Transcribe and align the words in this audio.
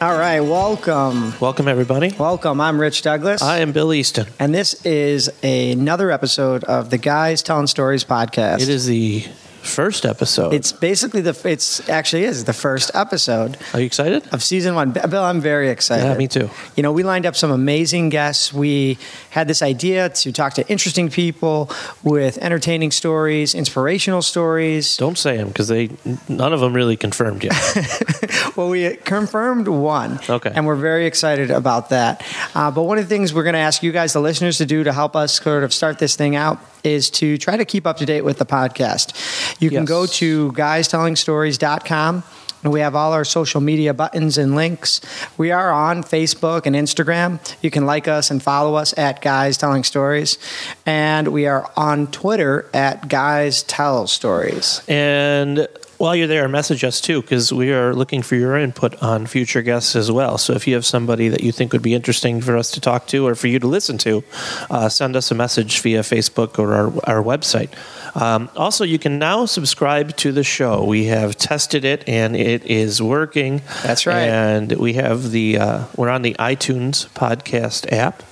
All 0.00 0.16
right, 0.16 0.38
welcome. 0.40 1.34
Welcome, 1.40 1.66
everybody. 1.66 2.14
Welcome. 2.16 2.60
I'm 2.60 2.80
Rich 2.80 3.02
Douglas. 3.02 3.42
I 3.42 3.58
am 3.58 3.72
Bill 3.72 3.92
Easton. 3.92 4.26
and 4.38 4.54
this 4.54 4.86
is 4.86 5.28
another 5.42 6.12
episode 6.12 6.62
of 6.64 6.90
the 6.90 6.98
Guys 6.98 7.42
Telling 7.42 7.66
Stories 7.66 8.04
podcast. 8.04 8.60
It 8.60 8.68
is 8.68 8.86
the 8.86 9.24
first 9.68 10.04
episode. 10.04 10.52
It's 10.54 10.72
basically 10.72 11.20
the. 11.20 11.38
It's 11.44 11.88
actually 11.88 12.24
is 12.24 12.44
the 12.44 12.52
first 12.52 12.90
episode 12.94 13.56
Are 13.72 13.80
you 13.80 13.86
excited? 13.86 14.26
of 14.32 14.42
season 14.42 14.74
one. 14.74 14.92
Bill, 14.92 15.22
I'm 15.22 15.40
very 15.40 15.68
excited. 15.70 16.04
Yeah, 16.04 16.16
me 16.16 16.26
too. 16.28 16.50
You 16.76 16.82
know, 16.82 16.92
we 16.92 17.02
lined 17.02 17.26
up 17.26 17.36
some 17.36 17.50
amazing 17.50 18.08
guests. 18.08 18.52
We 18.52 18.98
had 19.30 19.46
this 19.46 19.62
idea 19.62 20.08
to 20.08 20.32
talk 20.32 20.54
to 20.54 20.68
interesting 20.68 21.08
people 21.10 21.70
with 22.02 22.38
entertaining 22.38 22.90
stories, 22.90 23.54
inspirational 23.54 24.22
stories. 24.22 24.96
Don't 24.96 25.18
say 25.18 25.36
them 25.36 25.48
because 25.48 25.68
they 25.68 25.90
none 26.28 26.52
of 26.52 26.60
them 26.60 26.72
really 26.72 26.96
confirmed 26.96 27.44
yet. 27.44 27.54
Well, 28.56 28.70
we 28.70 28.96
confirmed 28.96 29.68
one. 29.68 30.18
Okay. 30.28 30.50
And 30.52 30.66
we're 30.66 30.74
very 30.74 31.06
excited 31.06 31.50
about 31.52 31.90
that. 31.90 32.24
Uh, 32.56 32.72
but 32.72 32.82
one 32.82 32.98
of 32.98 33.04
the 33.04 33.08
things 33.08 33.32
we're 33.32 33.44
going 33.44 33.52
to 33.52 33.60
ask 33.60 33.84
you 33.84 33.92
guys, 33.92 34.12
the 34.12 34.20
listeners, 34.20 34.58
to 34.58 34.66
do 34.66 34.82
to 34.82 34.92
help 34.92 35.14
us 35.14 35.40
sort 35.40 35.62
of 35.62 35.72
start 35.72 36.00
this 36.00 36.16
thing 36.16 36.34
out 36.34 36.58
is 36.84 37.10
to 37.10 37.36
try 37.38 37.56
to 37.56 37.64
keep 37.64 37.86
up 37.86 37.96
to 37.98 38.06
date 38.06 38.22
with 38.22 38.38
the 38.38 38.46
podcast. 38.46 39.12
You 39.60 39.70
can 39.70 39.80
Yes. 39.82 39.88
go 39.88 40.06
to 40.06 40.52
guystellingstories.com. 40.52 42.22
And 42.64 42.72
we 42.72 42.80
have 42.80 42.96
all 42.96 43.12
our 43.12 43.24
social 43.24 43.60
media 43.60 43.94
buttons 43.94 44.36
and 44.36 44.56
links. 44.56 45.00
We 45.36 45.52
are 45.52 45.70
on 45.70 46.02
Facebook 46.02 46.66
and 46.66 46.74
Instagram. 46.74 47.38
You 47.62 47.70
can 47.70 47.86
like 47.86 48.08
us 48.08 48.32
and 48.32 48.42
follow 48.42 48.74
us 48.74 48.92
at 48.98 49.22
Guys 49.22 49.56
Telling 49.56 49.84
Stories. 49.84 50.38
And 50.84 51.28
we 51.28 51.46
are 51.46 51.70
on 51.76 52.08
Twitter 52.08 52.66
at 52.74 53.06
Guys 53.08 53.62
Tell 53.62 54.08
Stories. 54.08 54.80
and 54.88 55.68
while 55.98 56.14
you're 56.14 56.28
there, 56.28 56.48
message 56.48 56.84
us 56.84 57.00
too 57.00 57.20
because 57.20 57.52
we 57.52 57.72
are 57.72 57.92
looking 57.92 58.22
for 58.22 58.36
your 58.36 58.56
input 58.56 59.00
on 59.02 59.26
future 59.26 59.62
guests 59.62 59.96
as 59.96 60.10
well. 60.10 60.38
So 60.38 60.54
if 60.54 60.66
you 60.66 60.74
have 60.74 60.86
somebody 60.86 61.28
that 61.28 61.42
you 61.42 61.52
think 61.52 61.72
would 61.72 61.82
be 61.82 61.94
interesting 61.94 62.40
for 62.40 62.56
us 62.56 62.70
to 62.72 62.80
talk 62.80 63.08
to 63.08 63.26
or 63.26 63.34
for 63.34 63.48
you 63.48 63.58
to 63.58 63.66
listen 63.66 63.98
to, 63.98 64.22
uh, 64.70 64.88
send 64.88 65.16
us 65.16 65.30
a 65.30 65.34
message 65.34 65.80
via 65.80 66.00
Facebook 66.00 66.58
or 66.58 66.72
our, 66.72 67.18
our 67.18 67.22
website. 67.22 67.70
Um, 68.14 68.48
also, 68.56 68.84
you 68.84 68.98
can 68.98 69.18
now 69.18 69.44
subscribe 69.44 70.16
to 70.18 70.30
the 70.30 70.44
show. 70.44 70.84
We 70.84 71.06
have 71.06 71.36
tested 71.36 71.84
it 71.84 72.08
and 72.08 72.36
it 72.36 72.64
is 72.64 73.02
working. 73.02 73.62
That's 73.82 74.06
right. 74.06 74.28
And 74.28 74.72
we 74.72 74.94
have 74.94 75.30
the 75.32 75.58
uh, 75.58 75.84
we're 75.96 76.08
on 76.08 76.22
the 76.22 76.34
iTunes 76.34 77.08
podcast 77.08 77.92
app 77.92 78.22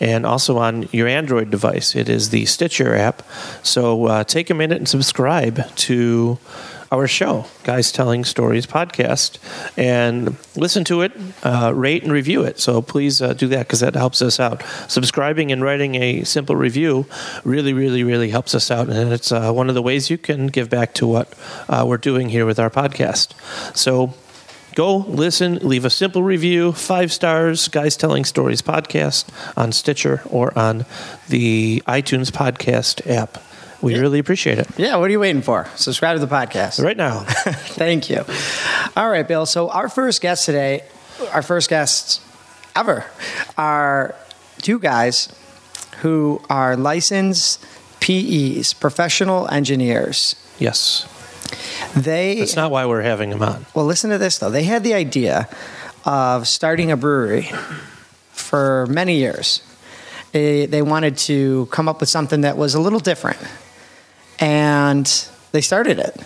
and 0.00 0.26
also 0.26 0.58
on 0.58 0.88
your 0.92 1.06
Android 1.06 1.50
device. 1.50 1.94
It 1.94 2.08
is 2.08 2.30
the 2.30 2.46
Stitcher 2.46 2.94
app. 2.94 3.22
So 3.62 4.06
uh, 4.06 4.24
take 4.24 4.50
a 4.50 4.54
minute 4.54 4.78
and 4.78 4.88
subscribe 4.88 5.74
to 5.76 6.38
our 6.92 7.06
show, 7.06 7.46
Guys 7.62 7.92
Telling 7.92 8.24
Stories 8.24 8.66
podcast, 8.66 9.38
and 9.76 10.36
listen 10.56 10.84
to 10.84 11.02
it, 11.02 11.12
uh, 11.42 11.72
rate 11.74 12.02
and 12.02 12.12
review 12.12 12.42
it. 12.42 12.58
So 12.60 12.82
please 12.82 13.20
uh, 13.20 13.32
do 13.34 13.48
that 13.48 13.66
because 13.66 13.80
that 13.80 13.94
helps 13.94 14.22
us 14.22 14.38
out. 14.40 14.62
Subscribing 14.88 15.52
and 15.52 15.62
writing 15.62 15.94
a 15.96 16.24
simple 16.24 16.56
review 16.56 17.06
really, 17.44 17.72
really, 17.72 18.04
really 18.04 18.30
helps 18.30 18.54
us 18.54 18.70
out. 18.70 18.88
And 18.88 19.12
it's 19.12 19.32
uh, 19.32 19.52
one 19.52 19.68
of 19.68 19.74
the 19.74 19.82
ways 19.82 20.10
you 20.10 20.18
can 20.18 20.48
give 20.48 20.70
back 20.70 20.94
to 20.94 21.06
what 21.06 21.32
uh, 21.68 21.84
we're 21.86 21.96
doing 21.96 22.28
here 22.28 22.46
with 22.46 22.58
our 22.58 22.70
podcast. 22.70 23.34
So 23.76 24.14
go 24.74 24.96
listen, 24.96 25.56
leave 25.56 25.84
a 25.84 25.90
simple 25.90 26.22
review, 26.22 26.72
five 26.72 27.12
stars, 27.12 27.68
Guys 27.68 27.96
Telling 27.96 28.24
Stories 28.24 28.62
podcast 28.62 29.26
on 29.56 29.72
Stitcher 29.72 30.22
or 30.28 30.56
on 30.58 30.84
the 31.28 31.82
iTunes 31.86 32.30
podcast 32.30 33.08
app. 33.08 33.38
We 33.84 33.98
really 33.98 34.18
appreciate 34.18 34.58
it. 34.58 34.66
Yeah, 34.78 34.96
what 34.96 35.08
are 35.08 35.12
you 35.12 35.20
waiting 35.20 35.42
for? 35.42 35.68
Subscribe 35.76 36.16
to 36.18 36.24
the 36.24 36.32
podcast. 36.34 36.82
Right 36.82 36.96
now, 36.96 37.20
Thank 37.76 38.08
you. 38.10 38.24
All 38.96 39.08
right, 39.10 39.26
Bill. 39.26 39.46
So 39.46 39.68
our 39.70 39.88
first 39.88 40.20
guest 40.22 40.46
today, 40.46 40.84
our 41.32 41.42
first 41.42 41.68
guests 41.68 42.20
ever, 42.74 43.04
are 43.58 44.14
two 44.62 44.78
guys 44.78 45.28
who 45.98 46.40
are 46.48 46.76
licensed 46.76 47.64
PEs, 48.00 48.72
professional 48.74 49.48
engineers. 49.48 50.36
yes. 50.58 51.08
They 51.96 52.40
That's 52.40 52.56
not 52.56 52.70
why 52.70 52.86
we're 52.86 53.02
having 53.02 53.30
them 53.30 53.42
on. 53.42 53.66
well, 53.74 53.84
listen 53.84 54.10
to 54.10 54.18
this 54.18 54.38
though. 54.38 54.50
They 54.50 54.64
had 54.64 54.82
the 54.82 54.94
idea 54.94 55.48
of 56.04 56.48
starting 56.48 56.90
a 56.90 56.96
brewery 56.96 57.50
for 58.32 58.86
many 58.88 59.18
years. 59.18 59.62
They, 60.32 60.66
they 60.66 60.82
wanted 60.82 61.16
to 61.18 61.66
come 61.70 61.88
up 61.88 62.00
with 62.00 62.08
something 62.08 62.40
that 62.40 62.56
was 62.56 62.74
a 62.74 62.80
little 62.80 62.98
different, 62.98 63.38
and 64.44 65.28
they 65.52 65.62
started 65.62 65.98
it. 65.98 66.20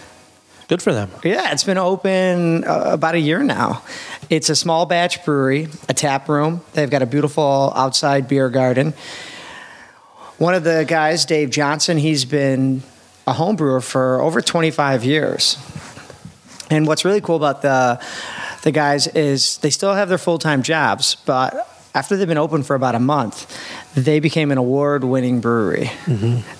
Good 0.66 0.82
for 0.82 0.92
them. 0.92 1.08
Yeah, 1.22 1.52
it's 1.52 1.62
been 1.62 1.78
open 1.78 2.64
uh, 2.64 2.82
about 2.86 3.14
a 3.14 3.20
year 3.20 3.44
now. 3.44 3.84
It's 4.28 4.50
a 4.50 4.56
small 4.56 4.86
batch 4.86 5.24
brewery, 5.24 5.68
a 5.88 5.94
tap 5.94 6.28
room. 6.28 6.62
They've 6.72 6.90
got 6.90 7.00
a 7.00 7.06
beautiful 7.06 7.72
outside 7.76 8.26
beer 8.26 8.50
garden. 8.50 8.92
One 10.38 10.54
of 10.54 10.64
the 10.64 10.84
guys, 10.86 11.26
Dave 11.26 11.50
Johnson, 11.50 11.96
he's 11.96 12.24
been 12.24 12.82
a 13.26 13.32
home 13.32 13.54
brewer 13.54 13.80
for 13.80 14.20
over 14.20 14.40
25 14.40 15.04
years. 15.04 15.56
And 16.70 16.88
what's 16.88 17.04
really 17.04 17.20
cool 17.20 17.36
about 17.36 17.62
the 17.62 18.04
the 18.62 18.72
guys 18.72 19.06
is 19.06 19.58
they 19.58 19.70
still 19.70 19.94
have 19.94 20.08
their 20.08 20.18
full 20.18 20.38
time 20.38 20.64
jobs, 20.64 21.14
but 21.24 21.67
after 21.98 22.16
they've 22.16 22.28
been 22.28 22.38
open 22.38 22.62
for 22.62 22.76
about 22.76 22.94
a 22.94 23.00
month, 23.00 23.36
they 23.96 24.20
became 24.20 24.52
an 24.52 24.58
award 24.58 25.02
winning 25.02 25.40
brewery. 25.40 25.90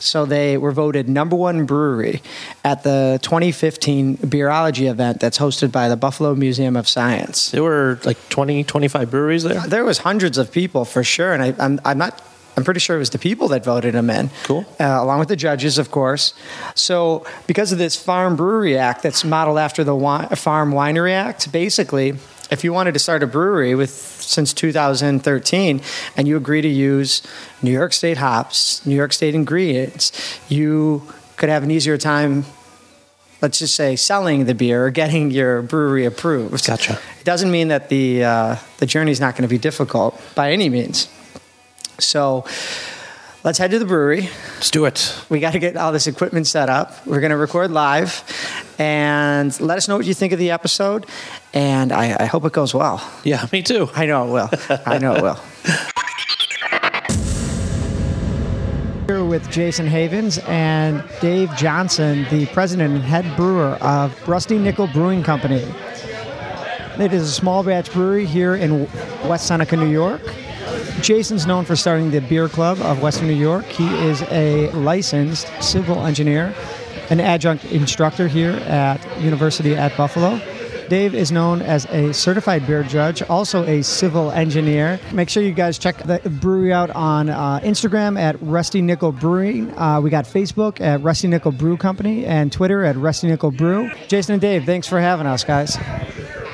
So 0.01 0.27
they 0.27 0.59
were 0.59 0.73
voted 0.73 1.09
number 1.09 1.37
one 1.37 1.65
brewery 1.65 2.23
at 2.65 2.83
the 2.83 3.21
2015 3.23 4.17
Beerology 4.19 4.91
event 4.91 5.21
that's 5.21 5.39
hosted 5.39 5.71
by 5.71 5.89
the 5.89 5.97
Buffalo 5.97 6.35
Museum 6.35 6.75
of 6.75 6.89
Science. 6.89 7.53
There 7.53 7.63
were 7.63 8.01
like 8.05 8.19
20, 8.31 8.65
25 8.65 9.11
breweries 9.13 9.45
there. 9.45 9.61
There 9.61 9.85
was 9.85 9.99
hundreds 9.99 10.39
of 10.39 10.51
people 10.51 10.85
for 10.85 11.05
sure, 11.05 11.33
and 11.33 11.41
I, 11.43 11.55
I'm, 11.65 11.81
I'm 11.85 11.99
not. 11.99 12.21
I'm 12.57 12.65
pretty 12.65 12.81
sure 12.81 12.97
it 12.97 12.99
was 12.99 13.11
the 13.11 13.21
people 13.21 13.47
that 13.49 13.63
voted 13.65 13.95
him 13.95 14.11
in. 14.11 14.31
Cool. 14.43 14.67
Uh, 14.81 14.99
along 15.01 15.21
with 15.21 15.29
the 15.29 15.37
judges, 15.37 15.79
of 15.79 15.93
course. 15.93 16.35
So, 16.75 17.25
because 17.47 17.71
of 17.71 17.79
this 17.79 17.95
Farm 17.95 18.35
Brewery 18.35 18.77
Act 18.77 19.05
that's 19.05 19.23
modeled 19.23 19.59
after 19.59 19.85
the 19.85 19.95
Farm 20.35 20.73
Winery 20.73 21.13
Act, 21.13 21.53
basically, 21.53 22.15
if 22.51 22.65
you 22.65 22.73
wanted 22.73 22.93
to 22.93 22.99
start 22.99 23.23
a 23.23 23.27
brewery 23.27 23.75
with 23.75 23.91
since 23.91 24.53
2013 24.53 25.81
and 26.17 26.29
you 26.29 26.37
agree 26.37 26.63
to 26.63 26.69
use 26.69 27.23
New 27.63 27.71
York 27.71 27.93
State 27.93 28.19
hops, 28.19 28.85
New 28.87 28.95
York 28.95 29.13
State 29.13 29.35
ingredients, 29.35 30.13
you 30.49 31.03
could 31.37 31.49
have 31.49 31.63
an 31.63 31.71
easier 31.71 31.99
time 31.99 32.45
let's 33.41 33.59
just 33.59 33.75
say 33.75 33.97
selling 33.97 34.47
the 34.47 34.55
beer 34.55 34.87
or 34.87 34.91
getting 34.91 35.31
your 35.31 35.63
brewery 35.63 36.05
approved. 36.05 36.67
Gotcha. 36.67 36.99
It 37.21 37.25
doesn't 37.25 37.51
mean 37.51 37.69
that 37.69 37.89
the 37.89 38.25
uh, 38.25 38.57
the 38.79 38.87
journey's 38.87 39.21
not 39.21 39.35
going 39.35 39.43
to 39.43 39.49
be 39.49 39.59
difficult 39.59 40.21
by 40.35 40.53
any 40.53 40.69
means. 40.69 41.09
So 41.99 42.45
let's 43.45 43.59
head 43.59 43.71
to 43.73 43.79
the 43.79 43.85
brewery. 43.85 44.29
Let's 44.55 44.71
do 44.71 44.85
it. 44.85 45.17
We 45.29 45.41
got 45.41 45.53
to 45.53 45.59
get 45.59 45.77
all 45.77 45.93
this 45.93 46.07
equipment 46.07 46.47
set 46.47 46.69
up. 46.69 47.07
We're 47.07 47.21
going 47.21 47.31
to 47.31 47.37
record 47.37 47.71
live, 47.71 48.23
and 48.79 49.59
let 49.61 49.79
us 49.79 49.89
know 49.89 49.97
what 49.97 50.07
you 50.07 50.15
think 50.15 50.33
of 50.33 50.39
the 50.39 50.51
episode. 50.51 51.07
And 51.59 51.91
I, 51.91 52.17
I 52.21 52.27
hope 52.27 52.45
it 52.45 52.53
goes 52.53 52.73
well. 52.73 53.03
Yeah, 53.25 53.45
me 53.51 53.63
too. 53.63 53.89
I 53.93 54.07
know 54.07 54.29
it 54.29 54.31
will. 54.31 54.49
I 54.87 54.99
know 54.99 55.17
it 55.17 55.23
will. 55.25 55.35
Here 59.09 59.25
with 59.25 59.51
Jason 59.51 59.89
Havens 59.89 60.39
and 60.47 61.03
Dave 61.21 61.51
Johnson, 61.57 62.29
the 62.31 62.47
president 62.47 62.95
and 62.95 63.03
head 63.03 63.37
brewer 63.37 63.77
of 63.81 64.29
Rusty 64.29 64.57
Nickel 64.57 64.87
Brewing 64.87 65.25
Company. 65.25 65.67
It 66.97 67.13
is 67.13 67.29
a 67.29 67.33
small 67.33 67.65
batch 67.65 67.93
brewery 67.93 68.25
here 68.25 68.55
in 68.55 68.85
West 69.29 69.49
Seneca, 69.49 69.77
New 69.77 69.91
York. 69.91 70.23
Jason's 71.01 71.45
known 71.45 71.65
for 71.65 71.75
starting 71.75 72.13
the 72.13 72.21
Beer 72.21 72.49
Club 72.49 72.79
of 72.83 73.03
Western 73.03 73.27
New 73.27 73.35
York. 73.35 73.65
He 73.65 73.89
is 74.07 74.23
a 74.31 74.71
licensed 74.71 75.49
civil 75.61 76.07
engineer, 76.07 76.55
an 77.11 77.19
adjunct 77.19 77.65
instructor 77.65 78.29
here 78.29 78.53
at 78.69 79.05
University 79.21 79.75
at 79.75 79.97
Buffalo. 79.97 80.41
Dave 80.89 81.15
is 81.15 81.31
known 81.31 81.61
as 81.61 81.85
a 81.87 82.13
certified 82.15 82.67
beer 82.67 82.83
judge, 82.83 83.23
also 83.23 83.65
a 83.65 83.83
civil 83.83 84.31
engineer. 84.33 84.99
Make 85.13 85.29
sure 85.29 85.43
you 85.43 85.53
guys 85.53 85.79
check 85.79 85.99
the 86.05 86.19
brewery 86.41 86.73
out 86.73 86.91
on 86.91 87.29
uh, 87.29 87.61
Instagram 87.61 88.19
at 88.19 88.37
Rusty 88.41 88.81
Nickel 88.81 89.13
Brewing. 89.13 89.77
Uh, 89.79 90.01
we 90.01 90.11
got 90.11 90.25
Facebook 90.25 90.81
at 90.81 91.03
Rusty 91.03 91.29
Nickel 91.29 91.53
Brew 91.53 91.77
Company 91.77 92.25
and 92.25 92.51
Twitter 92.51 92.85
at 92.85 92.97
Rusty 92.97 93.27
Nickel 93.27 93.51
Brew. 93.51 93.91
Jason 94.09 94.33
and 94.35 94.41
Dave, 94.41 94.65
thanks 94.65 94.89
for 94.89 95.01
having 95.01 95.27
us, 95.27 95.45
guys. 95.45 95.77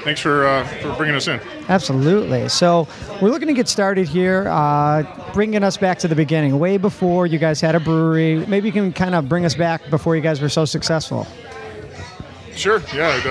Thanks 0.02 0.20
for 0.20 0.46
uh, 0.46 0.66
for 0.82 0.92
bringing 0.96 1.14
us 1.16 1.28
in. 1.28 1.40
Absolutely. 1.69 2.50
So 2.50 2.86
we're 3.22 3.31
looking 3.31 3.48
to 3.48 3.54
get 3.54 3.69
started 3.69 4.06
here, 4.06 4.46
uh, 4.48 5.02
bringing 5.32 5.64
us 5.64 5.78
back 5.78 5.98
to 6.00 6.08
the 6.08 6.14
beginning, 6.14 6.58
way 6.58 6.76
before 6.76 7.26
you 7.26 7.38
guys 7.38 7.58
had 7.60 7.75
a 7.75 7.81
brewery. 7.81 8.44
Maybe 8.46 8.69
you 8.69 8.72
can 8.72 8.92
kind 8.92 9.14
of 9.14 9.31
bring 9.31 9.46
us 9.46 9.54
back 9.54 9.88
before 9.88 10.14
you 10.14 10.20
guys 10.20 10.42
were 10.42 10.50
so 10.50 10.66
successful. 10.66 11.26
Sure. 12.56 12.83
Yeah, 12.95 13.09
I'd, 13.09 13.27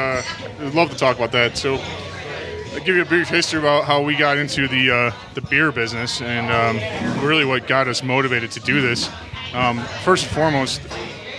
uh, 0.65 0.71
love 0.71 0.89
to 0.91 0.97
talk 0.97 1.15
about 1.15 1.31
that. 1.31 1.57
So, 1.57 1.75
I'll 1.75 2.79
give 2.79 2.95
you 2.95 3.01
a 3.03 3.05
brief 3.05 3.29
history 3.29 3.59
about 3.59 3.85
how 3.85 4.01
we 4.01 4.15
got 4.15 4.37
into 4.37 4.67
the 4.67 4.91
uh, 4.91 5.11
the 5.35 5.41
beer 5.41 5.71
business 5.71 6.21
and 6.21 6.51
um, 6.51 7.23
really 7.25 7.45
what 7.45 7.67
got 7.67 7.87
us 7.87 8.01
motivated 8.03 8.51
to 8.51 8.59
do 8.59 8.81
this. 8.81 9.09
Um, 9.53 9.79
first 10.03 10.25
and 10.25 10.33
foremost, 10.33 10.81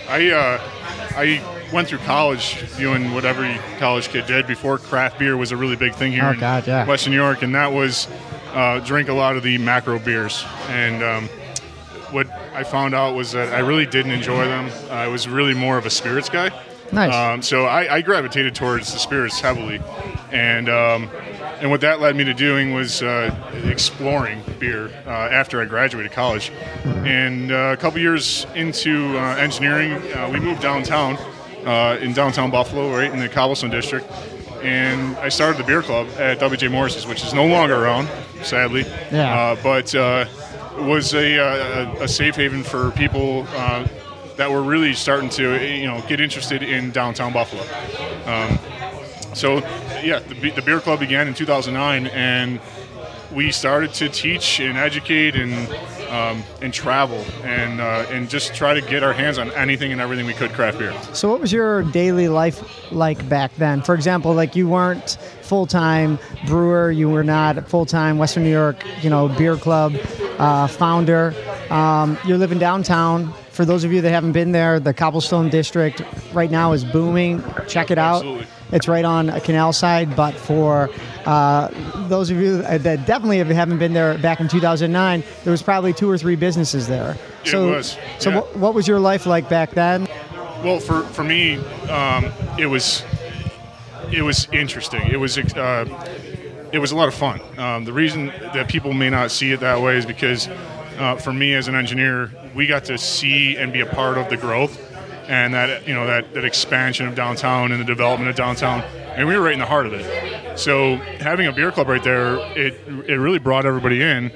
I 0.09 0.31
uh, 0.31 0.61
I 1.17 1.41
went 1.73 1.87
through 1.89 1.97
college 1.99 2.63
doing 2.77 3.13
what 3.13 3.25
every 3.25 3.59
college 3.79 4.07
kid 4.09 4.25
did 4.27 4.47
before 4.47 4.77
craft 4.77 5.19
beer 5.19 5.35
was 5.35 5.51
a 5.51 5.57
really 5.57 5.75
big 5.75 5.93
thing 5.95 6.11
here 6.13 6.25
Oh, 6.25 6.31
in 6.31 6.39
God, 6.39 6.65
yeah. 6.67 6.85
Western 6.87 7.11
New 7.11 7.17
York, 7.21 7.41
and 7.41 7.53
that 7.55 7.71
was 7.73 8.07
uh, 8.53 8.79
drink 8.79 9.09
a 9.09 9.13
lot 9.13 9.35
of 9.35 9.43
the 9.43 9.57
macro 9.57 9.99
beers. 9.99 10.45
And 10.69 11.03
um, 11.03 11.27
what 12.11 12.29
I 12.53 12.63
found 12.63 12.93
out 12.95 13.13
was 13.15 13.33
that 13.33 13.53
I 13.53 13.59
really 13.59 13.85
didn't 13.85 14.11
enjoy 14.13 14.45
them. 14.45 14.71
I 14.89 15.07
was 15.07 15.27
really 15.27 15.53
more 15.53 15.77
of 15.77 15.85
a 15.85 15.89
spirits 15.89 16.29
guy. 16.29 16.49
Nice. 16.91 17.13
Um, 17.13 17.41
so 17.41 17.65
I, 17.65 17.95
I 17.95 18.01
gravitated 18.01 18.55
towards 18.55 18.93
the 18.93 18.99
spirits 18.99 19.39
heavily, 19.39 19.81
and 20.31 20.69
um, 20.69 21.09
and 21.59 21.71
what 21.71 21.81
that 21.81 21.99
led 22.01 22.15
me 22.15 22.23
to 22.25 22.33
doing 22.33 22.73
was 22.73 23.01
uh, 23.01 23.33
exploring 23.65 24.43
beer 24.59 24.91
uh, 25.05 25.09
after 25.09 25.61
I 25.61 25.65
graduated 25.65 26.11
college. 26.11 26.51
And 26.83 27.51
uh, 27.51 27.73
a 27.73 27.77
couple 27.77 27.99
years 27.99 28.45
into 28.55 29.17
uh, 29.17 29.35
engineering, 29.37 29.93
uh, 30.13 30.29
we 30.31 30.39
moved 30.39 30.61
downtown 30.61 31.17
uh, 31.65 31.97
in 32.01 32.13
downtown 32.13 32.51
Buffalo, 32.51 32.91
right 32.91 33.11
in 33.11 33.19
the 33.19 33.29
Cobblestone 33.29 33.69
district. 33.69 34.09
And 34.61 35.15
I 35.17 35.29
started 35.29 35.59
the 35.59 35.63
beer 35.63 35.81
club 35.81 36.07
at 36.17 36.39
WJ 36.39 36.71
Morris's, 36.71 37.05
which 37.05 37.23
is 37.23 37.33
no 37.33 37.45
longer 37.45 37.75
around, 37.75 38.09
sadly. 38.43 38.81
Yeah. 39.11 39.33
Uh, 39.33 39.55
but 39.61 39.93
uh, 39.93 40.25
was 40.77 41.13
a, 41.13 41.37
a, 41.37 42.03
a 42.03 42.07
safe 42.07 42.35
haven 42.35 42.63
for 42.63 42.91
people 42.91 43.45
uh, 43.49 43.87
that 44.37 44.51
were 44.51 44.61
really 44.61 44.93
starting 44.93 45.29
to, 45.29 45.65
you 45.65 45.87
know, 45.87 46.01
get 46.07 46.19
interested 46.19 46.63
in 46.63 46.91
downtown 46.91 47.33
Buffalo. 47.33 47.63
Um, 48.25 48.59
so, 49.33 49.57
yeah, 50.03 50.19
the, 50.19 50.51
the 50.51 50.61
beer 50.61 50.79
club 50.79 50.99
began 50.99 51.27
in 51.27 51.33
2009, 51.33 52.07
and 52.07 52.59
we 53.33 53.51
started 53.51 53.93
to 53.95 54.07
teach 54.09 54.59
and 54.59 54.77
educate 54.77 55.35
and 55.35 55.53
um, 56.09 56.43
and 56.61 56.73
travel 56.73 57.25
and 57.43 57.81
uh, 57.81 58.05
and 58.09 58.29
just 58.29 58.53
try 58.53 58.73
to 58.73 58.81
get 58.81 59.03
our 59.03 59.11
hands 59.11 59.37
on 59.37 59.51
anything 59.51 59.91
and 59.91 59.99
everything 59.99 60.25
we 60.25 60.33
could 60.33 60.53
craft 60.53 60.79
beer. 60.79 60.93
So, 61.13 61.29
what 61.29 61.41
was 61.41 61.51
your 61.51 61.83
daily 61.83 62.29
life 62.29 62.91
like 62.91 63.27
back 63.27 63.53
then? 63.55 63.81
For 63.81 63.93
example, 63.95 64.33
like 64.33 64.55
you 64.55 64.69
weren't 64.69 65.17
full 65.41 65.65
time 65.65 66.17
brewer, 66.47 66.91
you 66.91 67.09
were 67.09 67.23
not 67.23 67.67
full 67.67 67.85
time 67.85 68.17
Western 68.17 68.43
New 68.43 68.51
York, 68.51 68.83
you 69.01 69.09
know, 69.09 69.27
beer 69.27 69.57
club 69.57 69.95
uh, 70.39 70.67
founder. 70.67 71.33
Um, 71.69 72.17
you're 72.25 72.37
living 72.37 72.59
downtown. 72.59 73.33
For 73.55 73.63
those 73.63 73.85
of 73.85 73.93
you 73.93 74.01
that 74.01 74.09
haven't 74.09 74.33
been 74.33 74.51
there, 74.51 74.81
the 74.81 74.93
Cobblestone 74.93 75.49
District 75.49 76.01
right 76.33 76.51
now 76.51 76.73
is 76.73 76.83
booming. 76.83 77.41
Check 77.69 77.89
it 77.89 77.97
out. 77.97 78.17
Absolutely. 78.17 78.47
It's 78.73 78.87
right 78.89 79.05
on 79.05 79.29
a 79.29 79.39
canal 79.39 79.71
side, 79.71 80.13
but 80.13 80.33
for 80.33 80.89
uh, 81.25 81.69
those 82.09 82.29
of 82.31 82.37
you 82.37 82.63
that 82.63 82.83
definitely 83.05 83.37
haven't 83.37 83.77
been 83.77 83.93
there 83.93 84.17
back 84.17 84.41
in 84.41 84.49
2009, 84.49 85.23
there 85.45 85.51
was 85.51 85.61
probably 85.61 85.93
two 85.93 86.09
or 86.09 86.17
three 86.17 86.35
businesses 86.35 86.87
there. 86.89 87.15
It 87.45 87.51
so, 87.51 87.71
was, 87.71 87.97
So, 88.19 88.29
yeah. 88.29 88.35
what, 88.35 88.57
what 88.57 88.73
was 88.73 88.89
your 88.89 88.99
life 88.99 89.25
like 89.25 89.47
back 89.47 89.71
then? 89.71 90.09
Well, 90.61 90.81
for 90.81 91.03
for 91.03 91.23
me, 91.23 91.55
um, 91.87 92.25
it 92.59 92.65
was 92.65 93.05
it 94.11 94.23
was 94.23 94.49
interesting. 94.51 95.07
It 95.07 95.17
was 95.17 95.37
uh, 95.37 95.85
it 96.73 96.79
was 96.79 96.91
a 96.91 96.95
lot 96.97 97.07
of 97.07 97.13
fun. 97.13 97.39
Um, 97.57 97.85
the 97.85 97.93
reason 97.93 98.27
that 98.27 98.67
people 98.67 98.91
may 98.91 99.09
not 99.09 99.31
see 99.31 99.53
it 99.53 99.61
that 99.61 99.81
way 99.81 99.95
is 99.95 100.05
because 100.05 100.49
uh, 100.97 101.15
for 101.15 101.33
me 101.33 101.53
as 101.53 101.67
an 101.67 101.75
engineer, 101.75 102.31
we 102.53 102.67
got 102.67 102.85
to 102.85 102.97
see 102.97 103.57
and 103.57 103.71
be 103.73 103.81
a 103.81 103.85
part 103.85 104.17
of 104.17 104.29
the 104.29 104.37
growth 104.37 104.79
and 105.27 105.53
that 105.53 105.87
you 105.87 105.93
know 105.93 106.05
that, 106.05 106.33
that 106.33 106.45
expansion 106.45 107.07
of 107.07 107.15
downtown 107.15 107.71
and 107.71 107.81
the 107.81 107.85
development 107.85 108.29
of 108.29 108.35
downtown, 108.35 108.81
and 109.15 109.27
we 109.27 109.35
were 109.35 109.43
right 109.43 109.53
in 109.53 109.59
the 109.59 109.65
heart 109.65 109.85
of 109.85 109.93
it. 109.93 110.59
So 110.59 110.95
having 111.19 111.47
a 111.47 111.51
beer 111.51 111.71
club 111.71 111.87
right 111.87 112.03
there, 112.03 112.35
it 112.57 112.79
it 113.07 113.15
really 113.15 113.39
brought 113.39 113.65
everybody 113.65 114.01
in, 114.01 114.31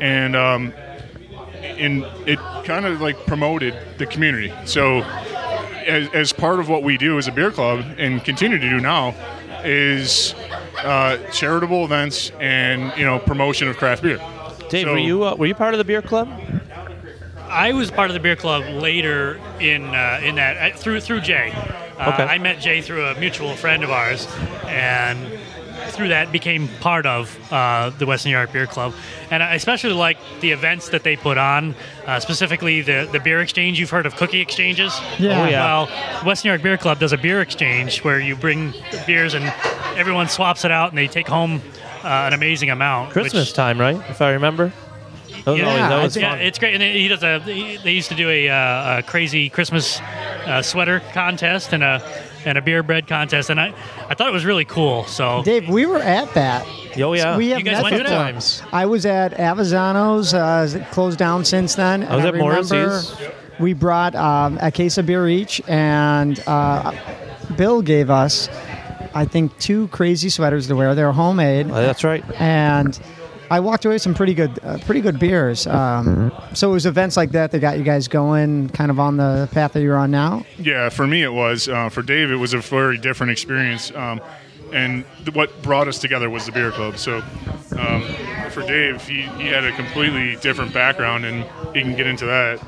and 0.00 0.36
um, 0.36 0.72
it 1.62 2.38
kind 2.64 2.86
of 2.86 3.00
like 3.00 3.16
promoted 3.26 3.74
the 3.98 4.06
community. 4.06 4.52
So 4.64 5.02
as, 5.86 6.08
as 6.10 6.32
part 6.32 6.60
of 6.60 6.68
what 6.68 6.82
we 6.82 6.98
do 6.98 7.18
as 7.18 7.28
a 7.28 7.32
beer 7.32 7.50
club 7.50 7.84
and 7.98 8.22
continue 8.24 8.58
to 8.58 8.68
do 8.68 8.80
now 8.80 9.14
is 9.64 10.34
uh, 10.78 11.16
charitable 11.32 11.84
events 11.84 12.30
and 12.38 12.96
you 12.96 13.04
know 13.04 13.18
promotion 13.18 13.68
of 13.68 13.76
craft 13.76 14.02
beer. 14.02 14.20
Dave, 14.68 14.84
So- 14.86 14.92
were 14.92 14.98
you 14.98 15.24
uh, 15.24 15.34
were 15.36 15.46
you 15.46 15.54
part 15.54 15.74
of 15.74 15.78
the 15.78 15.84
beer 15.84 16.02
club? 16.02 16.28
I 17.50 17.72
was 17.72 17.90
part 17.90 18.10
of 18.10 18.14
the 18.14 18.20
beer 18.20 18.36
club 18.36 18.64
later 18.82 19.40
in 19.58 19.86
uh, 19.94 20.20
in 20.22 20.34
that 20.36 20.74
uh, 20.74 20.76
through 20.76 21.00
through 21.00 21.22
Jay. 21.22 21.52
Uh, 21.54 22.12
Okay. 22.12 22.22
I 22.22 22.38
met 22.38 22.60
Jay 22.60 22.80
through 22.80 23.04
a 23.06 23.18
mutual 23.18 23.54
friend 23.56 23.82
of 23.82 23.90
ours, 23.90 24.28
and 24.66 25.18
through 25.88 26.08
that 26.08 26.30
became 26.30 26.68
part 26.80 27.06
of 27.06 27.36
uh, 27.52 27.90
the 27.90 28.06
Western 28.06 28.30
New 28.30 28.36
York 28.36 28.52
Beer 28.52 28.66
Club. 28.68 28.94
And 29.32 29.42
I 29.42 29.54
especially 29.54 29.94
like 29.94 30.16
the 30.40 30.52
events 30.52 30.90
that 30.90 31.02
they 31.02 31.16
put 31.16 31.38
on, 31.38 31.74
uh, 32.06 32.20
specifically 32.20 32.82
the 32.82 33.08
the 33.10 33.18
beer 33.18 33.40
exchange. 33.40 33.80
You've 33.80 33.90
heard 33.90 34.06
of 34.06 34.14
cookie 34.14 34.40
exchanges? 34.40 34.92
Yeah. 35.18 35.42
Oh, 35.42 35.48
yeah. 35.48 35.64
Well, 35.64 35.86
Western 36.24 36.50
New 36.50 36.52
York 36.52 36.62
Beer 36.62 36.76
Club 36.76 37.00
does 37.00 37.12
a 37.12 37.18
beer 37.18 37.40
exchange 37.40 38.04
where 38.04 38.20
you 38.20 38.36
bring 38.36 38.74
beers 39.06 39.34
and 39.34 39.44
everyone 39.96 40.28
swaps 40.28 40.64
it 40.64 40.70
out, 40.70 40.90
and 40.90 40.98
they 40.98 41.08
take 41.08 41.26
home 41.26 41.62
an 42.04 42.32
amazing 42.32 42.70
amount. 42.70 43.08
which- 43.08 43.12
Christmas 43.24 43.52
time, 43.52 43.80
right? 43.80 43.96
If 44.08 44.20
I 44.22 44.32
remember. 44.32 44.72
That 45.44 45.52
was 45.52 45.60
yeah, 45.60 45.66
always- 45.66 45.80
that 45.88 46.02
was 46.02 46.16
yeah, 46.16 46.30
fun. 46.30 46.40
it's 46.40 46.58
great. 46.58 46.74
And 46.74 46.82
he 46.82 47.08
does 47.08 47.22
a. 47.22 47.40
he- 47.40 47.76
They 47.78 47.92
used 47.92 48.08
to 48.08 48.14
do 48.14 48.28
a, 48.28 48.48
uh, 48.48 48.98
a 48.98 49.02
crazy 49.02 49.48
Christmas 49.48 50.00
uh, 50.46 50.62
sweater 50.62 51.00
contest 51.12 51.72
and 51.72 51.82
a 51.82 52.02
and 52.44 52.56
a 52.56 52.62
beer 52.62 52.82
bread 52.82 53.06
contest, 53.06 53.50
and 53.50 53.60
I 53.60 53.72
I 54.08 54.14
thought 54.14 54.28
it 54.28 54.32
was 54.32 54.44
really 54.44 54.64
cool. 54.64 55.04
So 55.04 55.42
Dave, 55.44 55.68
we 55.68 55.86
were 55.86 55.98
at 55.98 56.32
that. 56.34 56.66
Oh, 57.00 57.12
yeah. 57.14 57.36
we 57.36 57.50
have 57.50 57.58
You 57.60 57.64
guys 57.64 57.74
met 57.76 57.82
went 57.84 57.96
to 57.96 58.02
before. 58.04 58.18
that? 58.18 58.62
I 58.72 58.86
was 58.86 59.06
at 59.06 59.32
Avizano's. 59.34 60.34
Uh, 60.34 60.84
closed 60.90 61.18
down 61.18 61.44
since 61.44 61.74
then. 61.76 62.02
I 62.04 62.16
was 62.16 62.24
at 62.24 62.32
remember 62.34 62.54
Morrissey's. 62.54 63.16
We 63.60 63.72
brought 63.72 64.14
um, 64.14 64.58
a 64.60 64.70
case 64.70 64.98
of 64.98 65.06
beer 65.06 65.28
each, 65.28 65.60
and 65.68 66.40
uh, 66.46 66.92
Bill 67.56 67.82
gave 67.82 68.08
us, 68.10 68.48
I 69.14 69.24
think, 69.24 69.56
two 69.58 69.88
crazy 69.88 70.28
sweaters 70.30 70.66
to 70.68 70.76
wear. 70.76 70.94
They're 70.94 71.12
homemade, 71.12 71.70
Uh, 71.70 71.80
that's 71.82 72.04
right. 72.04 72.24
and 72.40 72.98
I 73.50 73.60
walked 73.60 73.84
away 73.86 73.94
with 73.94 74.02
some 74.02 74.14
pretty 74.14 74.34
good, 74.34 74.58
uh, 74.62 74.76
pretty 74.84 75.00
good 75.00 75.18
beers. 75.18 75.66
Um, 75.66 76.30
so 76.52 76.68
it 76.70 76.72
was 76.74 76.84
events 76.86 77.16
like 77.16 77.30
that 77.32 77.50
that 77.52 77.60
got 77.60 77.78
you 77.78 77.84
guys 77.84 78.06
going, 78.08 78.68
kind 78.70 78.90
of 78.90 79.00
on 79.00 79.16
the 79.16 79.48
path 79.52 79.72
that 79.72 79.80
you're 79.80 79.96
on 79.96 80.10
now. 80.10 80.44
Yeah, 80.58 80.90
for 80.90 81.06
me 81.06 81.22
it 81.22 81.32
was. 81.32 81.66
Uh, 81.68 81.88
for 81.88 82.02
Dave, 82.02 82.30
it 82.30 82.36
was 82.36 82.52
a 82.52 82.58
very 82.58 82.98
different 82.98 83.32
experience. 83.32 83.90
Um, 83.94 84.20
and 84.70 85.06
th- 85.24 85.34
what 85.34 85.62
brought 85.62 85.88
us 85.88 85.98
together 85.98 86.28
was 86.28 86.44
the 86.44 86.52
beer 86.52 86.70
club. 86.72 86.98
So 86.98 87.22
um, 87.78 88.02
for 88.50 88.60
Dave, 88.66 89.00
he, 89.08 89.22
he 89.22 89.46
had 89.48 89.64
a 89.64 89.72
completely 89.72 90.36
different 90.42 90.74
background, 90.74 91.24
and 91.24 91.44
he 91.74 91.80
can 91.80 91.96
get 91.96 92.06
into 92.06 92.26
that. 92.26 92.60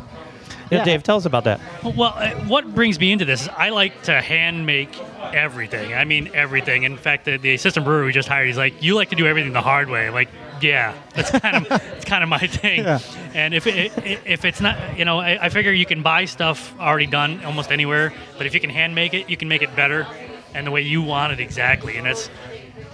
Yeah, 0.71 0.79
Yeah. 0.79 0.85
Dave, 0.85 1.03
tell 1.03 1.17
us 1.17 1.25
about 1.25 1.45
that. 1.45 1.61
Well, 1.83 2.15
uh, 2.17 2.31
what 2.47 2.75
brings 2.75 2.99
me 2.99 3.13
into 3.13 3.25
this 3.25 3.43
is 3.43 3.49
I 3.49 3.71
like 3.71 4.03
to 4.05 4.21
hand 4.21 4.67
make 4.67 4.97
everything. 5.33 5.95
I 5.95 6.05
mean, 6.05 6.31
everything. 6.35 6.85
In 6.85 6.97
fact, 6.97 7.25
the, 7.25 7.37
the 7.37 7.55
assistant 7.55 7.85
brewer 7.85 8.05
we 8.05 8.13
just 8.13 8.29
hired, 8.29 8.47
he's 8.47 8.57
like, 8.57 8.83
"You 8.83 8.95
like 8.95 9.11
to 9.11 9.17
do 9.17 9.27
everything 9.27 9.53
the 9.53 9.63
hard 9.63 9.89
way." 9.89 10.11
Like, 10.11 10.29
yeah, 10.61 10.95
that's 11.15 11.31
kind 11.31 11.57
of 11.57 11.67
it's 11.97 12.05
kind 12.05 12.23
of 12.23 12.29
my 12.29 12.39
thing. 12.39 12.85
Yeah. 12.85 13.01
And 13.35 13.55
if 13.55 13.67
it, 13.67 13.93
if 14.27 14.45
it's 14.45 14.61
not, 14.61 14.99
you 14.99 15.05
know, 15.05 15.19
I, 15.21 15.47
I 15.47 15.49
figure 15.49 15.73
you 15.73 15.87
can 15.87 16.03
buy 16.03 16.25
stuff 16.25 16.79
already 16.79 17.07
done 17.07 17.45
almost 17.45 17.71
anywhere, 17.73 18.13
but 18.39 18.47
if 18.47 18.55
you 18.55 18.61
can 18.61 18.71
hand 18.71 18.95
make 18.95 19.15
it, 19.15 19.29
you 19.29 19.37
can 19.37 19.49
make 19.49 19.63
it 19.63 19.75
better 19.77 20.07
and 20.55 20.67
the 20.67 20.71
way 20.71 20.83
you 20.83 21.03
want 21.03 21.33
it 21.33 21.41
exactly. 21.41 21.97
And 21.97 22.07
that's 22.07 22.29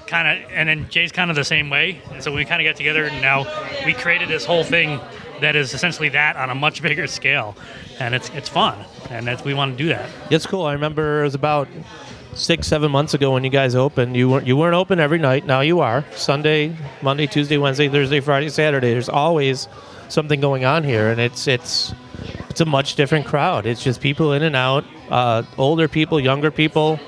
kind 0.06 0.44
of 0.44 0.50
and 0.52 0.68
then 0.68 0.88
Jay's 0.88 1.12
kind 1.12 1.30
of 1.30 1.36
the 1.36 1.44
same 1.44 1.70
way. 1.70 2.00
And 2.12 2.22
so 2.22 2.32
we 2.32 2.44
kind 2.44 2.60
of 2.60 2.70
got 2.70 2.76
together 2.76 3.04
and 3.04 3.20
now 3.22 3.46
we 3.84 3.92
created 3.94 4.28
this 4.28 4.44
whole 4.44 4.64
thing 4.64 5.00
that 5.40 5.56
is 5.56 5.74
essentially 5.74 6.08
that 6.10 6.36
on 6.36 6.50
a 6.50 6.54
much 6.54 6.82
bigger 6.82 7.06
scale, 7.06 7.56
and 8.00 8.14
it's 8.14 8.28
it's 8.30 8.48
fun, 8.48 8.84
and 9.10 9.28
we 9.42 9.54
want 9.54 9.76
to 9.76 9.82
do 9.82 9.88
that. 9.88 10.08
It's 10.30 10.46
cool. 10.46 10.64
I 10.64 10.72
remember 10.72 11.20
it 11.20 11.24
was 11.24 11.34
about 11.34 11.68
six, 12.34 12.66
seven 12.66 12.90
months 12.90 13.14
ago 13.14 13.32
when 13.32 13.44
you 13.44 13.50
guys 13.50 13.74
opened. 13.74 14.16
You 14.16 14.28
weren't 14.28 14.46
you 14.46 14.56
weren't 14.56 14.74
open 14.74 15.00
every 15.00 15.18
night. 15.18 15.46
Now 15.46 15.60
you 15.60 15.80
are. 15.80 16.04
Sunday, 16.12 16.76
Monday, 17.02 17.26
Tuesday, 17.26 17.58
Wednesday, 17.58 17.88
Thursday, 17.88 18.20
Friday, 18.20 18.48
Saturday. 18.48 18.92
There's 18.92 19.08
always 19.08 19.68
something 20.08 20.40
going 20.40 20.64
on 20.64 20.84
here, 20.84 21.10
and 21.10 21.20
it's 21.20 21.48
it's 21.48 21.94
it's 22.50 22.60
a 22.60 22.66
much 22.66 22.94
different 22.94 23.26
crowd. 23.26 23.66
It's 23.66 23.82
just 23.82 24.00
people 24.00 24.32
in 24.32 24.42
and 24.42 24.56
out, 24.56 24.84
uh, 25.10 25.42
older 25.58 25.88
people, 25.88 26.20
younger 26.20 26.50
people. 26.50 27.00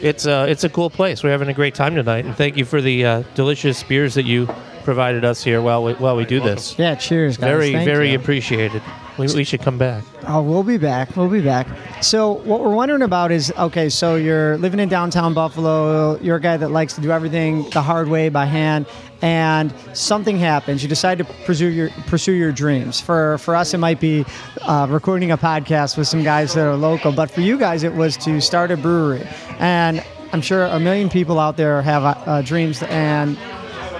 It's 0.00 0.26
a 0.26 0.46
it's 0.46 0.64
a 0.64 0.68
cool 0.68 0.90
place. 0.90 1.22
We're 1.22 1.30
having 1.30 1.48
a 1.48 1.54
great 1.54 1.74
time 1.74 1.94
tonight, 1.94 2.24
and 2.26 2.36
thank 2.36 2.56
you 2.56 2.64
for 2.64 2.80
the 2.80 3.04
uh, 3.04 3.22
delicious 3.34 3.82
beers 3.82 4.14
that 4.14 4.24
you 4.24 4.48
provided 4.86 5.24
us 5.24 5.42
here 5.42 5.60
while 5.60 5.82
we 5.82 5.92
while 5.94 6.16
we 6.16 6.24
do 6.24 6.40
this. 6.40 6.78
Yeah, 6.78 6.94
cheers, 6.94 7.36
guys. 7.36 7.50
Very 7.50 7.72
Thank 7.72 7.84
very 7.84 8.12
you. 8.12 8.18
appreciated. 8.18 8.80
We, 9.18 9.26
we 9.34 9.44
should 9.44 9.60
come 9.60 9.78
back. 9.78 10.04
Oh, 10.28 10.42
we'll 10.42 10.62
be 10.62 10.76
back. 10.76 11.16
We'll 11.16 11.28
be 11.28 11.40
back. 11.40 11.66
So, 12.02 12.32
what 12.32 12.60
we're 12.60 12.74
wondering 12.74 13.02
about 13.02 13.32
is 13.32 13.52
okay, 13.58 13.88
so 13.88 14.16
you're 14.16 14.58
living 14.58 14.78
in 14.78 14.88
downtown 14.88 15.34
Buffalo. 15.34 16.18
You're 16.20 16.36
a 16.36 16.40
guy 16.40 16.56
that 16.56 16.70
likes 16.70 16.94
to 16.94 17.00
do 17.00 17.10
everything 17.10 17.68
the 17.70 17.82
hard 17.82 18.08
way 18.08 18.28
by 18.28 18.44
hand, 18.44 18.86
and 19.22 19.74
something 19.92 20.38
happens. 20.38 20.82
You 20.82 20.88
decide 20.88 21.18
to 21.18 21.24
pursue 21.24 21.68
your 21.68 21.90
pursue 22.06 22.32
your 22.32 22.52
dreams. 22.52 23.00
For 23.00 23.38
for 23.38 23.56
us, 23.56 23.74
it 23.74 23.78
might 23.78 24.00
be 24.00 24.24
uh, 24.62 24.86
recording 24.88 25.32
a 25.32 25.38
podcast 25.38 25.98
with 25.98 26.06
some 26.06 26.22
guys 26.22 26.54
that 26.54 26.66
are 26.66 26.76
local, 26.76 27.10
but 27.10 27.28
for 27.30 27.40
you 27.40 27.58
guys, 27.58 27.82
it 27.82 27.94
was 27.94 28.16
to 28.18 28.40
start 28.40 28.70
a 28.70 28.76
brewery. 28.76 29.26
And 29.58 30.04
I'm 30.32 30.42
sure 30.42 30.66
a 30.66 30.78
million 30.78 31.08
people 31.08 31.40
out 31.40 31.56
there 31.56 31.82
have 31.82 32.04
uh, 32.04 32.08
uh, 32.26 32.42
dreams 32.42 32.82
and 32.84 33.36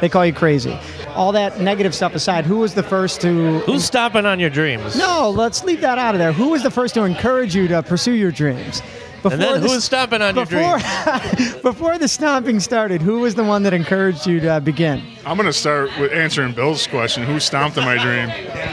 they 0.01 0.09
call 0.09 0.25
you 0.27 0.33
crazy. 0.33 0.79
All 1.15 1.33
that 1.33 1.61
negative 1.61 1.95
stuff 1.95 2.15
aside, 2.15 2.45
who 2.45 2.59
was 2.59 2.75
the 2.75 2.83
first 2.83 3.21
to? 3.23 3.61
Who's 3.61 3.85
stopping 3.85 4.27
on 4.27 4.39
your 4.39 4.51
dreams? 4.51 4.97
No, 4.97 5.31
let's 5.31 5.65
leave 5.65 5.81
that 5.81 5.99
out 5.99 6.15
of 6.15 6.19
there. 6.19 6.33
Who 6.33 6.51
was 6.51 6.63
the 6.63 6.71
first 6.71 6.95
to 6.95 7.05
encourage 7.05 7.55
you 7.55 7.69
to 7.69 7.83
pursue 7.83 8.13
your 8.13 8.31
dreams? 8.31 8.83
Before 9.23 9.33
And 9.33 9.41
then 9.43 9.61
the- 9.63 9.69
who's 9.69 9.83
stomping 9.85 10.21
on 10.23 10.37
your 10.37 10.45
before, 10.47 10.79
dreams? 10.79 11.55
before 11.63 11.99
the 11.99 12.07
stomping 12.07 12.61
started, 12.61 13.01
who 13.03 13.21
was 13.21 13.35
the 13.35 13.43
one 13.45 13.63
that 13.65 13.73
encouraged 13.73 14.27
you 14.27 14.41
to 14.41 14.61
begin? 14.61 15.03
I'm 15.25 15.37
going 15.37 15.47
to 15.47 15.53
start 15.55 15.91
with 15.99 16.13
answering 16.13 16.53
Bill's 16.53 16.87
question. 16.87 17.25
Who 17.25 17.41
stomped 17.41 17.79
on 17.79 17.85
my 17.85 17.97
dream? 18.01 18.29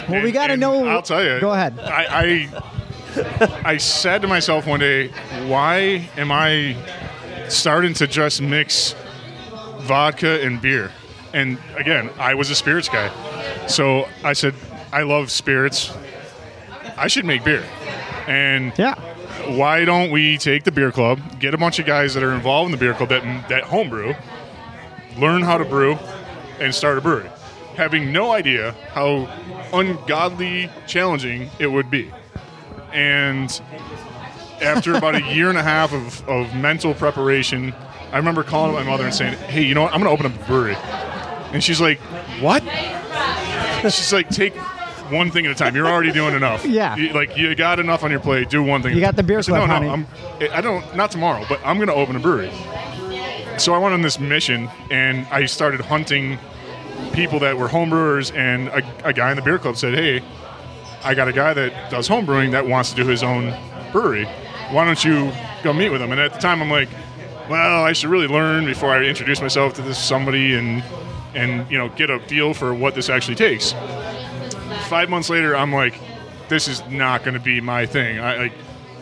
Well, 0.10 0.22
we 0.22 0.32
got 0.32 0.48
to 0.48 0.58
know. 0.58 0.86
I'll 0.86 1.02
tell 1.02 1.24
you. 1.24 1.40
Go 1.40 1.52
ahead. 1.54 1.80
I, 1.80 2.50
I 2.54 2.64
I 3.64 3.78
said 3.78 4.22
to 4.24 4.28
myself 4.28 4.68
one 4.68 4.80
day, 4.80 5.08
why 5.48 6.10
am 6.18 6.32
I 6.32 6.76
starting 7.48 7.94
to 7.96 8.08
just 8.08 8.42
mix 8.42 8.96
vodka 9.82 10.42
and 10.44 10.62
beer? 10.62 10.92
And 11.34 11.58
again, 11.76 12.10
I 12.20 12.36
was 12.36 12.50
a 12.52 12.56
spirits 12.56 12.88
guy, 12.90 13.10
so 13.68 14.08
I 14.24 14.34
said 14.34 14.54
I 14.92 15.02
love 15.04 15.32
spirits. 15.32 15.92
I 16.98 17.08
should 17.08 17.26
make 17.26 17.44
beer. 17.44 17.64
And 18.28 18.72
Yeah. 18.78 18.94
why 19.48 19.84
don't 19.84 20.12
we 20.12 20.38
take 20.38 20.64
the 20.64 20.72
beer 20.72 20.92
club, 20.92 21.20
get 21.40 21.54
a 21.54 21.58
bunch 21.58 21.80
of 21.80 21.86
guys 21.88 22.14
that 22.14 22.22
are 22.24 22.34
involved 22.34 22.68
in 22.68 22.72
the 22.72 22.78
beer 22.78 22.94
club 22.94 23.10
that 23.10 23.24
that 23.50 23.64
homebrew, 23.64 24.14
learn 25.18 25.42
how 25.42 25.58
to 25.58 25.66
brew, 25.66 25.98
and 26.60 26.74
start 26.74 26.98
a 27.00 27.02
brewery, 27.02 27.30
having 27.76 28.12
no 28.12 28.32
idea 28.32 28.76
how 28.94 29.28
ungodly 29.74 30.70
challenging 30.86 31.50
it 31.58 31.68
would 31.68 31.90
be. 31.90 32.12
And 32.94 33.50
after 34.62 34.94
about 34.96 35.16
a 35.16 35.22
year 35.34 35.50
and 35.50 35.58
a 35.58 35.64
half 35.64 35.94
of, 35.94 36.30
of 36.30 36.54
mental 36.56 36.94
preparation, 36.94 37.74
I 38.12 38.18
remember 38.18 38.44
calling 38.44 38.76
my 38.76 38.84
mother 38.84 39.04
and 39.06 39.14
saying, 39.14 39.34
"Hey, 39.50 39.64
you 39.64 39.74
know 39.74 39.82
what? 39.82 39.94
I'm 39.94 40.02
going 40.04 40.16
to 40.16 40.24
open 40.24 40.32
up 40.32 40.40
a 40.40 40.46
brewery." 40.46 40.78
And 41.54 41.64
she's 41.64 41.80
like, 41.80 42.00
"What?" 42.42 42.64
She's 43.84 44.12
like, 44.14 44.30
"Take 44.30 44.56
one 45.12 45.30
thing 45.32 45.46
at 45.46 45.52
a 45.52 45.56
time. 45.56 45.76
You're 45.76 45.88
already 45.88 46.12
doing 46.12 46.36
enough. 46.36 46.66
Yeah. 46.74 46.96
You- 46.96 47.14
like 47.14 47.38
you 47.38 47.54
got 47.56 47.80
enough 47.80 48.04
on 48.04 48.12
your 48.12 48.20
plate. 48.20 48.50
Do 48.50 48.64
one 48.64 48.82
thing. 48.82 48.96
You 48.96 49.02
got 49.02 49.16
the 49.16 49.24
beer 49.24 49.42
club, 49.44 49.68
no, 49.68 49.74
honey." 49.74 49.90
I'm, 49.90 50.08
I 50.52 50.62
don't. 50.62 50.96
Not 50.96 51.12
tomorrow, 51.12 51.46
but 51.48 51.60
I'm 51.66 51.78
going 51.78 51.88
to 51.90 51.94
open 51.94 52.16
a 52.16 52.20
brewery. 52.20 52.52
So 53.60 53.74
I 53.74 53.78
went 53.78 53.94
on 53.94 54.02
this 54.02 54.20
mission, 54.20 54.70
and 54.90 55.28
I 55.30 55.46
started 55.46 55.82
hunting 55.82 56.40
people 57.14 57.38
that 57.40 57.56
were 57.58 57.68
homebrewers. 57.68 58.34
And 58.36 58.70
a, 58.70 59.08
a 59.10 59.14
guy 59.14 59.30
in 59.30 59.36
the 59.36 59.44
beer 59.44 59.60
club 59.60 59.78
said, 59.78 59.94
"Hey, 59.94 60.22
I 61.04 61.14
got 61.14 61.28
a 61.28 61.34
guy 61.34 61.54
that 61.54 61.92
does 61.92 62.10
homebrewing 62.10 62.52
that 62.52 62.66
wants 62.68 62.90
to 62.92 62.96
do 62.96 63.08
his 63.08 63.22
own 63.22 63.54
brewery. 63.92 64.26
Why 64.72 64.86
don't 64.86 65.04
you 65.04 65.32
go 65.64 65.72
meet 65.74 65.90
with 65.90 66.02
him?" 66.02 66.12
And 66.12 66.20
at 66.20 66.34
the 66.34 66.40
time, 66.40 66.62
I'm 66.64 66.72
like, 66.72 66.90
"Well, 67.50 67.84
I 67.84 67.92
should 67.94 68.10
really 68.10 68.28
learn 68.28 68.66
before 68.66 68.90
I 68.92 69.04
introduce 69.04 69.40
myself 69.42 69.74
to 69.76 69.82
this 69.84 70.00
somebody 70.04 70.56
and 70.56 70.82
and 71.36 71.70
you 71.72 71.78
know 71.78 71.90
get 71.90 72.10
a 72.10 72.20
feel 72.20 72.54
for 72.54 72.74
what 72.74 72.96
this 72.96 73.10
actually 73.10 73.36
takes." 73.36 73.74
Five 74.88 75.10
months 75.10 75.30
later, 75.30 75.56
I'm 75.56 75.74
like, 75.74 76.00
"This 76.50 76.68
is 76.68 76.86
not 76.90 77.24
going 77.24 77.34
to 77.34 77.40
be 77.40 77.62
my 77.62 77.86
thing. 77.86 78.20
I 78.20 78.38
like, 78.38 78.54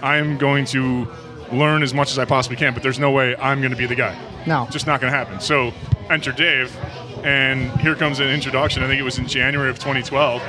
I'm 0.02 0.38
going 0.38 0.66
to 0.66 1.08
learn 1.52 1.84
as 1.84 1.94
much 1.94 2.12
as 2.12 2.20
I 2.20 2.26
possibly 2.26 2.58
can, 2.58 2.74
but 2.74 2.84
there's 2.84 3.00
no 3.00 3.12
way 3.12 3.36
I'm 3.36 3.60
going 3.60 3.72
to 3.72 3.78
be 3.78 3.86
the 3.88 3.96
guy." 3.96 4.18
No. 4.46 4.68
just 4.72 4.88
not 4.88 5.00
going 5.02 5.12
to 5.12 5.18
happen. 5.18 5.40
So 5.40 5.72
enter 6.10 6.32
Dave, 6.32 6.76
and 7.24 7.72
here 7.80 7.96
comes 7.96 8.20
an 8.20 8.30
introduction. 8.30 8.84
I 8.84 8.88
think 8.88 9.00
it 9.00 9.04
was 9.04 9.18
in 9.20 9.28
January 9.28 9.70
of 9.70 9.78
2012, 9.78 10.42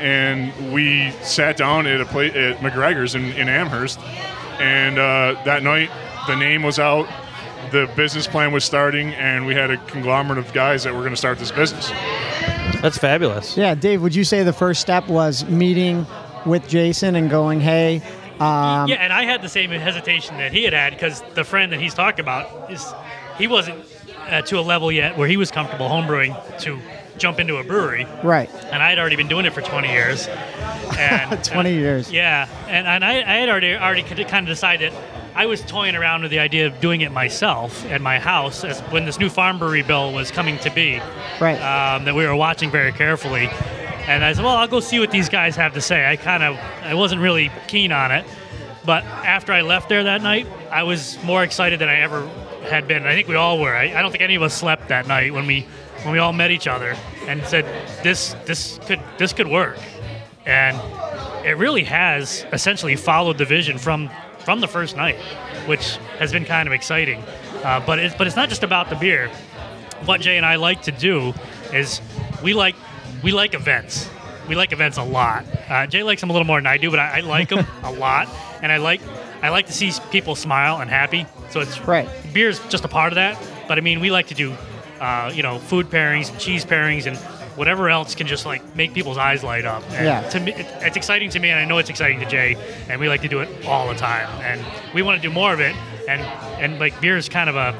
and 0.00 0.72
we 0.72 1.10
sat 1.22 1.56
down 1.56 1.86
at 1.86 2.00
a 2.00 2.06
place 2.06 2.34
at 2.34 2.58
McGregor's 2.58 3.14
in, 3.14 3.24
in 3.32 3.48
Amherst, 3.48 4.00
and 4.58 4.98
uh, 4.98 5.40
that 5.44 5.62
night 5.62 5.90
the 6.26 6.36
name 6.36 6.62
was 6.62 6.78
out, 6.78 7.06
the 7.70 7.90
business 7.96 8.26
plan 8.26 8.52
was 8.52 8.64
starting, 8.64 9.14
and 9.14 9.46
we 9.46 9.54
had 9.54 9.70
a 9.70 9.76
conglomerate 9.86 10.38
of 10.38 10.52
guys 10.52 10.84
that 10.84 10.92
were 10.94 11.00
going 11.00 11.12
to 11.12 11.16
start 11.16 11.38
this 11.38 11.52
business. 11.52 11.90
That's 12.82 12.98
fabulous. 12.98 13.56
Yeah, 13.56 13.74
Dave, 13.74 14.02
would 14.02 14.14
you 14.14 14.24
say 14.24 14.42
the 14.42 14.52
first 14.52 14.80
step 14.80 15.08
was 15.08 15.44
meeting 15.46 16.06
with 16.44 16.68
Jason 16.68 17.16
and 17.16 17.30
going, 17.30 17.60
hey, 17.60 18.02
um, 18.40 18.88
yeah, 18.88 18.96
and 18.96 19.12
I 19.12 19.24
had 19.24 19.40
the 19.40 19.48
same 19.48 19.70
hesitation 19.70 20.36
that 20.36 20.52
he 20.52 20.64
had 20.64 20.74
had 20.74 20.92
because 20.92 21.22
the 21.34 21.44
friend 21.44 21.72
that 21.72 21.80
he's 21.80 21.94
talking 21.94 22.20
about 22.20 22.70
is 22.70 22.92
he 23.38 23.46
wasn't 23.46 23.82
uh, 24.28 24.42
to 24.42 24.58
a 24.58 24.60
level 24.60 24.92
yet 24.92 25.16
where 25.16 25.26
he 25.26 25.38
was 25.38 25.50
comfortable 25.50 25.88
homebrewing 25.88 26.58
to 26.60 26.78
jump 27.16 27.40
into 27.40 27.56
a 27.56 27.64
brewery, 27.64 28.06
right, 28.22 28.50
and 28.66 28.82
I 28.82 28.90
had 28.90 28.98
already 28.98 29.16
been 29.16 29.28
doing 29.28 29.46
it 29.46 29.54
for 29.54 29.62
20 29.62 29.88
years. 29.88 30.28
And 30.98 31.44
20 31.44 31.74
years. 31.74 32.10
Yeah, 32.10 32.48
and, 32.68 32.86
and 32.86 33.04
I, 33.04 33.16
I 33.18 33.36
had 33.36 33.50
already 33.50 33.74
already 33.74 34.02
kind 34.02 34.46
of 34.46 34.46
decided 34.46 34.94
I 35.36 35.44
was 35.44 35.60
toying 35.60 35.94
around 35.94 36.22
with 36.22 36.30
the 36.30 36.38
idea 36.38 36.66
of 36.66 36.80
doing 36.80 37.02
it 37.02 37.12
myself 37.12 37.84
at 37.90 38.00
my 38.00 38.18
house 38.18 38.64
as 38.64 38.80
when 38.90 39.04
this 39.04 39.18
new 39.18 39.28
farm 39.28 39.58
brewery 39.58 39.82
bill 39.82 40.14
was 40.14 40.30
coming 40.30 40.58
to 40.60 40.70
be 40.70 40.98
right. 41.38 41.58
um, 41.60 42.06
that 42.06 42.14
we 42.14 42.24
were 42.24 42.34
watching 42.34 42.70
very 42.70 42.90
carefully. 42.90 43.50
And 44.06 44.24
I 44.24 44.32
said, 44.32 44.46
well, 44.46 44.56
I'll 44.56 44.66
go 44.66 44.80
see 44.80 44.98
what 44.98 45.10
these 45.10 45.28
guys 45.28 45.54
have 45.56 45.74
to 45.74 45.82
say. 45.82 46.10
I 46.10 46.16
kind 46.16 46.42
of, 46.42 46.56
I 46.80 46.94
wasn't 46.94 47.20
really 47.20 47.50
keen 47.68 47.92
on 47.92 48.12
it, 48.12 48.24
but 48.86 49.04
after 49.04 49.52
I 49.52 49.60
left 49.60 49.90
there 49.90 50.04
that 50.04 50.22
night, 50.22 50.46
I 50.70 50.84
was 50.84 51.22
more 51.22 51.42
excited 51.42 51.80
than 51.80 51.90
I 51.90 52.00
ever 52.00 52.26
had 52.70 52.88
been. 52.88 53.06
I 53.06 53.12
think 53.12 53.28
we 53.28 53.34
all 53.34 53.60
were. 53.60 53.76
I, 53.76 53.92
I 53.94 54.00
don't 54.00 54.12
think 54.12 54.22
any 54.22 54.36
of 54.36 54.42
us 54.42 54.56
slept 54.56 54.88
that 54.88 55.06
night 55.06 55.34
when 55.34 55.46
we 55.46 55.66
when 56.02 56.14
we 56.14 56.18
all 56.18 56.32
met 56.32 56.50
each 56.50 56.66
other 56.66 56.96
and 57.26 57.44
said, 57.44 57.66
this 58.02 58.34
this 58.46 58.78
could 58.86 59.00
this 59.18 59.34
could 59.34 59.48
work, 59.48 59.78
and 60.46 60.78
it 61.46 61.58
really 61.58 61.84
has 61.84 62.46
essentially 62.54 62.96
followed 62.96 63.36
the 63.36 63.44
vision 63.44 63.76
from 63.76 64.08
from 64.46 64.60
the 64.60 64.68
first 64.68 64.96
night, 64.96 65.16
which 65.66 65.96
has 66.18 66.32
been 66.32 66.46
kind 66.46 66.66
of 66.66 66.72
exciting. 66.72 67.22
Uh, 67.62 67.84
but 67.84 67.98
it's 67.98 68.14
but 68.14 68.26
it's 68.26 68.36
not 68.36 68.48
just 68.48 68.62
about 68.62 68.88
the 68.88 68.96
beer 68.96 69.30
what 70.04 70.20
Jay 70.20 70.36
and 70.36 70.44
I 70.44 70.56
like 70.56 70.82
to 70.82 70.92
do 70.92 71.34
is 71.72 72.00
we 72.42 72.54
like 72.54 72.76
we 73.22 73.32
like 73.32 73.54
events. 73.54 74.08
We 74.48 74.54
like 74.54 74.72
events 74.72 74.98
a 74.98 75.02
lot. 75.02 75.44
Uh, 75.68 75.86
Jay 75.86 76.02
likes 76.02 76.20
them 76.20 76.30
a 76.30 76.32
little 76.32 76.46
more 76.46 76.58
than 76.58 76.66
I 76.66 76.76
do, 76.76 76.90
but 76.90 77.00
I, 77.00 77.18
I 77.18 77.20
like 77.20 77.48
them 77.48 77.66
a 77.82 77.90
lot, 77.90 78.28
and 78.62 78.70
I 78.70 78.76
like 78.76 79.00
I 79.42 79.48
like 79.48 79.66
to 79.66 79.72
see 79.72 79.92
people 80.10 80.34
smile 80.34 80.80
and 80.80 80.90
happy. 80.90 81.26
So 81.50 81.60
it's 81.60 81.80
Right. 81.80 82.08
Beer's 82.32 82.60
just 82.68 82.84
a 82.84 82.88
part 82.88 83.12
of 83.12 83.16
that, 83.16 83.42
but 83.68 83.78
I 83.78 83.80
mean 83.80 84.00
we 84.00 84.10
like 84.10 84.28
to 84.28 84.34
do 84.34 84.54
uh, 85.00 85.32
you 85.34 85.42
know 85.42 85.58
food 85.58 85.86
pairings 85.86 86.30
and 86.30 86.38
cheese 86.38 86.64
pairings 86.64 87.06
and 87.06 87.16
whatever 87.56 87.88
else 87.88 88.14
can 88.14 88.26
just 88.26 88.46
like 88.46 88.76
make 88.76 88.94
people's 88.94 89.18
eyes 89.18 89.42
light 89.42 89.64
up. 89.64 89.82
And 89.92 90.04
Yeah. 90.06 90.28
To 90.28 90.40
me, 90.40 90.52
it, 90.52 90.66
it's 90.80 90.96
exciting 90.96 91.30
to 91.30 91.38
me, 91.38 91.50
and 91.50 91.58
I 91.58 91.64
know 91.64 91.78
it's 91.78 91.90
exciting 91.90 92.20
to 92.20 92.26
Jay, 92.26 92.56
and 92.88 93.00
we 93.00 93.08
like 93.08 93.22
to 93.22 93.28
do 93.28 93.40
it 93.40 93.48
all 93.66 93.88
the 93.88 93.94
time, 93.94 94.28
and 94.42 94.64
we 94.94 95.02
want 95.02 95.20
to 95.20 95.28
do 95.28 95.32
more 95.32 95.52
of 95.52 95.60
it, 95.60 95.74
and 96.08 96.20
and 96.62 96.78
like 96.78 97.00
beer 97.00 97.16
is 97.16 97.28
kind 97.28 97.48
of 97.50 97.56
a 97.56 97.74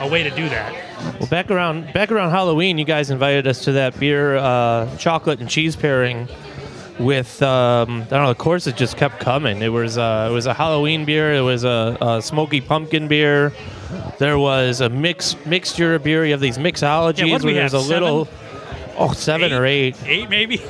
a 0.00 0.08
way 0.08 0.22
to 0.22 0.30
do 0.30 0.48
that. 0.48 0.72
Well, 1.18 1.28
back 1.28 1.50
around 1.50 1.92
back 1.92 2.10
around 2.12 2.30
Halloween, 2.30 2.78
you 2.78 2.84
guys 2.84 3.10
invited 3.10 3.46
us 3.46 3.64
to 3.64 3.72
that 3.72 3.98
beer, 3.98 4.36
uh, 4.36 4.96
chocolate 4.96 5.40
and 5.40 5.48
cheese 5.48 5.76
pairing. 5.76 6.28
With 6.98 7.42
um, 7.42 8.02
I 8.02 8.04
don't 8.04 8.22
know, 8.22 8.28
the 8.28 8.34
course 8.34 8.66
it 8.66 8.76
just 8.76 8.96
kept 8.98 9.18
coming. 9.18 9.62
It 9.62 9.70
was 9.70 9.96
uh, 9.96 10.28
it 10.30 10.32
was 10.32 10.46
a 10.46 10.52
Halloween 10.54 11.04
beer. 11.06 11.32
It 11.32 11.40
was 11.40 11.64
a, 11.64 11.96
a 12.00 12.20
smoky 12.22 12.60
pumpkin 12.60 13.08
beer. 13.08 13.50
There 14.18 14.38
was 14.38 14.82
a 14.82 14.88
mix 14.90 15.34
mixture 15.46 15.94
of 15.94 16.04
beer. 16.04 16.24
You 16.26 16.32
have 16.32 16.40
these 16.40 16.58
mixologies 16.58 17.26
Yeah, 17.26 17.36
where 17.36 17.44
we 17.44 17.52
there's 17.54 17.72
have, 17.72 17.80
a 17.80 17.84
little, 17.88 18.28
oh 18.96 19.12
seven 19.12 19.52
or 19.52 19.64
eight. 19.66 19.96
eight 20.06 20.28
maybe. 20.30 20.60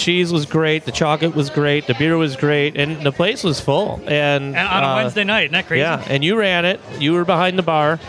Cheese 0.00 0.32
was 0.32 0.46
great. 0.46 0.86
The 0.86 0.92
chocolate 0.92 1.34
was 1.34 1.50
great. 1.50 1.86
The 1.86 1.94
beer 1.94 2.16
was 2.16 2.34
great, 2.34 2.74
and 2.74 3.04
the 3.04 3.12
place 3.12 3.44
was 3.44 3.60
full. 3.60 4.00
And, 4.06 4.56
And 4.56 4.56
on 4.56 4.82
a 4.82 4.86
uh, 4.86 4.96
Wednesday 4.96 5.24
night, 5.24 5.44
isn't 5.44 5.52
that 5.52 5.66
crazy? 5.66 5.80
Yeah, 5.80 6.02
and 6.08 6.24
you 6.24 6.38
ran 6.38 6.64
it. 6.64 6.80
You 6.98 7.12
were 7.12 7.26
behind 7.26 7.58
the 7.58 7.62
bar, 7.62 8.00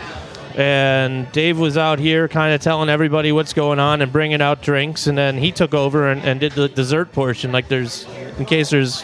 and 0.56 1.30
Dave 1.34 1.60
was 1.60 1.78
out 1.78 2.00
here 2.00 2.30
kind 2.30 2.54
of 2.56 2.62
telling 2.62 2.88
everybody 2.88 3.34
what's 3.34 3.52
going 3.52 3.80
on 3.80 4.02
and 4.02 4.10
bringing 4.10 4.42
out 4.42 4.62
drinks, 4.62 5.06
and 5.08 5.18
then 5.18 5.38
he 5.38 5.52
took 5.52 5.74
over 5.74 6.10
and, 6.10 6.22
and 6.24 6.40
did 6.40 6.54
the 6.54 6.70
dessert 6.70 7.12
portion. 7.12 7.52
Like 7.52 7.68
there's, 7.68 8.06
in 8.38 8.46
case 8.46 8.70
there's 8.70 9.04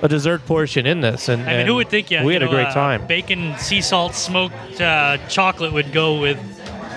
a 0.00 0.08
dessert 0.08 0.46
portion 0.46 0.86
in 0.86 1.02
this, 1.02 1.28
and 1.28 1.42
I 1.42 1.46
mean, 1.46 1.56
and 1.60 1.68
who 1.68 1.74
would 1.74 1.90
think? 1.90 2.10
Yeah, 2.10 2.24
we 2.24 2.32
had 2.32 2.42
a 2.42 2.46
know, 2.46 2.52
great 2.52 2.68
uh, 2.68 2.74
time. 2.74 3.06
Bacon, 3.06 3.54
sea 3.58 3.82
salt, 3.82 4.14
smoked 4.14 4.80
uh, 4.80 5.18
chocolate 5.28 5.74
would 5.74 5.92
go 5.92 6.18
with 6.20 6.38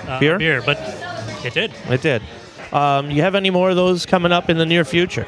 uh, 0.08 0.18
Beer? 0.20 0.38
Beer, 0.38 0.62
but 0.62 0.78
it 1.44 1.54
did. 1.54 1.72
It 1.88 2.02
did. 2.02 2.22
Um, 2.72 3.10
you 3.10 3.22
have 3.22 3.34
any 3.34 3.50
more 3.50 3.70
of 3.70 3.76
those 3.76 4.04
coming 4.06 4.32
up 4.32 4.50
in 4.50 4.58
the 4.58 4.66
near 4.66 4.84
future? 4.84 5.26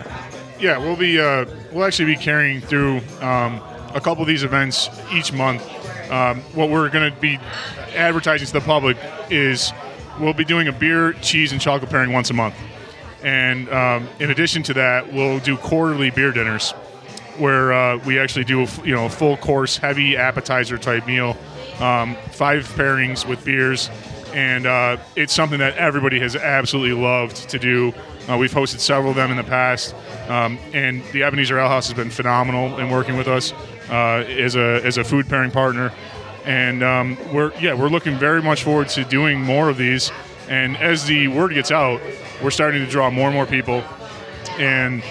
Yeah, 0.59 0.79
we'll 0.79 0.97
be 0.97 1.19
uh, 1.19 1.47
we'll 1.73 1.85
actually 1.85 2.14
be 2.14 2.17
carrying 2.17 2.61
through 2.61 2.99
um, 3.21 3.61
a 3.95 4.00
couple 4.02 4.21
of 4.23 4.29
these 4.29 4.43
events 4.45 4.88
each 5.12 5.33
month. 5.33 5.62
Um, 6.11 6.40
what 6.55 6.69
we're 6.71 6.90
going 6.90 7.11
to 7.12 7.19
be 7.21 7.38
advertising 7.95 8.47
to 8.49 8.52
the 8.52 8.61
public 8.61 8.97
is 9.31 9.73
we'll 10.21 10.35
be 10.35 10.45
doing 10.45 10.69
a 10.69 10.73
beer, 10.73 11.12
cheese, 11.14 11.52
and 11.52 11.61
chocolate 11.61 11.90
pairing 11.90 12.12
once 12.12 12.29
a 12.31 12.35
month, 12.35 12.57
and 13.23 13.69
um, 13.71 14.09
in 14.19 14.31
addition 14.31 14.62
to 14.64 14.75
that, 14.75 15.12
we'll 15.12 15.38
do 15.38 15.57
quarterly 15.57 16.11
beer 16.11 16.33
dinners 16.33 16.73
where 17.38 17.73
uh, 17.73 17.97
we 18.05 18.19
actually 18.19 18.45
do 18.45 18.61
a, 18.61 18.64
f- 18.64 18.85
you 18.85 18.95
know 18.95 19.07
a 19.07 19.09
full 19.09 19.37
course, 19.38 19.79
heavy 19.79 20.14
appetizer 20.17 20.76
type 20.76 21.07
meal, 21.07 21.38
um, 21.79 22.14
five 22.33 22.69
pairings 22.76 23.26
with 23.26 23.43
beers, 23.47 23.88
and 24.32 24.66
uh, 24.66 24.96
it's 25.16 25.32
something 25.34 25.58
that 25.58 25.76
everybody 25.76 26.20
has 26.20 26.37
absolutely 26.37 27.00
loved 27.00 27.49
to 27.50 27.58
do. 27.58 27.92
Uh, 28.28 28.37
we've 28.37 28.52
hosted 28.52 28.78
several 28.80 29.10
of 29.10 29.16
them 29.16 29.30
in 29.30 29.37
the 29.37 29.44
past, 29.44 29.94
um, 30.28 30.58
and 30.72 31.02
the 31.12 31.22
Ebenezer 31.22 31.58
Ale 31.58 31.68
House 31.68 31.88
has 31.88 31.94
been 31.94 32.10
phenomenal 32.10 32.78
in 32.78 32.90
working 32.90 33.16
with 33.16 33.28
us 33.28 33.52
uh, 33.90 34.25
as 34.28 34.56
a 34.56 34.80
as 34.84 34.99
a 34.99 35.04
food 35.04 35.28
pairing 35.28 35.50
partner. 35.50 35.92
and 36.44 36.82
um, 36.82 37.18
we're 37.32 37.52
yeah 37.60 37.75
we're 37.75 37.88
looking 37.88 38.16
very 38.16 38.42
much 38.42 38.62
forward 38.64 38.88
to 38.88 39.04
doing 39.04 39.40
more 39.40 39.68
of 39.68 39.76
these. 39.76 40.10
And 40.49 40.76
as 40.78 41.06
the 41.06 41.28
word 41.28 41.54
gets 41.54 41.70
out, 41.70 42.00
we're 42.42 42.50
starting 42.50 42.84
to 42.84 42.90
draw 42.90 43.10
more 43.10 43.26
and 43.28 43.34
more 43.34 43.46
people, 43.46 43.84
and 44.58 45.02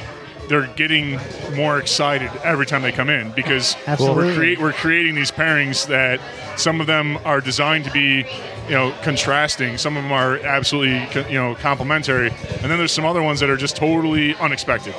they're 0.50 0.68
getting 0.76 1.20
more 1.56 1.80
excited 1.80 2.30
every 2.44 2.66
time 2.66 2.82
they 2.82 2.92
come 2.92 3.10
in 3.10 3.32
because 3.32 3.78
Absolutely. 3.86 4.26
we're, 4.26 4.36
create, 4.36 4.60
we're 4.60 4.74
creating 4.74 5.16
these 5.16 5.32
pairings 5.32 5.88
that 5.88 6.20
some 6.60 6.82
of 6.82 6.88
them 6.88 7.18
are 7.24 7.40
designed 7.40 7.86
to 7.86 7.92
be 7.92 8.26
you 8.68 8.76
know 8.76 8.94
contrasting. 9.04 9.78
Some 9.78 9.96
of 9.96 10.04
them 10.04 10.12
are 10.12 10.38
absolutely 10.40 11.24
you 11.32 11.40
know 11.40 11.56
complementary. 11.56 12.30
And 12.30 12.70
then 12.70 12.78
there's 12.78 12.92
some 12.92 13.06
other 13.06 13.24
ones 13.24 13.40
that 13.40 13.50
are 13.50 13.58
just 13.58 13.78
totally 13.78 14.36
unexpected. 14.36 14.96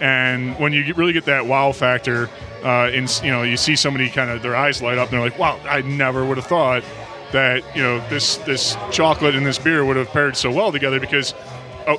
And 0.00 0.56
when 0.58 0.72
you 0.72 0.94
really 0.94 1.12
get 1.12 1.24
that 1.24 1.46
wow 1.46 1.72
factor 1.72 2.30
uh, 2.62 2.90
in 2.92 3.06
you 3.22 3.30
know 3.30 3.42
you 3.42 3.56
see 3.56 3.76
somebody 3.76 4.10
kind 4.10 4.30
of 4.30 4.42
their 4.42 4.54
eyes 4.54 4.82
light 4.82 4.98
up 4.98 5.08
and 5.08 5.14
they're 5.14 5.28
like 5.30 5.38
wow 5.38 5.58
i 5.64 5.80
never 5.80 6.26
would 6.26 6.36
have 6.36 6.46
thought 6.46 6.84
that 7.32 7.64
you 7.74 7.82
know 7.82 8.06
this 8.08 8.36
this 8.38 8.76
chocolate 8.90 9.34
and 9.34 9.46
this 9.46 9.58
beer 9.58 9.84
would 9.84 9.96
have 9.96 10.08
paired 10.08 10.36
so 10.36 10.50
well 10.50 10.72
together 10.72 11.00
because 11.00 11.34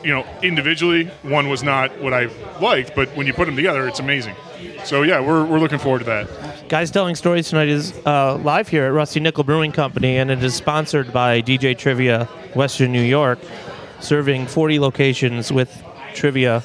you 0.03 0.11
know 0.11 0.25
individually 0.41 1.05
one 1.23 1.49
was 1.49 1.63
not 1.63 1.97
what 1.99 2.13
i 2.13 2.25
liked 2.59 2.95
but 2.95 3.09
when 3.09 3.27
you 3.27 3.33
put 3.33 3.45
them 3.45 3.55
together 3.55 3.87
it's 3.87 3.99
amazing 3.99 4.35
so 4.83 5.01
yeah 5.03 5.19
we're, 5.19 5.45
we're 5.45 5.59
looking 5.59 5.79
forward 5.79 5.99
to 5.99 6.05
that 6.05 6.27
Guys 6.71 6.89
Telling 6.89 7.15
Stories 7.15 7.49
tonight 7.49 7.67
is 7.67 7.91
uh, 8.05 8.37
live 8.37 8.69
here 8.69 8.85
at 8.85 8.93
Rusty 8.93 9.19
Nickel 9.19 9.43
Brewing 9.43 9.73
Company, 9.73 10.15
and 10.15 10.31
it 10.31 10.41
is 10.41 10.55
sponsored 10.55 11.11
by 11.11 11.41
DJ 11.41 11.77
Trivia 11.77 12.29
Western 12.55 12.93
New 12.93 13.01
York, 13.01 13.39
serving 13.99 14.47
40 14.47 14.79
locations 14.79 15.51
with 15.51 15.83
trivia. 16.13 16.63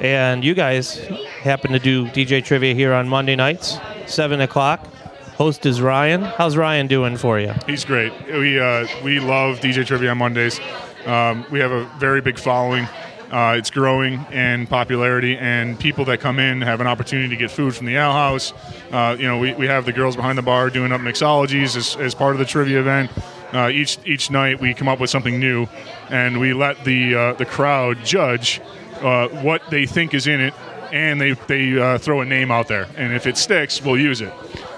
And 0.00 0.44
you 0.44 0.54
guys 0.54 0.98
happen 1.40 1.72
to 1.72 1.80
do 1.80 2.06
DJ 2.10 2.44
Trivia 2.44 2.74
here 2.74 2.92
on 2.92 3.08
Monday 3.08 3.34
nights, 3.34 3.76
7 4.06 4.40
o'clock. 4.40 4.86
Host 5.34 5.66
is 5.66 5.82
Ryan. 5.82 6.22
How's 6.22 6.56
Ryan 6.56 6.86
doing 6.86 7.16
for 7.16 7.40
you? 7.40 7.52
He's 7.66 7.84
great. 7.84 8.12
We 8.28 8.60
uh, 8.60 8.86
we 9.02 9.18
love 9.18 9.58
DJ 9.58 9.84
Trivia 9.84 10.12
on 10.12 10.18
Mondays. 10.18 10.60
Um, 11.06 11.44
we 11.50 11.60
have 11.60 11.72
a 11.72 11.84
very 11.98 12.20
big 12.20 12.38
following. 12.38 12.86
Uh, 13.30 13.54
it's 13.56 13.70
growing 13.70 14.24
in 14.30 14.66
popularity, 14.66 15.38
and 15.38 15.80
people 15.80 16.04
that 16.04 16.20
come 16.20 16.38
in 16.38 16.60
have 16.60 16.82
an 16.82 16.86
opportunity 16.86 17.30
to 17.30 17.36
get 17.36 17.50
food 17.50 17.74
from 17.74 17.86
the 17.86 17.96
Ale 17.96 18.12
House. 18.12 18.52
Uh, 18.90 19.16
you 19.18 19.26
know, 19.26 19.38
we, 19.38 19.54
we 19.54 19.66
have 19.66 19.86
the 19.86 19.92
girls 19.92 20.16
behind 20.16 20.36
the 20.36 20.42
bar 20.42 20.68
doing 20.68 20.92
up 20.92 21.00
mixologies 21.00 21.74
as, 21.74 21.96
as 21.96 22.14
part 22.14 22.34
of 22.34 22.38
the 22.38 22.44
trivia 22.44 22.78
event. 22.78 23.10
Uh, 23.52 23.68
each 23.68 23.98
each 24.04 24.30
night 24.30 24.60
we 24.60 24.74
come 24.74 24.88
up 24.88 25.00
with 25.00 25.08
something 25.08 25.40
new, 25.40 25.66
and 26.10 26.40
we 26.40 26.52
let 26.52 26.84
the 26.84 27.14
uh, 27.14 27.32
the 27.34 27.46
crowd 27.46 28.04
judge 28.04 28.60
uh, 29.00 29.28
what 29.28 29.62
they 29.70 29.86
think 29.86 30.14
is 30.14 30.26
in 30.26 30.40
it, 30.40 30.54
and 30.92 31.20
they 31.20 31.32
they 31.32 31.78
uh, 31.78 31.98
throw 31.98 32.20
a 32.20 32.24
name 32.24 32.50
out 32.50 32.68
there, 32.68 32.86
and 32.96 33.14
if 33.14 33.26
it 33.26 33.36
sticks, 33.36 33.82
we'll 33.82 33.98
use 33.98 34.20
it. 34.20 34.32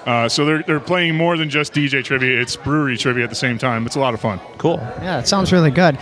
Uh, 0.07 0.29
so 0.29 0.45
they're, 0.45 0.63
they're 0.63 0.81
playing 0.81 1.15
more 1.15 1.37
than 1.37 1.49
just 1.49 1.73
DJ 1.73 2.05
trivia; 2.05 2.41
it's 2.41 2.57
brewery 2.57 2.97
trivia 2.97 3.25
at 3.25 3.31
the 3.31 3.37
same 3.37 3.59
time. 3.59 3.87
It's 3.87 3.97
a 3.97 4.01
lot 4.01 4.15
of 4.15 4.21
fun. 4.21 4.39
Cool. 4.59 4.77
Yeah, 4.77 5.19
it 5.19 5.27
sounds 5.27 5.53
really 5.53 5.71
good. 5.71 5.99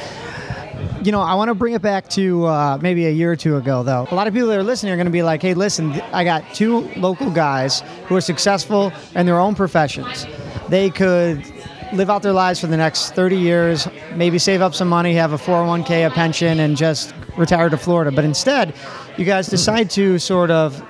You 1.02 1.12
know, 1.12 1.20
I 1.20 1.34
want 1.34 1.48
to 1.48 1.54
bring 1.54 1.74
it 1.74 1.82
back 1.82 2.08
to 2.10 2.46
uh, 2.46 2.78
maybe 2.80 3.06
a 3.06 3.10
year 3.10 3.30
or 3.32 3.36
two 3.36 3.56
ago, 3.56 3.82
though. 3.82 4.06
A 4.10 4.14
lot 4.14 4.26
of 4.26 4.34
people 4.34 4.48
that 4.48 4.58
are 4.58 4.64
listening 4.64 4.92
are 4.92 4.96
going 4.96 5.06
to 5.06 5.12
be 5.12 5.22
like, 5.22 5.42
hey, 5.42 5.54
listen, 5.54 5.92
I 6.12 6.24
got 6.24 6.44
two 6.54 6.80
local 6.96 7.30
guys 7.30 7.82
who 8.06 8.16
are 8.16 8.20
successful 8.20 8.92
in 9.14 9.26
their 9.26 9.38
own 9.38 9.54
professions. 9.54 10.26
They 10.68 10.90
could 10.90 11.44
live 11.92 12.08
out 12.08 12.22
their 12.22 12.32
lives 12.32 12.60
for 12.60 12.66
the 12.68 12.76
next 12.76 13.14
30 13.14 13.36
years, 13.36 13.86
maybe 14.14 14.38
save 14.38 14.62
up 14.62 14.74
some 14.74 14.88
money, 14.88 15.14
have 15.14 15.32
a 15.32 15.36
401k, 15.38 16.06
a 16.06 16.10
pension, 16.10 16.60
and 16.60 16.76
just 16.76 17.14
retire 17.36 17.68
to 17.68 17.76
Florida. 17.76 18.10
But 18.10 18.24
instead, 18.24 18.74
you 19.16 19.24
guys 19.24 19.46
decide 19.48 19.90
to 19.90 20.18
sort 20.18 20.50
of 20.50 20.82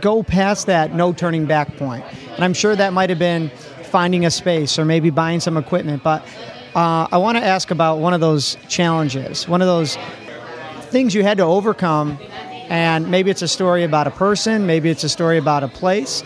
go 0.00 0.22
past 0.22 0.66
that 0.66 0.94
no 0.94 1.12
turning 1.12 1.46
back 1.46 1.76
point. 1.76 2.04
And 2.34 2.44
I'm 2.44 2.54
sure 2.54 2.74
that 2.76 2.92
might 2.92 3.10
have 3.10 3.18
been 3.18 3.50
finding 3.84 4.24
a 4.24 4.30
space 4.30 4.78
or 4.78 4.84
maybe 4.84 5.10
buying 5.10 5.40
some 5.40 5.56
equipment. 5.56 6.02
But 6.02 6.22
uh, 6.74 7.08
I 7.10 7.18
want 7.18 7.38
to 7.38 7.44
ask 7.44 7.70
about 7.70 7.98
one 7.98 8.14
of 8.14 8.20
those 8.20 8.56
challenges, 8.68 9.48
one 9.48 9.60
of 9.60 9.66
those 9.66 9.96
things 10.90 11.14
you 11.14 11.22
had 11.22 11.38
to 11.38 11.44
overcome. 11.44 12.18
And 12.68 13.10
maybe 13.10 13.30
it's 13.30 13.42
a 13.42 13.48
story 13.48 13.82
about 13.82 14.06
a 14.06 14.12
person, 14.12 14.66
maybe 14.66 14.90
it's 14.90 15.02
a 15.02 15.08
story 15.08 15.38
about 15.38 15.64
a 15.64 15.68
place. 15.68 16.22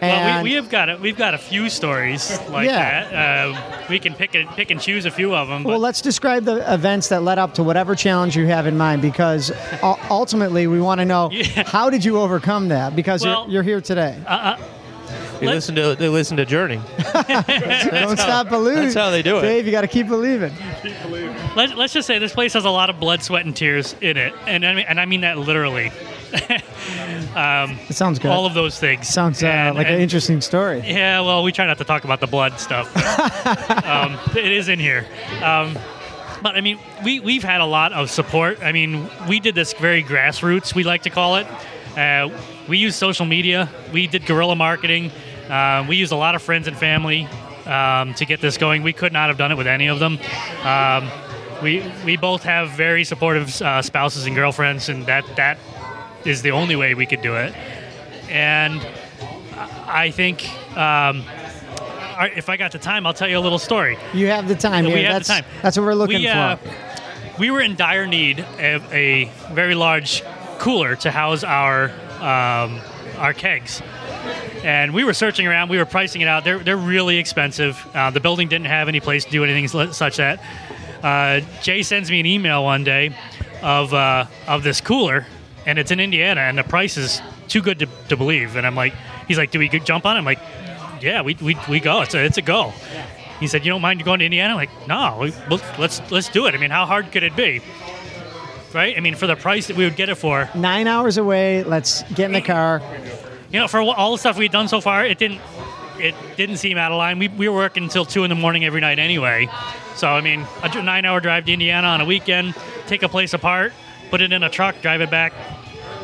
Well, 0.00 0.42
we, 0.42 0.50
we 0.50 0.54
have 0.56 0.68
got 0.68 0.88
a, 0.90 0.96
we've 0.96 1.16
got 1.16 1.34
a 1.34 1.38
few 1.38 1.68
stories 1.68 2.38
like 2.50 2.66
Yeah. 2.66 3.08
that. 3.10 3.48
Uh, 3.48 3.86
we 3.88 3.98
can 3.98 4.14
pick 4.14 4.34
and 4.34 4.48
pick 4.50 4.70
and 4.70 4.80
choose 4.80 5.04
a 5.06 5.10
few 5.10 5.34
of 5.34 5.48
them. 5.48 5.62
But 5.62 5.70
Well, 5.70 5.78
let's 5.78 6.00
describe 6.00 6.44
the 6.44 6.72
events 6.72 7.08
that 7.08 7.22
led 7.22 7.38
up 7.38 7.54
to 7.54 7.62
whatever 7.62 7.94
challenge 7.94 8.36
you 8.36 8.46
have 8.46 8.66
in 8.66 8.76
mind, 8.76 9.02
because 9.02 9.52
ultimately 9.82 10.66
we 10.66 10.80
want 10.80 11.00
to 11.00 11.04
know 11.04 11.30
Yeah. 11.32 11.62
how 11.66 11.90
did 11.90 12.04
you 12.04 12.18
overcome 12.18 12.68
that? 12.68 12.94
Because 12.96 13.24
Well- 13.24 13.44
you're, 13.44 13.54
you're 13.54 13.62
here 13.62 13.80
today. 13.80 14.16
They 15.38 15.46
Let- 15.46 15.54
listen 15.56 15.74
to 15.74 15.94
they 15.94 16.08
listen 16.08 16.38
to 16.38 16.46
Journey. 16.46 16.80
Don't 17.28 18.18
stop 18.18 18.48
believing. 18.48 18.84
that's 18.84 18.94
how 18.94 19.10
they 19.10 19.20
do 19.22 19.36
it. 19.38 19.42
Dave, 19.42 19.66
you 19.66 19.70
got 19.70 19.82
to 19.82 19.86
keep 19.88 20.08
believing. 20.08 20.50
Keep 20.82 20.94
let, 21.54 21.76
let's 21.76 21.92
just 21.92 22.06
say 22.06 22.18
this 22.18 22.32
place 22.32 22.54
has 22.54 22.64
a 22.64 22.70
lot 22.70 22.88
of 22.90 22.98
blood, 22.98 23.22
sweat, 23.22 23.44
and 23.44 23.54
tears 23.54 23.94
in 24.00 24.16
it, 24.16 24.32
and 24.46 24.64
I 24.64 24.74
mean, 24.74 24.86
and 24.88 24.98
I 24.98 25.04
mean 25.04 25.20
that 25.22 25.36
literally. 25.38 25.92
It 27.88 27.94
sounds 27.94 28.18
good. 28.18 28.30
All 28.30 28.46
of 28.46 28.54
those 28.54 28.78
things 28.78 29.08
Sounds 29.08 29.42
uh, 29.42 29.46
And- 29.46 29.76
like 29.76 29.88
an 29.88 30.00
interesting 30.00 30.40
story. 30.40 30.82
Yeah, 30.84 31.20
well, 31.20 31.42
we 31.42 31.52
try 31.52 31.66
not 31.66 31.78
to 31.78 31.84
talk 31.84 32.04
about 32.04 32.20
the 32.20 32.26
blood 32.26 32.58
stuff. 32.58 32.92
but, 32.94 33.86
um, 33.86 34.18
it 34.36 34.52
is 34.52 34.68
in 34.68 34.78
here. 34.78 35.06
Um, 35.42 35.78
but 36.42 36.56
I 36.56 36.60
mean, 36.60 36.78
we, 37.04 37.20
we've 37.20 37.42
had 37.42 37.60
a 37.60 37.66
lot 37.66 37.92
of 37.92 38.10
support. 38.10 38.62
I 38.62 38.72
mean, 38.72 39.08
we 39.28 39.40
did 39.40 39.54
this 39.54 39.72
very 39.74 40.02
grassroots, 40.02 40.74
we 40.74 40.84
like 40.84 41.02
to 41.02 41.10
call 41.10 41.36
it. 41.36 41.46
Uh, 41.96 42.30
we 42.68 42.78
used 42.78 42.96
social 42.96 43.26
media, 43.26 43.70
we 43.92 44.06
did 44.06 44.26
guerrilla 44.26 44.56
marketing, 44.56 45.10
uh, 45.48 45.84
we 45.88 45.96
used 45.96 46.12
a 46.12 46.16
lot 46.16 46.34
of 46.34 46.42
friends 46.42 46.68
and 46.68 46.76
family 46.76 47.26
um, 47.64 48.14
to 48.14 48.24
get 48.24 48.40
this 48.40 48.58
going. 48.58 48.82
We 48.82 48.92
could 48.92 49.12
not 49.12 49.28
have 49.28 49.38
done 49.38 49.50
it 49.52 49.56
with 49.56 49.66
any 49.66 49.88
of 49.88 49.98
them. 49.98 50.18
Um, 50.62 51.10
we, 51.62 51.82
we 52.04 52.16
both 52.16 52.42
have 52.42 52.70
very 52.70 53.04
supportive 53.04 53.60
uh, 53.62 53.80
spouses 53.80 54.26
and 54.26 54.34
girlfriends, 54.36 54.88
and 54.90 55.06
that, 55.06 55.24
that 55.36 55.58
is 56.26 56.42
the 56.42 56.50
only 56.50 56.76
way 56.76 56.94
we 56.94 57.06
could 57.06 57.22
do 57.22 57.36
it. 57.36 57.54
And 58.28 58.86
I 59.86 60.10
think 60.10 60.48
um, 60.76 61.24
if 62.36 62.48
I 62.48 62.56
got 62.56 62.72
the 62.72 62.78
time, 62.78 63.06
I'll 63.06 63.14
tell 63.14 63.28
you 63.28 63.38
a 63.38 63.40
little 63.40 63.58
story. 63.58 63.98
You 64.12 64.26
have 64.26 64.48
the 64.48 64.54
time 64.54 64.84
We 64.84 64.92
have 64.92 65.02
the 65.02 65.08
that's, 65.18 65.28
time. 65.28 65.44
That's 65.62 65.76
what 65.76 65.84
we're 65.84 65.94
looking 65.94 66.20
we, 66.20 66.28
uh, 66.28 66.56
for. 66.56 66.70
we 67.38 67.50
were 67.50 67.60
in 67.60 67.76
dire 67.76 68.06
need 68.06 68.40
of 68.40 68.92
a 68.92 69.30
very 69.52 69.74
large 69.74 70.22
cooler 70.58 70.96
to 70.96 71.10
house 71.10 71.44
our 71.44 71.90
um, 72.20 72.80
our 73.18 73.32
kegs. 73.32 73.82
And 74.64 74.92
we 74.92 75.04
were 75.04 75.14
searching 75.14 75.46
around. 75.46 75.68
We 75.68 75.78
were 75.78 75.84
pricing 75.86 76.22
it 76.22 76.28
out. 76.28 76.44
They're, 76.44 76.58
they're 76.58 76.76
really 76.76 77.18
expensive. 77.18 77.86
Uh, 77.94 78.10
the 78.10 78.20
building 78.20 78.48
didn't 78.48 78.66
have 78.66 78.88
any 78.88 79.00
place 79.00 79.24
to 79.24 79.30
do 79.30 79.44
anything 79.44 79.68
such 79.92 80.16
that. 80.16 80.42
Uh, 81.02 81.40
Jay 81.62 81.82
sends 81.82 82.10
me 82.10 82.20
an 82.20 82.26
email 82.26 82.64
one 82.64 82.82
day 82.82 83.14
of 83.62 83.94
uh, 83.94 84.26
of 84.48 84.62
this 84.62 84.80
cooler, 84.80 85.26
and 85.66 85.78
it's 85.78 85.90
in 85.90 86.00
Indiana, 86.00 86.42
and 86.42 86.56
the 86.56 86.64
price 86.64 86.96
is 86.96 87.20
too 87.48 87.60
good 87.60 87.80
to, 87.80 87.88
to 88.08 88.16
believe. 88.16 88.56
And 88.56 88.66
I'm 88.66 88.76
like, 88.76 88.94
he's 89.28 89.36
like, 89.36 89.50
do 89.50 89.58
we 89.58 89.68
jump 89.68 90.06
on? 90.06 90.16
it? 90.16 90.20
I'm 90.20 90.24
like, 90.24 90.38
yeah, 91.02 91.22
we, 91.22 91.34
we, 91.42 91.56
we 91.68 91.80
go. 91.80 92.02
It's 92.02 92.14
a 92.14 92.24
it's 92.24 92.38
a 92.38 92.42
go. 92.42 92.72
He 93.40 93.48
said, 93.48 93.66
you 93.66 93.70
don't 93.70 93.82
mind 93.82 94.02
going 94.02 94.20
to 94.20 94.24
Indiana? 94.24 94.54
I'm 94.54 94.56
like, 94.56 94.88
no, 94.88 95.18
we, 95.20 95.32
we'll, 95.50 95.60
let's 95.78 96.00
let's 96.10 96.28
do 96.30 96.46
it. 96.46 96.54
I 96.54 96.58
mean, 96.58 96.70
how 96.70 96.86
hard 96.86 97.12
could 97.12 97.22
it 97.22 97.36
be? 97.36 97.60
Right? 98.72 98.96
I 98.96 99.00
mean, 99.00 99.14
for 99.14 99.26
the 99.26 99.36
price 99.36 99.66
that 99.68 99.76
we 99.76 99.84
would 99.84 99.96
get 99.96 100.08
it 100.08 100.16
for, 100.16 100.48
Nine 100.54 100.86
hours 100.86 101.18
away. 101.18 101.64
Let's 101.64 102.02
get 102.14 102.26
in 102.26 102.32
the 102.32 102.40
car. 102.40 102.80
you 103.50 103.58
know, 103.60 103.68
for 103.68 103.80
all 103.80 104.12
the 104.12 104.18
stuff 104.18 104.38
we'd 104.38 104.52
done 104.52 104.68
so 104.68 104.80
far, 104.80 105.04
it 105.04 105.18
didn't 105.18 105.40
it 105.98 106.14
didn't 106.36 106.58
seem 106.58 106.76
out 106.78 106.92
of 106.92 106.98
line. 106.98 107.18
We, 107.18 107.28
we 107.28 107.48
were 107.48 107.56
working 107.56 107.84
until 107.84 108.04
two 108.04 108.22
in 108.24 108.28
the 108.28 108.34
morning 108.34 108.64
every 108.64 108.80
night 108.80 108.98
anyway. 108.98 109.48
So 109.96 110.08
I 110.08 110.20
mean, 110.20 110.46
a 110.62 110.82
nine 110.82 111.04
hour 111.04 111.20
drive 111.20 111.46
to 111.46 111.52
Indiana 111.52 111.88
on 111.88 112.00
a 112.00 112.04
weekend, 112.04 112.54
take 112.86 113.02
a 113.02 113.08
place 113.08 113.32
apart, 113.34 113.72
put 114.10 114.20
it 114.20 114.32
in 114.32 114.42
a 114.42 114.50
truck, 114.50 114.80
drive 114.82 115.00
it 115.00 115.10
back. 115.10 115.32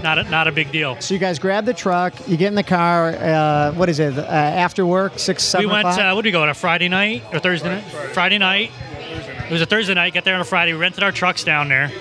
Not 0.03 0.19
a, 0.19 0.25
not 0.25 0.49
a 0.49 0.53
big 0.53 0.73
deal. 0.73 1.01
So 1.01 1.15
you 1.15 1.21
guys 1.21 1.39
grab 1.39 1.65
the 1.65 1.75
truck. 1.75 2.15
You 2.27 2.37
get 2.37 2.49
in 2.49 2.55
the 2.57 2.63
car. 2.65 3.11
Uh, 3.11 3.73
what 3.75 3.89
is 3.89 4.01
it? 4.01 4.19
Uh, 4.19 4.23
after 4.23 4.85
work, 4.85 5.19
six, 5.19 5.45
seven 5.45 5.69
we 5.69 5.73
went. 5.73 5.87
Uh, 5.87 6.13
what 6.13 6.23
did 6.23 6.29
we 6.29 6.33
go 6.33 6.43
on 6.43 6.49
a 6.49 6.55
Friday 6.55 6.89
night 6.89 7.23
or 7.33 7.39
Thursday 7.39 7.69
night? 7.69 7.85
Friday 8.13 8.39
night. 8.39 8.73
It 9.47 9.51
was 9.53 9.61
a 9.63 9.67
Thursday 9.67 9.95
night. 9.95 10.15
Got 10.15 10.25
there 10.25 10.35
on 10.35 10.41
a 10.41 10.45
Friday. 10.45 10.73
We 10.73 10.79
rented 10.81 11.05
our 11.05 11.13
trucks 11.13 11.45
down 11.45 11.69
there, 11.69 11.93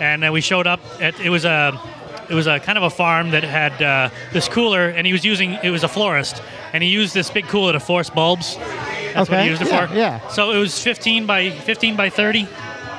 and 0.00 0.22
then 0.22 0.32
we 0.32 0.40
showed 0.42 0.66
up. 0.66 0.80
At, 1.00 1.18
it 1.20 1.30
was 1.30 1.44
a, 1.46 1.80
it 2.28 2.34
was 2.34 2.46
a 2.46 2.58
kind 2.60 2.76
of 2.76 2.84
a 2.84 2.90
farm 2.90 3.30
that 3.30 3.44
had 3.44 3.80
uh, 3.80 4.10
this 4.32 4.48
cooler, 4.48 4.88
and 4.88 5.06
he 5.06 5.12
was 5.12 5.24
using. 5.24 5.52
It 5.62 5.70
was 5.70 5.84
a 5.84 5.88
florist, 5.88 6.42
and 6.74 6.82
he 6.82 6.90
used 6.90 7.14
this 7.14 7.30
big 7.30 7.46
cooler 7.46 7.72
to 7.72 7.80
force 7.80 8.10
bulbs. 8.10 8.56
That's 8.56 9.30
what 9.30 9.38
Okay, 9.38 9.44
he 9.44 9.50
used 9.50 9.62
it 9.62 9.68
yeah, 9.68 9.86
for. 9.86 9.94
yeah. 9.94 10.28
So 10.28 10.50
it 10.50 10.58
was 10.58 10.82
15 10.82 11.24
by 11.26 11.50
15 11.50 11.96
by 11.96 12.10
30, 12.10 12.48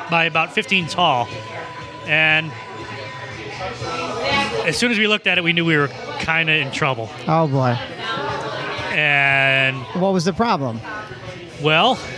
by 0.09 0.23
about 0.25 0.53
15 0.53 0.87
tall, 0.87 1.27
and 2.07 2.51
as 4.65 4.77
soon 4.77 4.91
as 4.91 4.97
we 4.97 5.07
looked 5.07 5.27
at 5.27 5.37
it, 5.37 5.43
we 5.43 5.53
knew 5.53 5.65
we 5.65 5.77
were 5.77 5.87
kind 6.19 6.49
of 6.49 6.55
in 6.55 6.71
trouble. 6.71 7.09
oh 7.27 7.47
boy. 7.47 7.77
And 8.95 9.77
What 10.01 10.13
was 10.13 10.23
the 10.25 10.33
problem? 10.33 10.79
Well, 11.61 11.97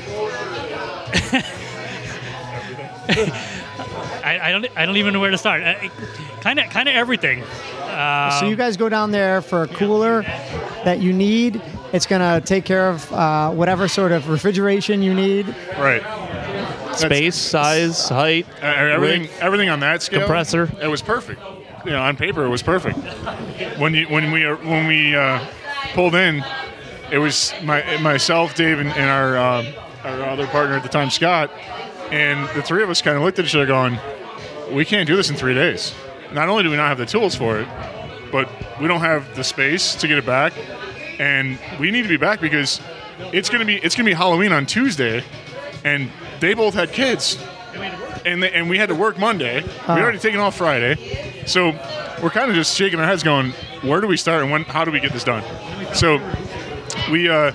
I, 3.09 4.39
I 4.43 4.51
don't. 4.51 4.67
I 4.75 4.85
don't 4.85 4.97
even 4.97 5.13
know 5.13 5.19
where 5.19 5.31
to 5.31 5.37
start. 5.37 5.63
Kind 6.41 6.59
of, 6.59 6.69
kind 6.69 6.89
of 6.89 6.95
everything. 6.95 7.43
so 8.39 8.45
you 8.47 8.55
guys 8.55 8.77
go 8.77 8.89
down 8.89 9.11
there 9.11 9.41
for 9.41 9.63
a 9.63 9.67
cooler 9.67 10.21
that 10.83 10.99
you 10.99 11.13
need, 11.13 11.61
It's 11.93 12.05
going 12.05 12.21
to 12.21 12.45
take 12.45 12.65
care 12.65 12.89
of 12.89 13.11
uh, 13.13 13.51
whatever 13.51 13.87
sort 13.87 14.11
of 14.11 14.29
refrigeration 14.29 15.01
you 15.01 15.13
need. 15.13 15.47
Right. 15.77 16.03
Space, 16.99 17.35
size, 17.35 18.09
height, 18.09 18.45
Uh, 18.61 18.65
everything, 18.65 19.21
width. 19.23 19.41
everything 19.41 19.69
on 19.69 19.79
that 19.81 20.01
scale. 20.01 20.19
Compressor. 20.21 20.69
It 20.81 20.87
was 20.87 21.01
perfect. 21.01 21.41
You 21.85 21.91
know, 21.91 22.01
on 22.01 22.17
paper, 22.17 22.43
it 22.45 22.49
was 22.49 22.61
perfect. 22.63 22.97
When 23.77 23.93
you 23.93 24.07
when 24.07 24.31
we 24.31 24.43
when 24.45 24.87
we 24.87 25.15
uh, 25.15 25.39
pulled 25.93 26.15
in, 26.15 26.43
it 27.11 27.17
was 27.19 27.53
my 27.63 27.97
myself, 27.97 28.55
Dave, 28.55 28.79
and, 28.79 28.89
and 28.89 29.09
our 29.09 29.37
uh, 29.37 29.65
our 30.03 30.21
other 30.23 30.47
partner 30.47 30.75
at 30.75 30.83
the 30.83 30.89
time, 30.89 31.09
Scott, 31.09 31.49
and 32.11 32.47
the 32.55 32.61
three 32.61 32.83
of 32.83 32.89
us 32.89 33.01
kind 33.01 33.15
of 33.15 33.23
looked 33.23 33.39
at 33.39 33.45
each 33.45 33.55
other, 33.55 33.65
going, 33.65 33.97
"We 34.71 34.83
can't 34.85 35.07
do 35.07 35.15
this 35.15 35.29
in 35.29 35.35
three 35.35 35.53
days. 35.53 35.93
Not 36.33 36.49
only 36.49 36.63
do 36.63 36.69
we 36.69 36.75
not 36.75 36.89
have 36.89 36.97
the 36.97 37.05
tools 37.05 37.35
for 37.35 37.59
it, 37.59 37.67
but 38.31 38.49
we 38.81 38.87
don't 38.87 38.99
have 39.01 39.35
the 39.35 39.43
space 39.43 39.95
to 39.95 40.07
get 40.07 40.17
it 40.17 40.25
back, 40.25 40.51
and 41.19 41.57
we 41.79 41.91
need 41.91 42.01
to 42.01 42.09
be 42.09 42.17
back 42.17 42.41
because 42.41 42.81
it's 43.31 43.49
gonna 43.49 43.65
be 43.65 43.75
it's 43.77 43.95
gonna 43.95 44.09
be 44.09 44.13
Halloween 44.13 44.51
on 44.51 44.65
Tuesday, 44.65 45.23
and 45.85 46.09
they 46.39 46.53
both 46.53 46.73
had 46.73 46.91
kids." 46.91 47.37
and 48.25 48.41
they, 48.43 48.51
and 48.51 48.69
we 48.69 48.77
had 48.77 48.89
to 48.89 48.95
work 48.95 49.17
Monday. 49.19 49.61
We 49.63 49.93
already 49.93 50.17
taken 50.19 50.39
off 50.39 50.57
Friday, 50.57 51.43
so 51.45 51.69
we're 52.21 52.31
kind 52.31 52.49
of 52.49 52.55
just 52.55 52.75
shaking 52.75 52.99
our 52.99 53.05
heads, 53.05 53.23
going, 53.23 53.51
"Where 53.83 54.01
do 54.01 54.07
we 54.07 54.17
start 54.17 54.41
and 54.41 54.51
when? 54.51 54.63
How 54.63 54.83
do 54.83 54.91
we 54.91 54.99
get 54.99 55.13
this 55.13 55.23
done?" 55.23 55.43
So 55.93 56.19
we 57.11 57.29
uh, 57.29 57.51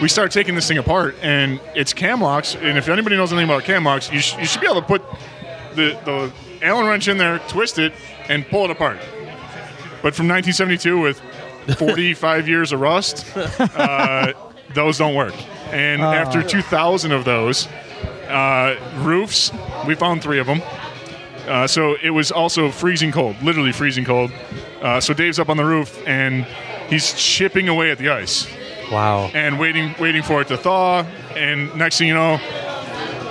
we 0.00 0.08
start 0.08 0.30
taking 0.32 0.54
this 0.54 0.66
thing 0.66 0.78
apart, 0.78 1.16
and 1.22 1.60
it's 1.74 1.92
cam 1.92 2.20
locks. 2.20 2.54
And 2.56 2.78
if 2.78 2.88
anybody 2.88 3.16
knows 3.16 3.32
anything 3.32 3.48
about 3.48 3.64
cam 3.64 3.84
locks, 3.84 4.10
you, 4.10 4.20
sh- 4.20 4.36
you 4.38 4.46
should 4.46 4.60
be 4.60 4.66
able 4.66 4.80
to 4.80 4.86
put 4.86 5.02
the 5.74 5.98
the 6.04 6.32
Allen 6.62 6.86
wrench 6.86 7.08
in 7.08 7.18
there, 7.18 7.38
twist 7.48 7.78
it, 7.78 7.92
and 8.28 8.46
pull 8.48 8.64
it 8.64 8.70
apart. 8.70 8.98
But 10.02 10.14
from 10.14 10.26
1972 10.28 10.98
with 10.98 11.20
45 11.78 12.48
years 12.48 12.72
of 12.72 12.80
rust, 12.80 13.26
uh, 13.36 14.32
those 14.74 14.98
don't 14.98 15.14
work. 15.14 15.34
And 15.72 16.02
after 16.02 16.42
2,000 16.42 17.12
of 17.12 17.24
those, 17.24 17.68
uh, 18.28 18.76
roofs, 19.02 19.50
we 19.86 19.94
found 19.94 20.22
three 20.22 20.38
of 20.38 20.46
them. 20.46 20.62
Uh, 21.46 21.66
so 21.66 21.96
it 22.02 22.10
was 22.10 22.30
also 22.30 22.70
freezing 22.70 23.10
cold, 23.10 23.34
literally 23.42 23.72
freezing 23.72 24.04
cold. 24.04 24.30
Uh, 24.80 25.00
so 25.00 25.12
Dave's 25.12 25.38
up 25.38 25.48
on 25.48 25.56
the 25.56 25.64
roof 25.64 26.00
and 26.06 26.44
he's 26.88 27.12
chipping 27.14 27.68
away 27.68 27.90
at 27.90 27.98
the 27.98 28.10
ice 28.10 28.46
Wow. 28.90 29.30
and 29.34 29.58
waiting, 29.58 29.94
waiting 29.98 30.22
for 30.22 30.40
it 30.40 30.48
to 30.48 30.56
thaw. 30.56 31.04
And 31.36 31.74
next 31.76 31.98
thing 31.98 32.06
you 32.08 32.14
know, 32.14 32.38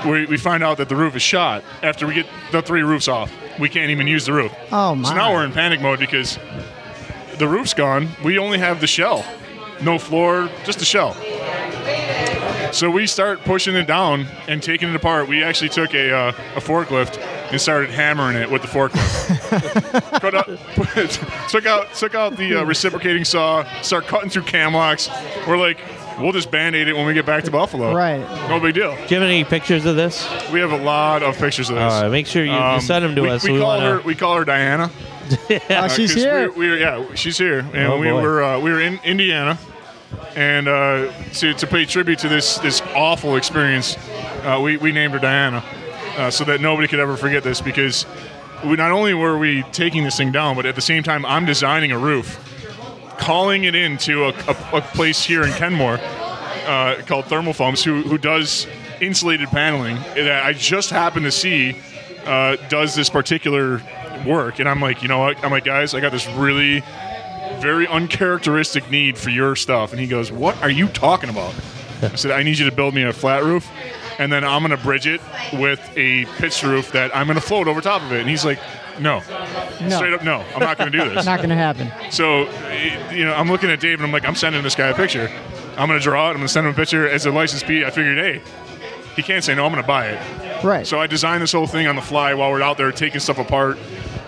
we, 0.05 0.25
we 0.25 0.37
find 0.37 0.61
out 0.63 0.77
that 0.77 0.89
the 0.89 0.95
roof 0.95 1.15
is 1.15 1.21
shot 1.21 1.63
after 1.83 2.05
we 2.07 2.13
get 2.13 2.25
the 2.51 2.61
three 2.61 2.81
roofs 2.81 3.07
off. 3.07 3.31
We 3.59 3.69
can't 3.69 3.91
even 3.91 4.07
use 4.07 4.25
the 4.25 4.33
roof. 4.33 4.51
Oh, 4.71 4.95
my. 4.95 5.07
So 5.09 5.15
now 5.15 5.33
we're 5.33 5.45
in 5.45 5.51
panic 5.53 5.79
mode 5.81 5.99
because 5.99 6.37
the 7.37 7.47
roof's 7.47 7.73
gone. 7.73 8.09
We 8.23 8.37
only 8.39 8.57
have 8.57 8.81
the 8.81 8.87
shell, 8.87 9.23
no 9.81 9.97
floor, 9.99 10.49
just 10.65 10.79
the 10.79 10.85
shell. 10.85 11.15
So 12.71 12.89
we 12.89 13.05
start 13.05 13.41
pushing 13.43 13.75
it 13.75 13.85
down 13.85 14.25
and 14.47 14.63
taking 14.63 14.89
it 14.89 14.95
apart. 14.95 15.27
We 15.27 15.43
actually 15.43 15.69
took 15.69 15.93
a, 15.93 16.11
uh, 16.15 16.29
a 16.55 16.59
forklift 16.61 17.17
and 17.51 17.59
started 17.59 17.89
hammering 17.89 18.37
it 18.37 18.49
with 18.49 18.61
the 18.61 18.67
forklift. 18.69 19.41
Cut 20.21 20.33
out, 20.35 21.49
took 21.49 21.65
out 21.65 21.93
took 21.93 22.15
out 22.15 22.37
the 22.37 22.55
uh, 22.55 22.63
reciprocating 22.63 23.25
saw, 23.25 23.63
start 23.81 24.07
cutting 24.07 24.29
through 24.29 24.43
cam 24.43 24.73
locks. 24.73 25.09
We're 25.47 25.57
like, 25.57 25.79
we'll 26.19 26.31
just 26.31 26.49
band 26.49 26.75
aid 26.75 26.87
it 26.87 26.93
when 26.95 27.05
we 27.05 27.13
get 27.13 27.25
back 27.25 27.43
to 27.43 27.51
Buffalo. 27.51 27.93
Right. 27.93 28.19
No 28.49 28.59
big 28.59 28.75
deal. 28.75 28.95
Do 28.95 29.01
you 29.01 29.19
have 29.21 29.23
any 29.23 29.43
pictures 29.43 29.85
of 29.85 29.97
this? 29.97 30.25
We 30.51 30.61
have 30.61 30.71
a 30.71 30.77
lot 30.81 31.23
of 31.23 31.37
pictures 31.37 31.69
of 31.69 31.75
this. 31.75 31.93
All 31.93 32.03
right, 32.03 32.09
make 32.09 32.25
sure 32.25 32.45
you, 32.45 32.51
you 32.51 32.57
Um, 32.57 32.79
send 32.79 33.03
them 33.03 33.15
to 33.15 33.21
we, 33.23 33.29
us. 33.29 33.43
We, 33.43 33.51
we 33.53 33.59
call 33.59 33.77
wanna, 33.77 33.91
her. 33.97 34.01
We 34.01 34.15
call 34.15 34.37
her 34.37 34.45
Diana. 34.45 34.89
Oh, 35.49 35.59
Uh, 35.69 35.87
she's 35.87 36.13
'cause 36.13 36.23
here. 36.23 36.51
We, 36.51 36.71
we, 36.71 36.79
yeah, 36.81 37.05
she's 37.15 37.37
here, 37.37 37.59
and 37.59 37.87
Oh, 37.93 37.97
we 37.99 38.09
boy. 38.09 38.21
were 38.21 38.43
uh, 38.43 38.59
we 38.59 38.69
were 38.71 38.81
in 38.81 38.99
Indiana, 39.05 39.57
and 40.35 40.67
uh, 40.67 41.11
to, 41.33 41.53
to 41.53 41.67
pay 41.67 41.85
tribute 41.85 42.19
to 42.19 42.29
this 42.29 42.57
this 42.59 42.81
awful 42.95 43.35
experience, 43.35 43.97
uh, 44.43 44.59
we 44.61 44.77
we 44.77 44.91
named 44.91 45.13
her 45.13 45.19
Diana, 45.19 45.63
uh, 46.17 46.31
so 46.31 46.43
that 46.45 46.61
nobody 46.61 46.87
could 46.87 46.99
ever 46.99 47.17
forget 47.17 47.43
this 47.43 47.61
because 47.61 48.05
we 48.65 48.75
not 48.75 48.91
only 48.91 49.13
were 49.13 49.37
we 49.37 49.63
taking 49.71 50.03
this 50.03 50.17
thing 50.17 50.31
down, 50.31 50.55
but 50.55 50.65
at 50.65 50.75
the 50.75 50.81
same 50.81 51.03
time 51.03 51.25
I'm 51.25 51.45
designing 51.45 51.91
a 51.91 51.97
roof, 51.97 52.39
calling 53.17 53.63
it 53.63 53.75
into 53.75 54.25
a, 54.25 54.29
a, 54.29 54.77
a 54.77 54.81
place 54.81 55.23
here 55.23 55.43
in 55.43 55.51
Kenmore 55.53 55.99
uh, 56.65 57.01
called 57.05 57.25
Thermal 57.25 57.53
Foams, 57.53 57.83
who 57.83 58.01
who 58.03 58.17
does 58.17 58.67
insulated 58.99 59.49
paneling 59.49 59.95
that 60.15 60.45
I 60.45 60.53
just 60.53 60.91
happened 60.91 61.25
to 61.25 61.31
see 61.31 61.75
uh, 62.25 62.55
does 62.69 62.95
this 62.95 63.09
particular 63.09 63.81
work, 64.25 64.59
and 64.59 64.69
I'm 64.69 64.79
like, 64.79 65.01
you 65.01 65.07
know 65.07 65.19
what? 65.19 65.43
I'm 65.43 65.51
like, 65.51 65.65
guys, 65.65 65.93
I 65.95 65.99
got 65.99 66.11
this 66.11 66.27
really 66.27 66.83
very 67.61 67.87
uncharacteristic 67.87 68.89
need 68.89 69.17
for 69.17 69.29
your 69.29 69.55
stuff, 69.55 69.91
and 69.91 69.99
he 69.99 70.07
goes, 70.07 70.31
what 70.31 70.61
are 70.61 70.69
you 70.69 70.87
talking 70.87 71.29
about? 71.29 71.53
I 72.01 72.15
said, 72.15 72.31
I 72.31 72.43
need 72.43 72.57
you 72.57 72.69
to 72.69 72.75
build 72.75 72.95
me 72.95 73.03
a 73.03 73.13
flat 73.13 73.43
roof, 73.43 73.69
and 74.17 74.31
then 74.31 74.43
I'm 74.43 74.61
gonna 74.63 74.77
bridge 74.77 75.07
it 75.07 75.21
with 75.53 75.79
a 75.95 76.25
pitched 76.37 76.63
roof 76.63 76.91
that 76.93 77.15
I'm 77.15 77.27
gonna 77.27 77.41
float 77.41 77.67
over 77.67 77.79
top 77.81 78.01
of 78.01 78.11
it, 78.11 78.21
and 78.21 78.29
he's 78.29 78.45
like. 78.45 78.59
No. 78.99 79.21
No. 79.81 79.95
straight 79.95 80.13
up, 80.13 80.23
no. 80.23 80.45
I'm 80.53 80.59
not 80.59 80.77
going 80.77 80.91
to 80.91 80.97
do 80.97 81.09
this. 81.09 81.25
Not 81.25 81.37
going 81.37 81.49
to 81.49 81.55
happen. 81.55 81.89
So, 82.11 82.41
you 83.09 83.23
know, 83.23 83.33
I'm 83.33 83.49
looking 83.49 83.71
at 83.71 83.79
Dave 83.79 83.93
and 83.99 84.03
I'm 84.03 84.11
like, 84.11 84.25
I'm 84.25 84.35
sending 84.35 84.61
this 84.61 84.75
guy 84.75 84.89
a 84.89 84.93
picture. 84.93 85.31
I'm 85.77 85.87
going 85.87 85.99
to 85.99 86.03
draw 86.03 86.27
it. 86.27 86.31
I'm 86.31 86.35
going 86.35 86.47
to 86.47 86.53
send 86.53 86.67
him 86.67 86.73
a 86.73 86.75
picture 86.75 87.07
as 87.07 87.25
a 87.25 87.31
licensed 87.31 87.65
P. 87.65 87.83
I 87.85 87.89
figured, 87.89 88.17
hey, 88.17 88.41
he 89.15 89.23
can't 89.23 89.43
say 89.43 89.55
no. 89.55 89.65
I'm 89.65 89.71
going 89.71 89.81
to 89.81 89.87
buy 89.87 90.09
it. 90.09 90.63
Right. 90.63 90.85
So 90.85 90.99
I 90.99 91.07
designed 91.07 91.41
this 91.41 91.53
whole 91.53 91.67
thing 91.67 91.87
on 91.87 91.95
the 91.95 92.01
fly 92.01 92.33
while 92.33 92.51
we're 92.51 92.61
out 92.61 92.77
there 92.77 92.91
taking 92.91 93.21
stuff 93.21 93.39
apart, 93.39 93.79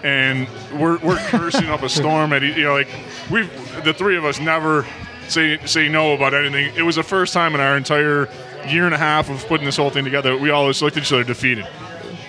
and 0.04 0.48
we're 0.74 0.98
we're 1.00 1.18
cursing 1.28 1.70
up 1.70 1.82
a 1.82 1.90
storm. 1.90 2.34
At 2.34 2.44
you 2.44 2.64
know, 2.64 2.74
like 2.74 2.90
we 3.32 3.44
the 3.84 3.94
three 3.94 4.18
of 4.18 4.26
us 4.26 4.40
never 4.40 4.86
say 5.30 5.58
say 5.66 5.88
no 5.88 6.14
about 6.14 6.34
anything. 6.34 6.76
It 6.76 6.84
was 6.84 6.98
the 6.98 7.04
first 7.04 7.34
time 7.34 7.56
in 7.56 7.62
our 7.62 7.78
entire 7.78 8.30
year 8.68 8.86
and 8.86 8.94
a 8.94 8.98
half 8.98 9.30
of 9.30 9.46
putting 9.48 9.66
this 9.66 9.78
whole 9.78 9.90
thing 9.90 10.04
together. 10.04 10.38
We 10.38 10.50
all 10.50 10.68
just 10.68 10.82
looked 10.82 10.98
at 10.98 11.04
each 11.04 11.14
other 11.14 11.24
defeated, 11.24 11.68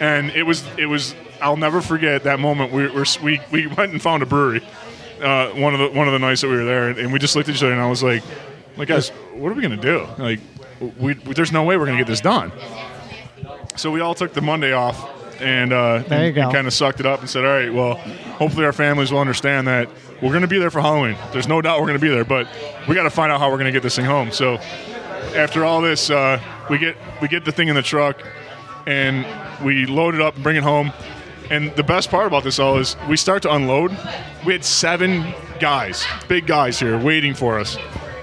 and 0.01 0.31
it 0.31 0.45
was 0.45 0.65
it 0.79 0.87
was. 0.87 1.15
I'll 1.43 1.57
never 1.57 1.83
forget 1.83 2.23
that 2.25 2.39
moment. 2.41 2.73
We 2.73 2.89
we 2.89 3.05
we, 3.23 3.41
we 3.51 3.67
went 3.67 3.93
and 3.93 4.01
found 4.01 4.23
a 4.23 4.27
brewery. 4.27 4.63
Uh, 5.21 5.51
one 5.51 5.75
of 5.75 5.81
the 5.81 5.91
one 5.91 6.07
of 6.07 6.13
the 6.13 6.19
nights 6.19 6.41
that 6.43 6.49
we 6.49 6.57
were 6.57 6.65
there, 6.65 6.89
and, 6.89 6.99
and 6.99 7.13
we 7.13 7.19
just 7.19 7.37
looked 7.37 7.49
at 7.49 7.55
each 7.55 7.63
other, 7.63 7.73
and 7.73 7.81
I 7.81 7.89
was 7.89 8.03
like, 8.03 8.23
"Like 8.77 8.89
guys, 8.89 9.11
what 9.35 9.51
are 9.51 9.55
we 9.55 9.63
gonna 9.63 9.77
do? 9.77 10.07
Like, 10.19 10.41
we, 10.81 11.15
we 11.15 11.35
there's 11.35 11.53
no 11.53 11.65
way 11.65 11.77
we're 11.77 11.87
gonna 11.87 11.99
get 11.99 12.07
this 12.07 12.21
done." 12.21 12.53
So 13.77 13.91
we 13.91 14.01
all 14.01 14.15
took 14.15 14.33
the 14.33 14.41
Monday 14.41 14.73
off 14.73 15.14
and, 15.41 15.73
uh, 15.73 16.03
and, 16.09 16.35
go. 16.35 16.51
kind 16.51 16.67
of 16.67 16.73
sucked 16.73 17.01
it 17.01 17.07
up 17.07 17.21
and 17.21 17.29
said, 17.29 17.45
all 17.45 17.51
right, 17.51 17.73
well, 17.73 17.95
hopefully 17.95 18.65
our 18.65 18.73
families 18.73 19.13
will 19.13 19.21
understand 19.21 19.67
that 19.67 19.89
we're 20.23 20.31
going 20.31 20.43
to 20.43 20.49
be 20.49 20.59
there 20.59 20.71
for 20.71 20.81
Halloween. 20.81 21.17
There's 21.33 21.49
no 21.49 21.61
doubt 21.61 21.81
we're 21.81 21.89
going 21.89 21.99
to 21.99 22.03
be 22.03 22.09
there, 22.09 22.25
but 22.25 22.49
we 22.89 22.95
got 22.95 23.03
to 23.03 23.11
find 23.11 23.31
out 23.31 23.41
how 23.41 23.51
we're 23.51 23.59
going 23.59 23.67
to 23.67 23.73
get 23.73 23.83
this 23.83 23.97
thing 23.97 24.05
home. 24.05 24.31
So 24.31 24.59
after 25.35 25.65
all 25.65 25.81
this, 25.81 26.11
uh, 26.11 26.41
we 26.71 26.79
get 26.79 26.97
we 27.21 27.29
get 27.29 27.45
the 27.45 27.53
thing 27.53 27.69
in 27.69 27.75
the 27.75 27.83
truck 27.83 28.23
and 28.87 29.27
we 29.65 29.87
load 29.87 30.15
it 30.15 30.21
up 30.21 30.35
and 30.35 30.43
bring 30.43 30.57
it 30.57 30.63
home. 30.63 30.93
And 31.51 31.75
the 31.77 31.83
best 31.83 32.11
part 32.11 32.27
about 32.27 32.45
this 32.45 32.59
all 32.59 32.79
is 32.79 32.97
we 33.09 33.17
start 33.17 33.43
to 33.43 33.53
unload. 33.53 33.91
We 34.47 34.53
had 34.53 34.65
seven 34.65 35.35
guys, 35.61 36.07
big 36.29 36.47
guys 36.47 36.79
here, 36.79 36.99
waiting 36.99 37.35
for 37.35 37.59
us. 37.59 37.77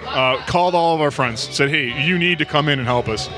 Uh, 0.05 0.37
called 0.47 0.75
all 0.75 0.95
of 0.95 1.01
our 1.01 1.11
friends, 1.11 1.41
said, 1.41 1.69
"Hey, 1.69 2.03
you 2.03 2.17
need 2.17 2.39
to 2.39 2.45
come 2.45 2.67
in 2.67 2.79
and 2.79 2.87
help 2.87 3.07
us." 3.07 3.29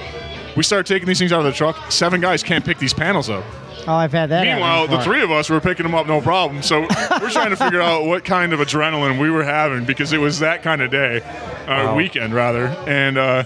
We 0.56 0.64
start 0.64 0.86
taking 0.86 1.08
these 1.08 1.20
things 1.20 1.32
out 1.32 1.40
of 1.40 1.46
the 1.46 1.52
truck. 1.52 1.92
Seven 1.92 2.22
guys 2.22 2.44
can't 2.44 2.64
pick 2.64 2.78
these 2.78 2.94
panels 2.94 3.30
up. 3.30 3.44
Oh, 3.88 3.94
I've 3.94 4.12
had 4.12 4.30
that. 4.30 4.44
Meanwhile, 4.46 4.88
the 4.88 5.02
three 5.02 5.22
of 5.22 5.32
us 5.32 5.50
were 5.50 5.60
picking 5.60 5.84
them 5.84 5.96
up 5.96 6.08
no 6.08 6.22
problem. 6.22 6.62
So 6.62 6.82
we're 7.22 7.30
trying 7.30 7.50
to 7.50 7.56
figure 7.56 7.82
out 7.82 8.06
what 8.06 8.24
kind 8.24 8.54
of 8.54 8.60
adrenaline 8.60 9.20
we 9.20 9.30
were 9.30 9.44
having 9.44 9.86
because 9.86 10.14
it 10.14 10.20
was 10.20 10.40
that 10.40 10.64
kind 10.64 10.82
of 10.82 10.92
day, 10.92 11.22
uh, 11.68 11.94
weekend 11.96 12.34
rather. 12.34 12.68
And 12.88 13.18
uh, 13.18 13.44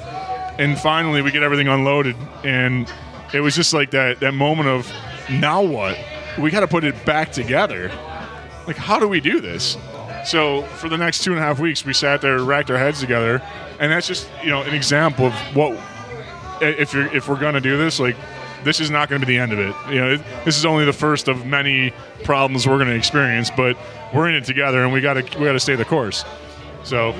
and 0.59 0.77
finally, 0.77 1.21
we 1.21 1.31
get 1.31 1.43
everything 1.43 1.67
unloaded, 1.67 2.15
and 2.43 2.91
it 3.33 3.41
was 3.41 3.55
just 3.55 3.73
like 3.73 3.91
that 3.91 4.19
that 4.19 4.33
moment 4.33 4.69
of 4.69 4.91
now 5.29 5.61
what? 5.61 5.97
We 6.37 6.51
got 6.51 6.59
to 6.59 6.67
put 6.67 6.83
it 6.83 7.03
back 7.05 7.31
together. 7.31 7.89
Like, 8.67 8.77
how 8.77 8.99
do 8.99 9.07
we 9.07 9.19
do 9.19 9.39
this? 9.41 9.77
So 10.25 10.63
for 10.63 10.89
the 10.89 10.97
next 10.97 11.23
two 11.23 11.31
and 11.31 11.39
a 11.39 11.43
half 11.43 11.59
weeks, 11.59 11.85
we 11.85 11.93
sat 11.93 12.21
there, 12.21 12.39
racked 12.43 12.69
our 12.69 12.77
heads 12.77 12.99
together, 12.99 13.41
and 13.79 13.91
that's 13.91 14.07
just 14.07 14.29
you 14.43 14.49
know 14.49 14.61
an 14.61 14.73
example 14.73 15.27
of 15.27 15.33
what 15.55 15.79
if 16.61 16.93
you're 16.93 17.13
if 17.15 17.27
we're 17.27 17.39
gonna 17.39 17.61
do 17.61 17.77
this, 17.77 17.99
like 17.99 18.15
this 18.63 18.79
is 18.79 18.89
not 18.89 19.09
going 19.09 19.21
to 19.21 19.27
be 19.27 19.35
the 19.35 19.41
end 19.41 19.53
of 19.53 19.59
it. 19.59 19.75
You 19.89 19.99
know, 19.99 20.13
it, 20.13 20.21
this 20.45 20.57
is 20.57 20.65
only 20.65 20.85
the 20.85 20.93
first 20.93 21.27
of 21.27 21.45
many 21.45 21.91
problems 22.23 22.67
we're 22.67 22.77
going 22.77 22.89
to 22.89 22.95
experience, 22.95 23.49
but 23.55 23.77
we're 24.13 24.27
in 24.29 24.35
it 24.35 24.45
together, 24.45 24.83
and 24.83 24.91
we 24.93 25.01
got 25.01 25.13
to 25.13 25.21
we 25.39 25.45
got 25.45 25.53
to 25.53 25.59
stay 25.59 25.75
the 25.75 25.85
course. 25.85 26.25
So 26.83 27.13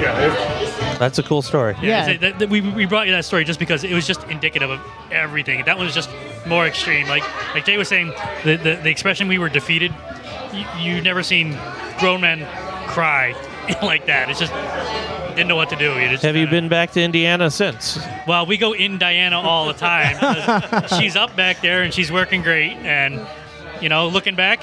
yeah, 0.00 0.96
That's 0.98 1.18
a 1.18 1.22
cool 1.22 1.42
story. 1.42 1.74
Yeah. 1.80 2.02
Is 2.02 2.08
it- 2.16 2.20
that- 2.20 2.38
that 2.40 2.48
we, 2.50 2.60
we 2.60 2.84
brought 2.84 3.06
you 3.06 3.12
that 3.12 3.24
story 3.24 3.44
just 3.44 3.58
because 3.58 3.84
it 3.84 3.92
was 3.94 4.06
just 4.06 4.22
indicative 4.24 4.70
of 4.70 4.80
everything. 5.10 5.64
That 5.64 5.78
was 5.78 5.94
just 5.94 6.10
more 6.46 6.66
extreme. 6.66 7.06
Like 7.08 7.22
like 7.54 7.64
Jay 7.64 7.76
was 7.78 7.88
saying, 7.88 8.08
the, 8.44 8.56
the, 8.56 8.74
the 8.82 8.90
expression 8.90 9.28
"we 9.28 9.38
were 9.38 9.48
defeated." 9.48 9.94
You, 10.52 10.64
you 10.78 11.00
never 11.00 11.22
seen 11.22 11.58
grown 11.98 12.20
men 12.20 12.46
cry 12.88 13.34
like 13.82 14.06
that. 14.06 14.28
It's 14.30 14.38
just 14.38 14.52
didn't 15.34 15.48
know 15.48 15.56
what 15.56 15.70
to 15.70 15.76
do. 15.76 15.98
You 15.98 16.08
just 16.08 16.22
Have 16.22 16.36
you 16.36 16.42
kinda- 16.46 16.60
been 16.62 16.68
back 16.68 16.90
to 16.92 17.02
Indiana 17.02 17.50
since? 17.50 17.98
Well, 18.26 18.46
we 18.46 18.56
go 18.56 18.72
in 18.72 18.98
Diana 18.98 19.40
all 19.40 19.66
the 19.66 19.72
time. 19.74 20.16
she's 21.00 21.16
up 21.16 21.34
back 21.36 21.60
there 21.60 21.82
and 21.82 21.92
she's 21.92 22.10
working 22.12 22.42
great. 22.42 22.72
And 22.72 23.20
you 23.80 23.88
know, 23.88 24.08
looking 24.08 24.34
back, 24.34 24.60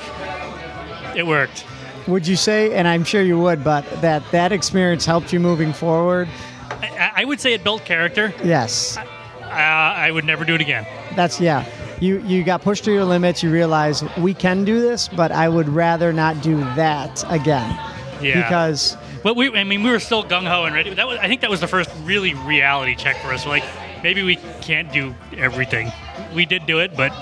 it 1.15 1.25
worked. 1.27 1.65
would 2.07 2.25
you 2.25 2.35
say, 2.35 2.73
and 2.73 2.87
I'm 2.87 3.03
sure 3.03 3.21
you 3.21 3.39
would, 3.39 3.63
but 3.63 3.83
that 4.01 4.23
that 4.31 4.51
experience 4.51 5.05
helped 5.05 5.31
you 5.33 5.39
moving 5.39 5.73
forward? 5.73 6.27
I, 6.69 7.11
I 7.17 7.25
would 7.25 7.39
say 7.39 7.53
it 7.53 7.63
built 7.63 7.83
character. 7.85 8.33
Yes. 8.43 8.97
Uh, 8.97 9.03
I 9.51 10.09
would 10.11 10.23
never 10.25 10.45
do 10.45 10.55
it 10.55 10.61
again. 10.61 10.87
That's 11.15 11.39
yeah. 11.41 11.65
You 11.99 12.19
you 12.25 12.43
got 12.43 12.61
pushed 12.61 12.85
to 12.85 12.91
your 12.91 13.03
limits. 13.03 13.43
You 13.43 13.51
realize 13.51 14.03
we 14.17 14.33
can 14.33 14.63
do 14.63 14.81
this, 14.81 15.07
but 15.09 15.31
I 15.31 15.49
would 15.49 15.67
rather 15.69 16.11
not 16.13 16.41
do 16.41 16.57
that 16.75 17.23
again. 17.29 17.77
Yeah. 18.21 18.41
Because 18.41 18.95
But 19.23 19.35
we, 19.35 19.55
I 19.55 19.63
mean, 19.63 19.83
we 19.83 19.91
were 19.91 19.99
still 19.99 20.23
gung 20.23 20.47
ho 20.47 20.65
and 20.65 20.73
ready. 20.73 20.93
That 20.93 21.07
was, 21.07 21.19
I 21.19 21.27
think 21.27 21.41
that 21.41 21.49
was 21.49 21.59
the 21.59 21.67
first 21.67 21.89
really 22.03 22.33
reality 22.33 22.95
check 22.95 23.17
for 23.17 23.33
us. 23.33 23.45
Like, 23.45 23.63
maybe 24.03 24.23
we 24.23 24.37
can't 24.61 24.91
do 24.91 25.13
everything. 25.37 25.91
We 26.33 26.45
did 26.45 26.65
do 26.65 26.79
it, 26.79 26.95
but 26.95 27.13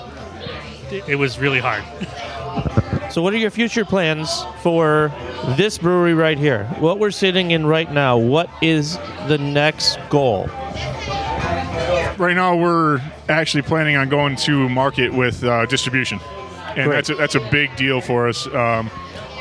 it, 0.90 1.08
it 1.10 1.14
was 1.16 1.38
really 1.38 1.60
hard. 1.60 1.84
So, 3.12 3.22
what 3.22 3.34
are 3.34 3.38
your 3.38 3.50
future 3.50 3.84
plans 3.84 4.44
for 4.62 5.12
this 5.56 5.78
brewery 5.78 6.14
right 6.14 6.38
here? 6.38 6.64
What 6.78 6.98
we're 6.98 7.10
sitting 7.10 7.50
in 7.50 7.66
right 7.66 7.90
now, 7.90 8.16
what 8.16 8.48
is 8.62 8.98
the 9.26 9.36
next 9.36 9.98
goal? 10.08 10.46
Right 12.16 12.34
now, 12.34 12.56
we're 12.56 13.00
actually 13.28 13.62
planning 13.62 13.96
on 13.96 14.08
going 14.08 14.36
to 14.36 14.68
market 14.68 15.12
with 15.12 15.42
uh, 15.42 15.66
distribution, 15.66 16.20
and 16.76 16.86
Great. 16.86 16.88
that's 16.88 17.10
a, 17.10 17.14
that's 17.16 17.34
a 17.34 17.50
big 17.50 17.74
deal 17.76 18.00
for 18.00 18.28
us. 18.28 18.46
Um, 18.46 18.90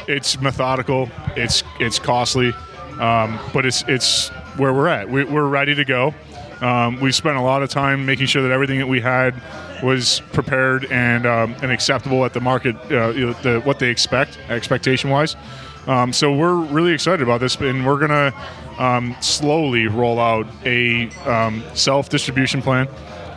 it's 0.10 0.42
methodical, 0.42 1.10
it's 1.38 1.64
it's 1.80 2.00
costly, 2.00 2.54
um, 3.00 3.40
but 3.54 3.66
it's 3.66 3.84
it's 3.88 4.30
where 4.58 4.74
we're 4.74 4.88
at. 4.88 5.10
We, 5.10 5.24
we're 5.24 5.48
ready 5.48 5.76
to 5.76 5.86
go. 5.86 6.14
Um, 6.62 7.00
we 7.00 7.12
spent 7.14 7.38
a 7.38 7.42
lot 7.42 7.64
of 7.64 7.70
time 7.70 8.06
making 8.06 8.26
sure 8.26 8.42
that 8.42 8.52
everything 8.52 8.80
that 8.80 8.88
we 8.88 9.00
had 9.00 9.42
was 9.82 10.22
prepared 10.34 10.86
and 10.92 11.26
um, 11.26 11.56
and 11.62 11.72
acceptable 11.72 12.26
at 12.26 12.34
the 12.34 12.42
market, 12.42 12.76
uh, 12.92 13.12
the, 13.44 13.62
what 13.64 13.80
they 13.80 13.90
expect 13.90 14.38
expectation 14.50 15.10
wise. 15.10 15.36
Um, 15.88 16.12
so 16.12 16.34
we're 16.36 16.56
really 16.56 16.92
excited 16.92 17.22
about 17.22 17.40
this, 17.40 17.56
and 17.56 17.86
we're 17.86 18.00
gonna 18.00 18.34
um, 18.80 19.16
slowly 19.22 19.88
roll 19.88 20.20
out 20.20 20.48
a 20.66 21.10
um, 21.26 21.64
self 21.76 22.10
distribution 22.10 22.62
plan 22.62 22.88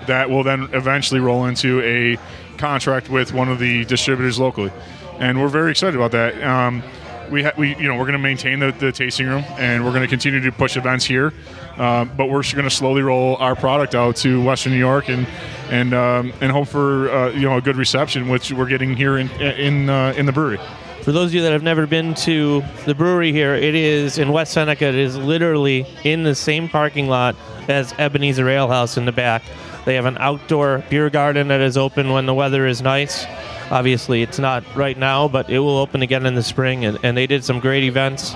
that 0.07 0.29
will 0.29 0.43
then 0.43 0.69
eventually 0.73 1.21
roll 1.21 1.47
into 1.47 1.81
a 1.83 2.19
contract 2.59 3.09
with 3.09 3.33
one 3.33 3.49
of 3.49 3.59
the 3.59 3.85
distributors 3.85 4.39
locally, 4.39 4.73
and 5.19 5.41
we're 5.41 5.49
very 5.49 5.71
excited 5.71 5.97
about 5.97 6.13
that. 6.13 6.43
Um, 6.43 6.83
we, 7.31 7.43
ha- 7.43 7.53
we, 7.57 7.75
you 7.77 7.89
know, 7.89 7.95
we're 7.95 8.05
going 8.05 8.13
to 8.13 8.19
maintain 8.19 8.59
the, 8.59 8.73
the 8.73 8.93
tasting 8.93 9.27
room, 9.27 9.45
and 9.59 9.85
we're 9.85 9.91
going 9.91 10.03
to 10.03 10.09
continue 10.09 10.41
to 10.41 10.53
push 10.53 10.77
events 10.77 11.05
here, 11.05 11.33
um, 11.79 12.11
but 12.17 12.27
we're 12.27 12.43
going 12.43 12.65
to 12.65 12.71
slowly 12.71 13.03
roll 13.03 13.37
our 13.37 13.57
product 13.57 13.95
out 13.95 14.17
to 14.17 14.43
Western 14.43 14.73
New 14.73 14.79
York 14.79 15.09
and 15.09 15.27
and 15.71 15.95
um, 15.95 16.33
and 16.41 16.53
hope 16.53 16.69
for 16.69 17.11
uh, 17.11 17.31
you 17.31 17.43
know 17.43 17.57
a 17.57 17.63
good 17.63 17.77
reception, 17.77 18.29
which 18.29 18.53
we're 18.53 18.67
getting 18.67 18.95
here 18.95 19.19
in 19.19 19.31
in 19.41 19.89
uh, 19.89 20.13
in 20.17 20.27
the 20.27 20.33
brewery. 20.33 20.59
For 21.03 21.11
those 21.11 21.31
of 21.31 21.35
you 21.35 21.43
that 21.43 21.53
have 21.53 21.65
never 21.65 21.87
been 21.87 22.15
to 22.15 22.63
the 22.85 22.95
brewery 22.95 23.33
here, 23.33 23.55
it 23.55 23.75
is 23.75 24.19
in 24.19 24.31
West 24.31 24.53
Seneca. 24.53 24.87
It 24.87 24.95
is 24.95 25.17
literally 25.17 25.85
in 26.05 26.23
the 26.23 26.35
same 26.35 26.69
parking 26.69 27.09
lot 27.09 27.35
as 27.69 27.93
Ebenezer 27.99 28.49
Ale 28.49 28.69
House 28.69 28.97
in 28.97 29.05
the 29.05 29.11
back. 29.13 29.43
They 29.85 29.95
have 29.97 30.07
an 30.07 30.17
outdoor 30.19 30.85
beer 30.89 31.11
garden 31.11 31.49
that 31.49 31.61
is 31.61 31.77
open 31.77 32.11
when 32.13 32.27
the 32.27 32.35
weather 32.35 32.67
is 32.67 32.83
nice. 32.83 33.27
Obviously, 33.71 34.23
it's 34.23 34.39
not 34.39 34.63
right 34.77 34.97
now, 34.97 35.29
but 35.29 35.51
it 35.51 35.59
will 35.59 35.79
open 35.79 36.03
again 36.03 36.27
in 36.27 36.35
the 36.35 36.43
spring, 36.43 36.85
and, 36.85 36.99
and 37.03 37.17
they 37.17 37.27
did 37.27 37.45
some 37.45 37.59
great 37.59 37.85
events. 37.85 38.35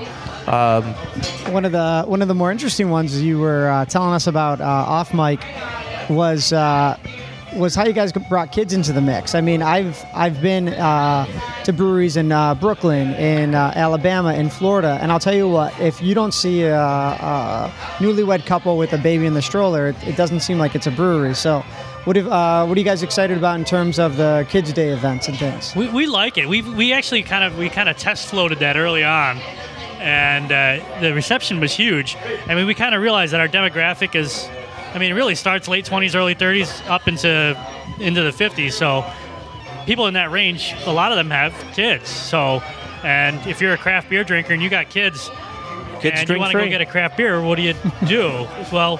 Um, 0.48 0.84
one 1.52 1.64
of 1.64 1.72
the 1.72 2.04
one 2.06 2.22
of 2.22 2.28
the 2.28 2.34
more 2.34 2.50
interesting 2.52 2.90
ones 2.90 3.20
you 3.20 3.38
were 3.38 3.68
uh, 3.68 3.84
telling 3.84 4.12
us 4.12 4.26
about 4.26 4.60
uh, 4.60 4.64
off 4.64 5.12
mic 5.12 5.40
was 6.08 6.52
uh, 6.52 6.96
was 7.56 7.74
how 7.74 7.86
you 7.86 7.92
guys 7.92 8.12
brought 8.12 8.52
kids 8.52 8.72
into 8.72 8.92
the 8.92 9.00
mix. 9.00 9.34
I 9.34 9.40
mean, 9.40 9.62
I've 9.62 10.04
I've 10.14 10.40
been 10.40 10.68
uh, 10.68 11.26
to 11.64 11.72
breweries 11.72 12.16
in 12.16 12.32
uh, 12.32 12.54
Brooklyn, 12.54 13.14
in 13.14 13.54
uh, 13.54 13.72
Alabama, 13.74 14.34
in 14.34 14.50
Florida, 14.50 14.98
and 15.00 15.10
I'll 15.10 15.20
tell 15.20 15.34
you 15.34 15.48
what: 15.48 15.78
if 15.80 16.02
you 16.02 16.14
don't 16.14 16.32
see 16.32 16.62
a, 16.62 16.76
a 16.76 17.72
newlywed 17.98 18.46
couple 18.46 18.76
with 18.76 18.92
a 18.92 18.98
baby 18.98 19.26
in 19.26 19.34
the 19.34 19.42
stroller, 19.42 19.88
it, 19.88 19.96
it 20.06 20.16
doesn't 20.16 20.40
seem 20.40 20.58
like 20.58 20.74
it's 20.74 20.86
a 20.86 20.92
brewery. 20.92 21.34
So. 21.34 21.64
What, 22.06 22.16
if, 22.16 22.24
uh, 22.28 22.64
what 22.64 22.76
are 22.76 22.80
you 22.80 22.84
guys 22.84 23.02
excited 23.02 23.36
about 23.36 23.58
in 23.58 23.64
terms 23.64 23.98
of 23.98 24.16
the 24.16 24.46
Kids 24.48 24.72
Day 24.72 24.90
events 24.90 25.26
and 25.26 25.36
things? 25.36 25.74
We, 25.74 25.88
we 25.88 26.06
like 26.06 26.38
it. 26.38 26.48
We 26.48 26.62
we 26.62 26.92
actually 26.92 27.24
kind 27.24 27.42
of 27.42 27.58
we 27.58 27.68
kind 27.68 27.88
of 27.88 27.96
test 27.96 28.28
floated 28.28 28.60
that 28.60 28.76
early 28.76 29.02
on, 29.02 29.38
and 29.98 30.52
uh, 30.52 31.00
the 31.00 31.12
reception 31.14 31.58
was 31.58 31.72
huge. 31.72 32.16
I 32.46 32.54
mean, 32.54 32.66
we 32.68 32.74
kind 32.74 32.94
of 32.94 33.02
realized 33.02 33.32
that 33.32 33.40
our 33.40 33.48
demographic 33.48 34.14
is, 34.14 34.48
I 34.96 34.98
mean, 34.98 35.10
it 35.10 35.14
really 35.14 35.34
starts 35.34 35.68
late 35.68 35.84
20s, 35.84 36.14
early 36.14 36.34
30s, 36.34 36.88
up 36.88 37.06
into 37.06 37.54
into 38.00 38.22
the 38.22 38.30
50s. 38.30 38.72
So 38.72 39.04
people 39.84 40.06
in 40.06 40.14
that 40.14 40.30
range, 40.30 40.74
a 40.86 40.92
lot 40.92 41.12
of 41.12 41.18
them 41.18 41.28
have 41.28 41.52
kids. 41.74 42.08
So, 42.08 42.62
and 43.04 43.46
if 43.46 43.60
you're 43.60 43.74
a 43.74 43.78
craft 43.78 44.08
beer 44.08 44.24
drinker 44.24 44.54
and 44.54 44.62
you 44.62 44.70
got 44.70 44.88
kids, 44.88 45.30
kids 46.00 46.20
and 46.20 46.30
you 46.30 46.38
want 46.38 46.52
to 46.52 46.58
go 46.58 46.66
get 46.66 46.80
a 46.80 46.86
craft 46.86 47.18
beer, 47.18 47.42
what 47.42 47.56
do 47.56 47.62
you 47.62 47.74
do? 48.06 48.48
well, 48.72 48.98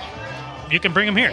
you 0.71 0.79
can 0.81 0.93
bring 0.93 1.07
them 1.07 1.17
here, 1.17 1.33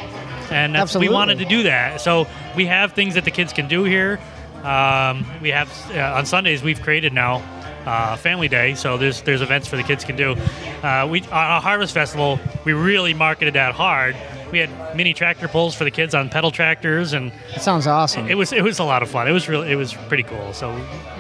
and 0.50 0.74
that's, 0.74 0.96
we 0.96 1.10
wanted 1.10 1.40
to 1.40 1.46
do 1.46 1.64
that. 1.64 2.00
So 2.00 2.26
we 2.56 2.66
have 2.68 2.94
things 2.94 3.16
that 3.16 3.26
the 3.26 3.32
kids 3.32 3.52
can 3.52 3.68
do 3.68 3.84
here. 3.84 4.18
Um, 4.64 5.26
we 5.42 5.50
have 5.50 5.70
uh, 5.92 6.16
on 6.16 6.26
Sundays 6.26 6.64
we've 6.64 6.82
created 6.82 7.12
now 7.12 7.44
uh, 7.86 8.16
Family 8.16 8.48
Day, 8.48 8.76
so 8.76 8.98
there's 8.98 9.24
there's 9.24 9.42
events 9.42 9.68
for 9.68 9.76
the 9.76 9.84
kids 9.84 10.06
can 10.06 10.16
do. 10.16 10.38
Uh, 10.82 11.06
we 11.12 11.22
on 11.24 11.32
our 11.32 11.62
Harvest 11.62 11.94
Festival 11.94 12.40
we 12.64 12.72
really 12.72 13.14
marketed 13.14 13.56
that 13.56 13.76
hard. 13.76 14.16
We 14.54 14.60
had 14.60 14.96
mini 14.96 15.16
tractor 15.16 15.48
pulls 15.48 15.74
for 15.74 15.84
the 15.84 15.90
kids 15.90 16.14
on 16.14 16.30
pedal 16.30 16.52
tractors, 16.52 17.14
and 17.14 17.32
It 17.56 17.62
sounds 17.64 17.88
awesome. 17.88 18.30
it 18.30 18.36
was 18.36 18.54
it 18.54 18.64
was 18.64 18.78
a 18.78 18.84
lot 18.84 19.02
of 19.02 19.10
fun. 19.10 19.28
It 19.28 19.32
was 19.32 19.50
really 19.50 19.72
it 19.72 19.76
was 19.76 19.96
pretty 19.96 20.22
cool. 20.22 20.54
So, 20.54 20.70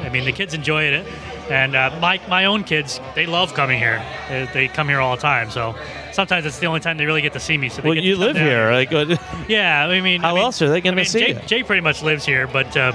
I 0.04 0.10
mean, 0.10 0.24
the 0.26 0.32
kids 0.32 0.54
enjoyed 0.54 0.94
it, 0.94 1.08
and 1.50 1.76
uh, 1.76 1.98
my 2.00 2.22
my 2.30 2.46
own 2.46 2.64
kids 2.64 3.02
they 3.16 3.26
love 3.26 3.56
coming 3.56 3.80
here. 3.80 4.06
They, 4.30 4.48
they 4.54 4.68
come 4.68 4.88
here 4.88 5.00
all 5.00 5.16
the 5.16 5.22
time. 5.24 5.50
So 5.50 5.76
sometimes 6.12 6.46
it's 6.46 6.60
the 6.60 6.68
only 6.68 6.80
time 6.80 6.98
they 6.98 7.08
really 7.08 7.24
get 7.24 7.34
to 7.34 7.40
see 7.40 7.58
me. 7.58 7.70
So 7.70 7.82
they 7.82 7.88
well, 7.90 7.96
get 7.96 8.04
you 8.04 8.18
live 8.18 8.36
here. 8.38 8.72
Like, 8.72 8.92
what- 8.92 9.20
Yeah, 9.50 9.88
I 9.88 10.00
mean, 10.00 10.22
How 10.22 10.30
I 10.30 10.34
mean, 10.36 10.44
else 10.44 10.62
are 10.62 10.70
they 10.70 10.80
gonna 10.80 10.94
I 10.94 10.98
mean, 10.98 11.06
see 11.06 11.20
Jay, 11.20 11.30
you? 11.34 11.40
Jay 11.48 11.64
pretty 11.64 11.82
much 11.82 12.04
lives 12.04 12.26
here, 12.26 12.46
but. 12.48 12.78
Uh, 12.78 12.94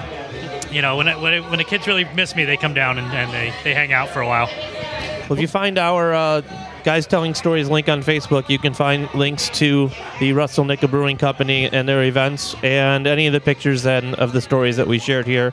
you 0.70 0.82
know, 0.82 0.98
when, 0.98 1.08
it, 1.08 1.18
when, 1.18 1.32
it, 1.32 1.40
when 1.48 1.56
the 1.56 1.64
kids 1.64 1.86
really 1.86 2.04
miss 2.14 2.36
me, 2.36 2.44
they 2.44 2.58
come 2.58 2.74
down 2.74 2.98
and, 2.98 3.06
and 3.14 3.32
they, 3.32 3.54
they 3.64 3.72
hang 3.72 3.90
out 3.90 4.10
for 4.10 4.20
a 4.20 4.26
while. 4.26 4.50
Well, 5.26 5.32
if 5.32 5.40
you 5.40 5.48
find 5.48 5.78
our 5.78 6.12
uh, 6.12 6.42
Guys 6.84 7.06
Telling 7.06 7.34
Stories 7.34 7.68
link 7.68 7.88
on 7.88 8.02
Facebook, 8.02 8.48
you 8.48 8.58
can 8.58 8.72
find 8.72 9.12
links 9.14 9.48
to 9.50 9.90
the 10.20 10.32
Rusty 10.32 10.62
Nickel 10.62 10.88
Brewing 10.88 11.16
Company 11.16 11.68
and 11.70 11.88
their 11.88 12.04
events 12.04 12.54
and 12.62 13.06
any 13.06 13.26
of 13.26 13.32
the 13.32 13.40
pictures 13.40 13.84
and 13.84 14.14
of 14.14 14.32
the 14.32 14.40
stories 14.40 14.76
that 14.76 14.86
we 14.86 14.98
shared 14.98 15.26
here 15.26 15.52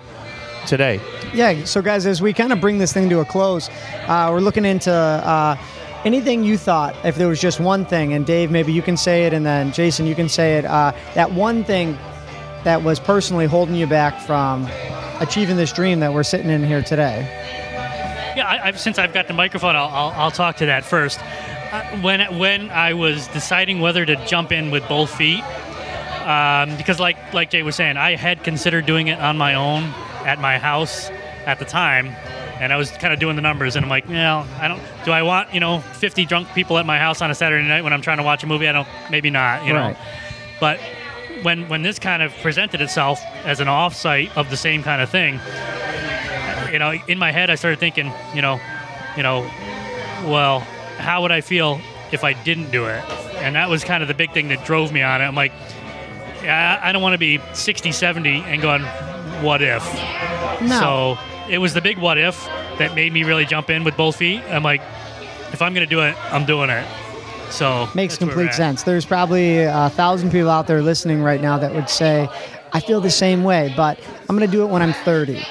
today. 0.67 1.01
Yeah, 1.33 1.65
so 1.65 1.81
guys, 1.81 2.05
as 2.05 2.21
we 2.21 2.31
kind 2.31 2.53
of 2.53 2.61
bring 2.61 2.77
this 2.77 2.93
thing 2.93 3.09
to 3.09 3.19
a 3.19 3.25
close, 3.25 3.69
uh, 4.07 4.29
we're 4.31 4.39
looking 4.39 4.65
into 4.65 4.91
uh, 4.91 5.57
anything 6.05 6.43
you 6.43 6.57
thought, 6.57 6.95
if 7.03 7.15
there 7.15 7.27
was 7.27 7.41
just 7.41 7.59
one 7.59 7.85
thing, 7.85 8.13
and 8.13 8.25
Dave, 8.25 8.51
maybe 8.51 8.71
you 8.71 8.81
can 8.81 8.95
say 8.95 9.25
it, 9.25 9.33
and 9.33 9.45
then 9.45 9.71
Jason, 9.71 10.05
you 10.05 10.15
can 10.15 10.29
say 10.29 10.57
it, 10.57 10.65
uh, 10.65 10.91
that 11.15 11.31
one 11.31 11.63
thing 11.63 11.97
that 12.63 12.83
was 12.83 12.99
personally 12.99 13.45
holding 13.45 13.75
you 13.75 13.87
back 13.87 14.21
from 14.21 14.67
achieving 15.19 15.55
this 15.55 15.73
dream 15.73 15.99
that 15.99 16.13
we're 16.13 16.23
sitting 16.23 16.49
in 16.49 16.63
here 16.63 16.81
today. 16.81 17.64
Yeah, 18.35 18.47
I, 18.47 18.67
I've, 18.67 18.79
since 18.79 18.97
I've 18.97 19.13
got 19.13 19.27
the 19.27 19.33
microphone, 19.33 19.75
I'll, 19.75 19.87
I'll, 19.89 20.11
I'll 20.11 20.31
talk 20.31 20.57
to 20.57 20.65
that 20.65 20.83
first. 20.83 21.19
Uh, 21.21 21.83
when 22.01 22.37
when 22.37 22.69
I 22.69 22.93
was 22.93 23.27
deciding 23.29 23.79
whether 23.79 24.05
to 24.05 24.15
jump 24.25 24.51
in 24.51 24.71
with 24.71 24.87
both 24.87 25.13
feet, 25.13 25.43
um, 26.25 26.75
because 26.77 26.99
like 26.99 27.33
like 27.33 27.49
Jay 27.49 27.63
was 27.63 27.75
saying, 27.75 27.97
I 27.97 28.15
had 28.15 28.43
considered 28.43 28.85
doing 28.85 29.07
it 29.07 29.19
on 29.19 29.37
my 29.37 29.53
own 29.53 29.83
at 30.25 30.39
my 30.39 30.57
house 30.57 31.09
at 31.45 31.59
the 31.59 31.65
time, 31.65 32.07
and 32.59 32.73
I 32.73 32.77
was 32.77 32.91
kind 32.91 33.13
of 33.13 33.19
doing 33.19 33.35
the 33.35 33.41
numbers, 33.41 33.75
and 33.75 33.85
I'm 33.85 33.89
like, 33.89 34.07
well, 34.09 34.47
I 34.59 34.67
don't. 34.67 34.81
Do 35.05 35.11
I 35.11 35.21
want 35.21 35.53
you 35.53 35.59
know 35.59 35.79
50 35.79 36.25
drunk 36.25 36.47
people 36.53 36.77
at 36.77 36.85
my 36.85 36.97
house 36.97 37.21
on 37.21 37.31
a 37.31 37.35
Saturday 37.35 37.67
night 37.67 37.83
when 37.83 37.93
I'm 37.93 38.01
trying 38.01 38.17
to 38.17 38.23
watch 38.23 38.43
a 38.43 38.47
movie? 38.47 38.67
I 38.67 38.71
don't. 38.71 38.87
Maybe 39.09 39.29
not. 39.29 39.65
You 39.65 39.73
know. 39.73 39.95
But 40.59 40.79
when 41.41 41.67
when 41.69 41.83
this 41.83 41.99
kind 41.99 42.23
of 42.23 42.33
presented 42.37 42.81
itself 42.81 43.21
as 43.43 43.59
an 43.59 43.67
offsite 43.67 44.35
of 44.35 44.49
the 44.49 44.57
same 44.57 44.83
kind 44.83 45.01
of 45.01 45.09
thing, 45.09 45.39
you 46.71 46.79
know, 46.79 46.91
in 47.07 47.17
my 47.19 47.31
head 47.31 47.49
I 47.49 47.55
started 47.55 47.79
thinking, 47.79 48.11
you 48.33 48.41
know, 48.41 48.59
you 49.15 49.23
know, 49.23 49.41
well, 50.25 50.59
how 50.97 51.21
would 51.21 51.31
I 51.31 51.41
feel 51.41 51.79
if 52.11 52.23
I 52.23 52.33
didn't 52.33 52.71
do 52.71 52.85
it? 52.85 53.03
And 53.35 53.55
that 53.55 53.69
was 53.69 53.83
kind 53.83 54.01
of 54.01 54.07
the 54.07 54.13
big 54.13 54.31
thing 54.31 54.47
that 54.49 54.65
drove 54.65 54.91
me 54.91 55.01
on 55.01 55.21
it. 55.21 55.25
I'm 55.25 55.35
like, 55.35 55.51
yeah, 56.43 56.79
I 56.81 56.91
don't 56.91 57.01
want 57.01 57.13
to 57.13 57.17
be 57.17 57.39
60, 57.53 57.91
70 57.91 58.29
and 58.29 58.61
going, 58.61 58.83
what 59.43 59.61
if? 59.61 59.83
No. 60.61 60.79
So 60.79 61.17
it 61.49 61.57
was 61.57 61.73
the 61.73 61.81
big 61.81 61.97
what 61.97 62.17
if 62.17 62.45
that 62.79 62.95
made 62.95 63.13
me 63.13 63.23
really 63.23 63.45
jump 63.45 63.69
in 63.69 63.83
with 63.83 63.95
both 63.97 64.15
feet. 64.15 64.41
I'm 64.49 64.63
like, 64.63 64.81
if 65.51 65.61
I'm 65.61 65.73
going 65.73 65.87
to 65.87 65.89
do 65.89 66.01
it, 66.01 66.15
I'm 66.33 66.45
doing 66.45 66.69
it. 66.69 66.85
So 67.49 67.87
Makes 67.93 68.17
that's 68.17 68.21
where 68.21 68.27
we're 68.27 68.43
complete 68.43 68.53
sense. 68.53 68.83
There's 68.83 69.05
probably 69.05 69.59
a 69.59 69.89
thousand 69.91 70.31
people 70.31 70.49
out 70.49 70.67
there 70.67 70.81
listening 70.81 71.21
right 71.21 71.41
now 71.41 71.57
that 71.57 71.73
would 71.73 71.89
say, 71.89 72.27
I 72.75 72.81
feel 72.81 72.99
the 72.99 73.09
same 73.09 73.45
way, 73.45 73.73
but 73.77 73.97
I'm 74.27 74.37
going 74.37 74.45
to 74.45 74.51
do 74.51 74.61
it 74.63 74.67
when 74.67 74.81
I'm 74.81 74.91
30. 74.91 75.41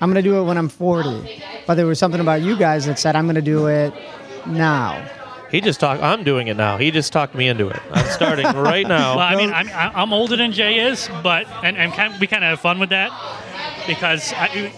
I'm 0.00 0.12
going 0.12 0.20
to 0.20 0.28
do 0.28 0.40
it 0.40 0.42
when 0.42 0.58
I'm 0.58 0.68
40. 0.68 1.40
But 1.64 1.76
there 1.76 1.86
was 1.86 2.00
something 2.00 2.20
about 2.20 2.42
you 2.42 2.56
guys 2.56 2.86
that 2.86 2.98
said, 2.98 3.14
I'm 3.14 3.26
going 3.26 3.36
to 3.36 3.40
do 3.40 3.68
it 3.68 3.94
now. 4.48 5.08
He 5.48 5.60
just 5.60 5.78
talked. 5.78 6.02
I'm 6.02 6.24
doing 6.24 6.48
it 6.48 6.56
now. 6.56 6.78
He 6.78 6.90
just 6.90 7.12
talked 7.12 7.36
me 7.36 7.46
into 7.46 7.68
it. 7.68 7.80
I'm 7.92 8.06
starting 8.06 8.46
right 8.56 8.84
now. 8.84 9.14
Well, 9.16 9.24
I 9.24 9.36
mean, 9.36 9.52
I'm, 9.52 9.68
I'm 9.70 10.12
older 10.12 10.36
than 10.36 10.50
Jay 10.50 10.80
is, 10.80 11.08
but 11.22 11.46
and, 11.62 11.76
and 11.76 11.92
kind 11.92 12.18
we 12.18 12.26
kind 12.26 12.42
of 12.42 12.50
have 12.50 12.60
fun 12.60 12.80
with 12.80 12.88
that 12.88 13.12
because 13.86 14.32
I, 14.32 14.72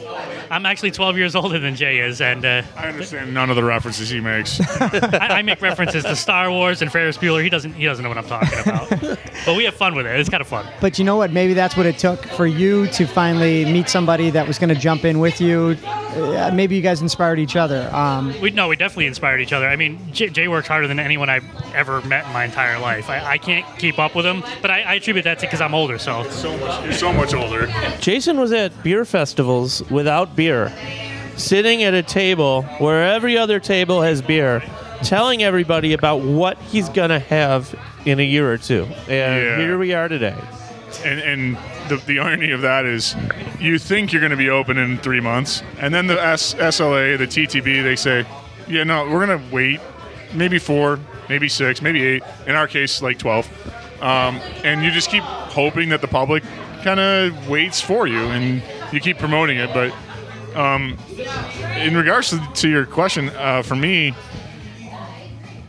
I'm 0.51 0.67
actually 0.67 0.91
12 0.91 1.17
years 1.17 1.35
older 1.35 1.59
than 1.59 1.75
Jay 1.75 1.99
is, 2.01 2.21
and 2.21 2.45
uh, 2.45 2.63
I 2.77 2.89
understand 2.89 3.33
none 3.35 3.51
of 3.51 3.57
the 3.57 3.65
references 3.65 4.09
he 4.09 4.21
makes. 4.21 4.61
I, 4.81 5.39
I 5.39 5.43
make 5.43 5.61
references 5.61 6.05
to 6.05 6.17
Star 6.17 6.51
Wars 6.51 6.83
and 6.83 6.91
Ferris 6.91 7.19
Bueller. 7.19 7.43
He 7.43 7.49
doesn't. 7.49 7.73
He 7.75 7.85
doesn't 7.85 8.03
know 8.03 8.09
what 8.09 8.19
I'm 8.19 8.27
talking 8.27 8.59
about. 8.61 9.19
but 9.47 9.57
we 9.57 9.65
have 9.65 9.75
fun 9.75 9.95
with 9.95 10.07
it. 10.07 10.19
It's 10.19 10.29
kind 10.29 10.41
of 10.41 10.47
fun. 10.47 10.67
But 10.81 10.99
you 10.99 11.05
know 11.05 11.17
what? 11.17 11.33
Maybe 11.33 11.55
that's 11.55 11.77
what 11.77 11.87
it 11.87 11.99
took 11.99 12.25
for 12.25 12.47
you 12.47 12.87
to 12.89 13.07
finally 13.07 13.65
meet 13.65 13.89
somebody 13.89 14.31
that 14.31 14.47
was 14.47 14.59
going 14.59 14.69
to 14.69 14.81
jump 14.81 15.05
in 15.05 15.19
with 15.21 15.41
you. 15.41 15.77
Uh, 15.85 16.51
maybe 16.55 16.77
you 16.77 16.83
guys 16.83 17.03
inspired 17.03 17.39
each 17.41 17.57
other. 17.57 17.91
Um, 17.93 18.39
We 18.41 18.51
no, 18.51 18.69
we 18.69 18.77
definitely 18.77 19.07
inspired 19.07 19.41
each 19.41 19.53
other. 19.53 19.69
I 19.69 19.77
mean, 19.77 19.99
Jay, 20.13 20.29
Jay 20.29 20.49
works 20.49 20.69
harder 20.69 20.87
than 20.87 21.01
anyone 21.01 21.29
I've 21.29 21.45
ever 21.75 22.01
met 22.03 22.27
in 22.27 22.33
my 22.33 22.45
entire 22.45 22.79
life. 22.79 23.11
I, 23.11 23.33
I 23.33 23.39
can't 23.39 23.67
keep 23.79 23.99
up 23.99 24.15
with 24.15 24.25
him, 24.25 24.45
but 24.63 24.71
I, 24.71 24.83
I 24.83 24.95
attribute 24.95 25.25
that 25.25 25.39
to 25.41 25.47
because 25.47 25.61
I'm 25.61 25.75
older. 25.75 25.99
So 25.99 26.23
so 26.31 26.57
much, 26.59 26.85
you're 26.85 26.93
so 26.93 27.13
much 27.13 27.35
older. 27.35 27.67
Jason 28.01 28.39
was 28.39 28.53
at 28.53 28.81
beer 28.85 29.05
festivals 29.05 29.83
without 29.91 30.34
beer, 30.37 30.73
sitting 31.37 31.83
at 31.83 31.95
a 31.95 32.03
table 32.03 32.63
where 32.79 33.03
every 33.13 33.37
other 33.37 33.59
table 33.61 34.03
has 34.03 34.23
beer, 34.23 34.63
telling 35.03 35.43
everybody 35.43 35.93
about 35.93 36.21
what 36.23 36.57
he's 36.59 36.89
going 36.89 37.11
to 37.11 37.19
have 37.19 37.75
in 38.05 38.21
a 38.21 38.25
year 38.25 38.51
or 38.53 38.59
two. 38.59 38.85
And 39.09 39.09
Yeah. 39.45 39.57
here 39.59 39.79
we 39.79 39.93
are 39.95 40.09
today. 40.09 40.37
And 41.05 41.21
and 41.21 41.59
the, 41.89 41.97
the 42.07 42.21
irony 42.21 42.53
of 42.53 42.63
that 42.63 42.85
is, 42.87 43.15
you 43.61 43.79
think 43.79 44.13
you're 44.13 44.21
going 44.21 44.31
to 44.31 44.37
be 44.37 44.49
open 44.49 44.79
in 44.79 44.97
three 44.99 45.21
months, 45.21 45.63
and 45.81 45.93
then 45.93 46.07
the 46.07 46.19
S, 46.23 46.55
SLA, 46.55 47.19
the 47.19 47.27
TTB, 47.27 47.83
they 47.83 47.97
say, 47.97 48.25
yeah, 48.69 48.85
no, 48.85 49.05
we're 49.11 49.27
going 49.27 49.39
to 49.39 49.55
wait, 49.55 49.81
maybe 50.33 50.59
four, 50.59 50.99
maybe 51.29 51.49
six, 51.49 51.83
maybe 51.83 52.03
eight. 52.03 52.23
In 52.47 52.55
our 52.55 52.67
case, 52.69 53.03
like 53.03 53.19
twelve. 53.19 53.47
Um, 54.01 54.37
and 54.65 54.85
you 54.85 54.91
just 54.93 55.11
keep 55.11 55.23
hoping 55.25 55.89
that 55.91 56.01
the 56.01 56.09
public 56.09 56.43
kind 56.85 57.01
of 57.01 57.49
waits 57.49 57.81
for 57.81 58.07
you, 58.07 58.21
and 58.31 58.63
you 58.93 59.01
keep 59.01 59.19
promoting 59.19 59.59
it. 59.59 59.71
But 59.75 59.93
um, 60.55 60.97
in 61.77 61.97
regards 61.97 62.31
to, 62.31 62.49
to 62.55 62.69
your 62.69 62.87
question, 62.87 63.31
uh, 63.31 63.63
for 63.63 63.77
me, 63.77 64.15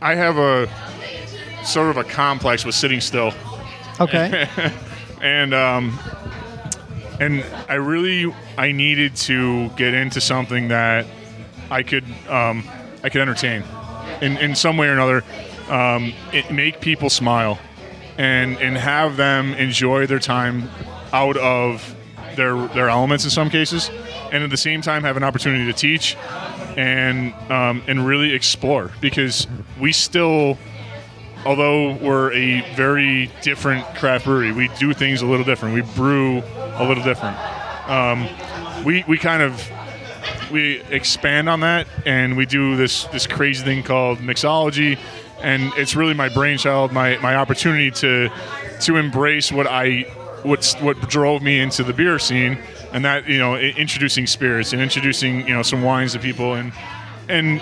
I 0.00 0.14
have 0.14 0.38
a 0.38 0.68
sort 1.64 1.90
of 1.90 1.96
a 1.96 2.04
complex 2.04 2.64
with 2.64 2.74
sitting 2.74 3.00
still 3.00 3.32
okay. 4.00 4.48
and 5.20 5.52
um, 5.52 5.98
and 7.20 7.44
I 7.68 7.74
really 7.74 8.32
I 8.56 8.72
needed 8.72 9.16
to 9.16 9.68
get 9.70 9.94
into 9.94 10.20
something 10.20 10.68
that 10.68 11.06
I 11.70 11.82
could 11.82 12.04
um, 12.28 12.62
I 13.02 13.08
could 13.08 13.20
entertain 13.20 13.64
in, 14.20 14.36
in 14.38 14.54
some 14.54 14.76
way 14.76 14.88
or 14.88 14.92
another, 14.92 15.24
um, 15.68 16.12
it, 16.32 16.50
make 16.50 16.80
people 16.80 17.10
smile, 17.10 17.58
and 18.18 18.56
and 18.58 18.76
have 18.76 19.16
them 19.16 19.52
enjoy 19.54 20.06
their 20.06 20.18
time 20.18 20.70
out 21.12 21.36
of 21.36 21.94
their 22.36 22.66
their 22.68 22.88
elements 22.88 23.24
in 23.24 23.30
some 23.30 23.50
cases, 23.50 23.90
and 24.36 24.44
at 24.44 24.50
the 24.50 24.56
same 24.56 24.82
time 24.82 25.02
have 25.02 25.16
an 25.16 25.24
opportunity 25.24 25.64
to 25.64 25.72
teach 25.72 26.14
and 26.76 27.32
um, 27.50 27.82
and 27.88 28.06
really 28.06 28.34
explore 28.34 28.90
because 29.00 29.46
we 29.80 29.92
still 29.92 30.58
although 31.46 31.94
we're 31.94 32.32
a 32.32 32.60
very 32.74 33.30
different 33.40 33.86
craft 33.94 34.24
brewery, 34.24 34.52
we 34.52 34.68
do 34.78 34.92
things 34.92 35.22
a 35.22 35.26
little 35.26 35.44
different. 35.44 35.74
We 35.74 35.82
brew 35.94 36.42
a 36.74 36.84
little 36.86 37.02
different. 37.02 37.36
Um, 37.88 38.28
we 38.84 39.04
we 39.08 39.16
kind 39.16 39.42
of 39.42 39.70
we 40.50 40.82
expand 40.90 41.48
on 41.48 41.60
that, 41.60 41.86
and 42.04 42.36
we 42.36 42.44
do 42.44 42.76
this 42.76 43.04
this 43.04 43.26
crazy 43.26 43.64
thing 43.64 43.82
called 43.82 44.18
mixology, 44.18 44.98
and 45.40 45.72
it's 45.76 45.96
really 45.96 46.14
my 46.14 46.28
brainchild, 46.28 46.92
my 46.92 47.16
my 47.18 47.36
opportunity 47.36 47.90
to 47.92 48.28
to 48.80 48.96
embrace 48.96 49.50
what 49.50 49.66
I 49.66 50.02
what's 50.42 50.74
what 50.80 51.00
drove 51.08 51.42
me 51.42 51.58
into 51.58 51.82
the 51.82 51.92
beer 51.92 52.18
scene, 52.18 52.58
and 52.92 53.04
that 53.04 53.28
you 53.28 53.38
know 53.38 53.56
introducing 53.56 54.26
spirits 54.26 54.72
and 54.72 54.80
introducing 54.80 55.46
you 55.46 55.54
know 55.54 55.62
some 55.62 55.82
wines 55.82 56.12
to 56.12 56.18
people 56.18 56.54
and 56.54 56.72
and 57.28 57.60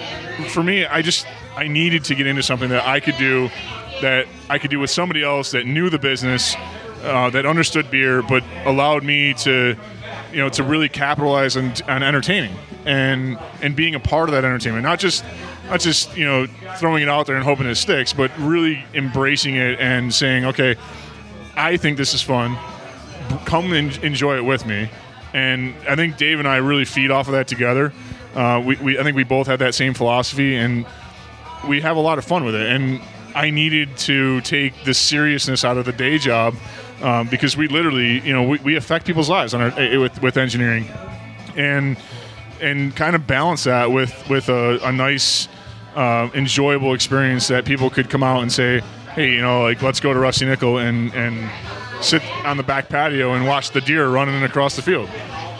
for 0.48 0.62
me, 0.62 0.84
I 0.84 1.02
just 1.02 1.26
I 1.56 1.68
needed 1.68 2.04
to 2.04 2.14
get 2.14 2.26
into 2.26 2.42
something 2.42 2.68
that 2.70 2.86
I 2.86 3.00
could 3.00 3.16
do 3.16 3.50
that 4.02 4.26
I 4.50 4.58
could 4.58 4.70
do 4.70 4.78
with 4.78 4.90
somebody 4.90 5.22
else 5.22 5.52
that 5.52 5.66
knew 5.66 5.88
the 5.88 5.98
business, 5.98 6.54
uh, 7.02 7.30
that 7.30 7.46
understood 7.46 7.90
beer, 7.90 8.22
but 8.22 8.42
allowed 8.64 9.04
me 9.04 9.34
to, 9.34 9.76
you 10.32 10.38
know, 10.38 10.48
to 10.50 10.62
really 10.62 10.88
capitalize 10.88 11.56
on, 11.56 11.72
on 11.88 12.02
entertaining 12.02 12.56
and 12.84 13.38
and 13.62 13.74
being 13.74 13.94
a 13.94 14.00
part 14.00 14.28
of 14.28 14.34
that 14.34 14.44
entertainment, 14.44 14.82
not 14.82 14.98
just 14.98 15.24
not 15.68 15.80
just 15.80 16.16
you 16.16 16.24
know 16.24 16.46
throwing 16.76 17.02
it 17.02 17.08
out 17.08 17.26
there 17.26 17.36
and 17.36 17.44
hoping 17.44 17.66
it 17.66 17.76
sticks, 17.76 18.12
but 18.12 18.30
really 18.38 18.84
embracing 18.94 19.56
it 19.56 19.78
and 19.80 20.12
saying, 20.12 20.44
okay, 20.44 20.76
I 21.56 21.76
think 21.76 21.96
this 21.96 22.12
is 22.14 22.22
fun. 22.22 22.56
Come 23.46 23.72
and 23.72 23.96
enjoy 24.04 24.36
it 24.36 24.44
with 24.44 24.66
me. 24.66 24.90
And 25.34 25.74
I 25.88 25.96
think 25.96 26.16
Dave 26.16 26.38
and 26.38 26.46
I 26.46 26.56
really 26.56 26.84
feed 26.84 27.10
off 27.10 27.26
of 27.26 27.32
that 27.32 27.48
together. 27.48 27.92
Uh, 28.34 28.62
we, 28.64 28.76
we, 28.76 28.98
I 28.98 29.02
think 29.02 29.16
we 29.16 29.24
both 29.24 29.48
have 29.48 29.58
that 29.58 29.74
same 29.74 29.92
philosophy, 29.92 30.56
and 30.56 30.86
we 31.68 31.80
have 31.80 31.96
a 31.96 32.00
lot 32.00 32.18
of 32.18 32.24
fun 32.24 32.44
with 32.44 32.54
it. 32.54 32.66
And 32.68 33.02
I 33.34 33.50
needed 33.50 33.96
to 33.98 34.40
take 34.42 34.84
the 34.84 34.94
seriousness 34.94 35.64
out 35.64 35.76
of 35.76 35.86
the 35.86 35.92
day 35.92 36.18
job 36.18 36.54
um, 37.02 37.28
because 37.28 37.56
we 37.56 37.66
literally, 37.66 38.20
you 38.20 38.32
know, 38.32 38.44
we, 38.44 38.58
we 38.58 38.76
affect 38.76 39.06
people's 39.06 39.28
lives 39.28 39.54
on 39.54 39.60
our, 39.60 39.78
eh, 39.78 39.96
with 39.96 40.22
with 40.22 40.36
engineering, 40.36 40.88
and 41.56 41.96
and 42.60 42.94
kind 42.94 43.16
of 43.16 43.26
balance 43.26 43.64
that 43.64 43.90
with 43.90 44.28
with 44.30 44.48
a, 44.48 44.78
a 44.84 44.92
nice, 44.92 45.48
uh, 45.96 46.28
enjoyable 46.34 46.94
experience 46.94 47.48
that 47.48 47.64
people 47.64 47.90
could 47.90 48.08
come 48.08 48.22
out 48.22 48.40
and 48.42 48.52
say, 48.52 48.80
hey, 49.14 49.32
you 49.32 49.42
know, 49.42 49.62
like 49.62 49.82
let's 49.82 49.98
go 49.98 50.12
to 50.12 50.18
Rusty 50.18 50.46
Nickel 50.46 50.78
and 50.78 51.12
and 51.12 51.50
sit 52.04 52.22
on 52.44 52.56
the 52.56 52.62
back 52.62 52.88
patio 52.88 53.32
and 53.34 53.46
watch 53.46 53.70
the 53.70 53.80
deer 53.80 54.08
running 54.08 54.42
across 54.42 54.76
the 54.76 54.82
field. 54.82 55.08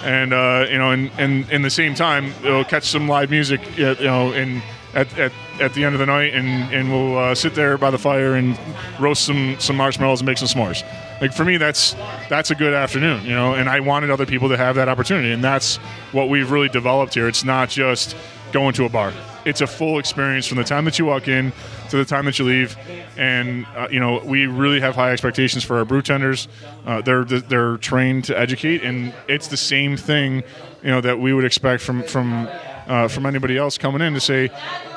And 0.03 0.33
uh, 0.35 0.67
you 0.71 0.79
know, 0.79 0.91
and, 0.91 1.11
and 1.19 1.51
in 1.51 1.63
the 1.63 1.71
same 1.71 1.95
time, 1.95 2.33
we'll 2.43 2.65
catch 2.65 2.85
some 2.85 3.09
live 3.09 3.31
music, 3.31 3.61
you 3.77 3.95
know, 3.95 4.33
and 4.33 4.63
at, 4.95 5.19
at, 5.19 5.33
at 5.61 5.75
the 5.75 5.85
end 5.85 5.95
of 5.95 5.99
the 5.99 6.07
night, 6.07 6.35
and, 6.35 6.73
and 6.73 6.91
we'll 6.91 7.19
uh, 7.19 7.35
sit 7.35 7.55
there 7.55 7.77
by 7.77 7.91
the 7.91 7.99
fire 7.99 8.35
and 8.35 8.59
roast 9.01 9.25
some, 9.25 9.57
some 9.59 9.77
marshmallows 9.77 10.21
and 10.21 10.27
make 10.27 10.39
some 10.39 10.49
s'mores. 10.49 10.85
Like 11.21 11.33
for 11.33 11.45
me, 11.45 11.57
that's 11.57 11.95
that's 12.29 12.51
a 12.51 12.55
good 12.55 12.75
afternoon, 12.75 13.25
you 13.25 13.35
know. 13.35 13.55
And 13.55 13.69
I 13.69 13.81
wanted 13.81 14.11
other 14.11 14.27
people 14.27 14.49
to 14.49 14.57
have 14.57 14.77
that 14.77 14.89
opportunity, 14.89 15.33
and 15.33 15.43
that's 15.43 15.77
what 16.13 16.29
we've 16.29 16.51
really 16.51 16.69
developed 16.69 17.15
here. 17.15 17.29
It's 17.29 17.45
not 17.45 17.69
just 17.71 18.17
going 18.53 18.75
to 18.75 18.85
a 18.85 18.89
bar; 18.89 19.13
it's 19.45 19.61
a 19.61 19.67
full 19.67 19.99
experience 19.99 20.47
from 20.47 20.59
the 20.59 20.65
time 20.65 20.85
that 20.85 20.99
you 20.99 21.05
walk 21.05 21.29
in 21.29 21.53
to 21.91 21.97
the 21.97 22.05
time 22.05 22.25
that 22.25 22.39
you 22.39 22.45
leave. 22.45 22.77
And 23.17 23.67
uh, 23.77 23.89
you 23.91 24.01
know, 24.01 24.21
we 24.25 24.47
really 24.47 24.81
have 24.81 24.95
high 24.95 25.13
expectations 25.13 25.65
for 25.65 25.79
our 25.79 25.85
brew 25.85 26.03
tenders. 26.03 26.49
Uh, 26.87 27.03
they're 27.03 27.25
they're 27.25 27.77
trained 27.79 28.25
to 28.25 28.39
educate, 28.39 28.83
and 28.83 29.15
it's 29.29 29.49
the 29.49 29.57
same 29.57 29.97
thing, 29.97 30.43
you 30.83 30.91
know, 30.91 31.01
that 31.01 31.19
we 31.19 31.33
would 31.33 31.45
expect 31.45 31.83
from 31.83 32.03
from 32.03 32.49
uh, 32.87 33.09
from 33.09 33.27
anybody 33.27 33.57
else 33.57 33.79
coming 33.79 34.01
in 34.01 34.15
to 34.15 34.21
say, 34.21 34.51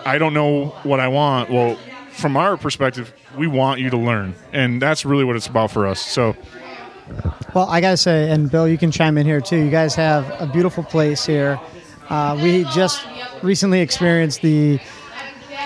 I 0.06 0.18
don't 0.18 0.34
know 0.34 0.68
what 0.84 1.00
I 1.00 1.08
want. 1.08 1.50
Well, 1.50 1.78
from 2.12 2.36
our 2.36 2.58
perspective, 2.58 3.14
we 3.38 3.48
want 3.48 3.80
you 3.80 3.90
to 3.90 3.98
learn, 3.98 4.36
and 4.52 4.82
that's 4.82 5.06
really 5.06 5.24
what 5.24 5.36
it's 5.36 5.48
about 5.48 5.72
for 5.72 5.86
us. 5.88 6.00
So. 6.00 6.36
Well, 7.54 7.70
I 7.70 7.80
gotta 7.80 7.96
say, 7.96 8.30
and 8.30 8.52
Bill, 8.52 8.68
you 8.68 8.78
can 8.78 8.92
chime 8.92 9.18
in 9.18 9.26
here 9.26 9.40
too. 9.40 9.56
You 9.56 9.72
guys 9.72 9.96
have 9.96 10.30
a 10.42 10.46
beautiful 10.46 10.84
place 10.84 11.26
here. 11.26 11.58
Uh, 12.10 12.40
we 12.42 12.64
just 12.66 13.06
recently 13.42 13.82
experienced 13.82 14.42
the 14.42 14.80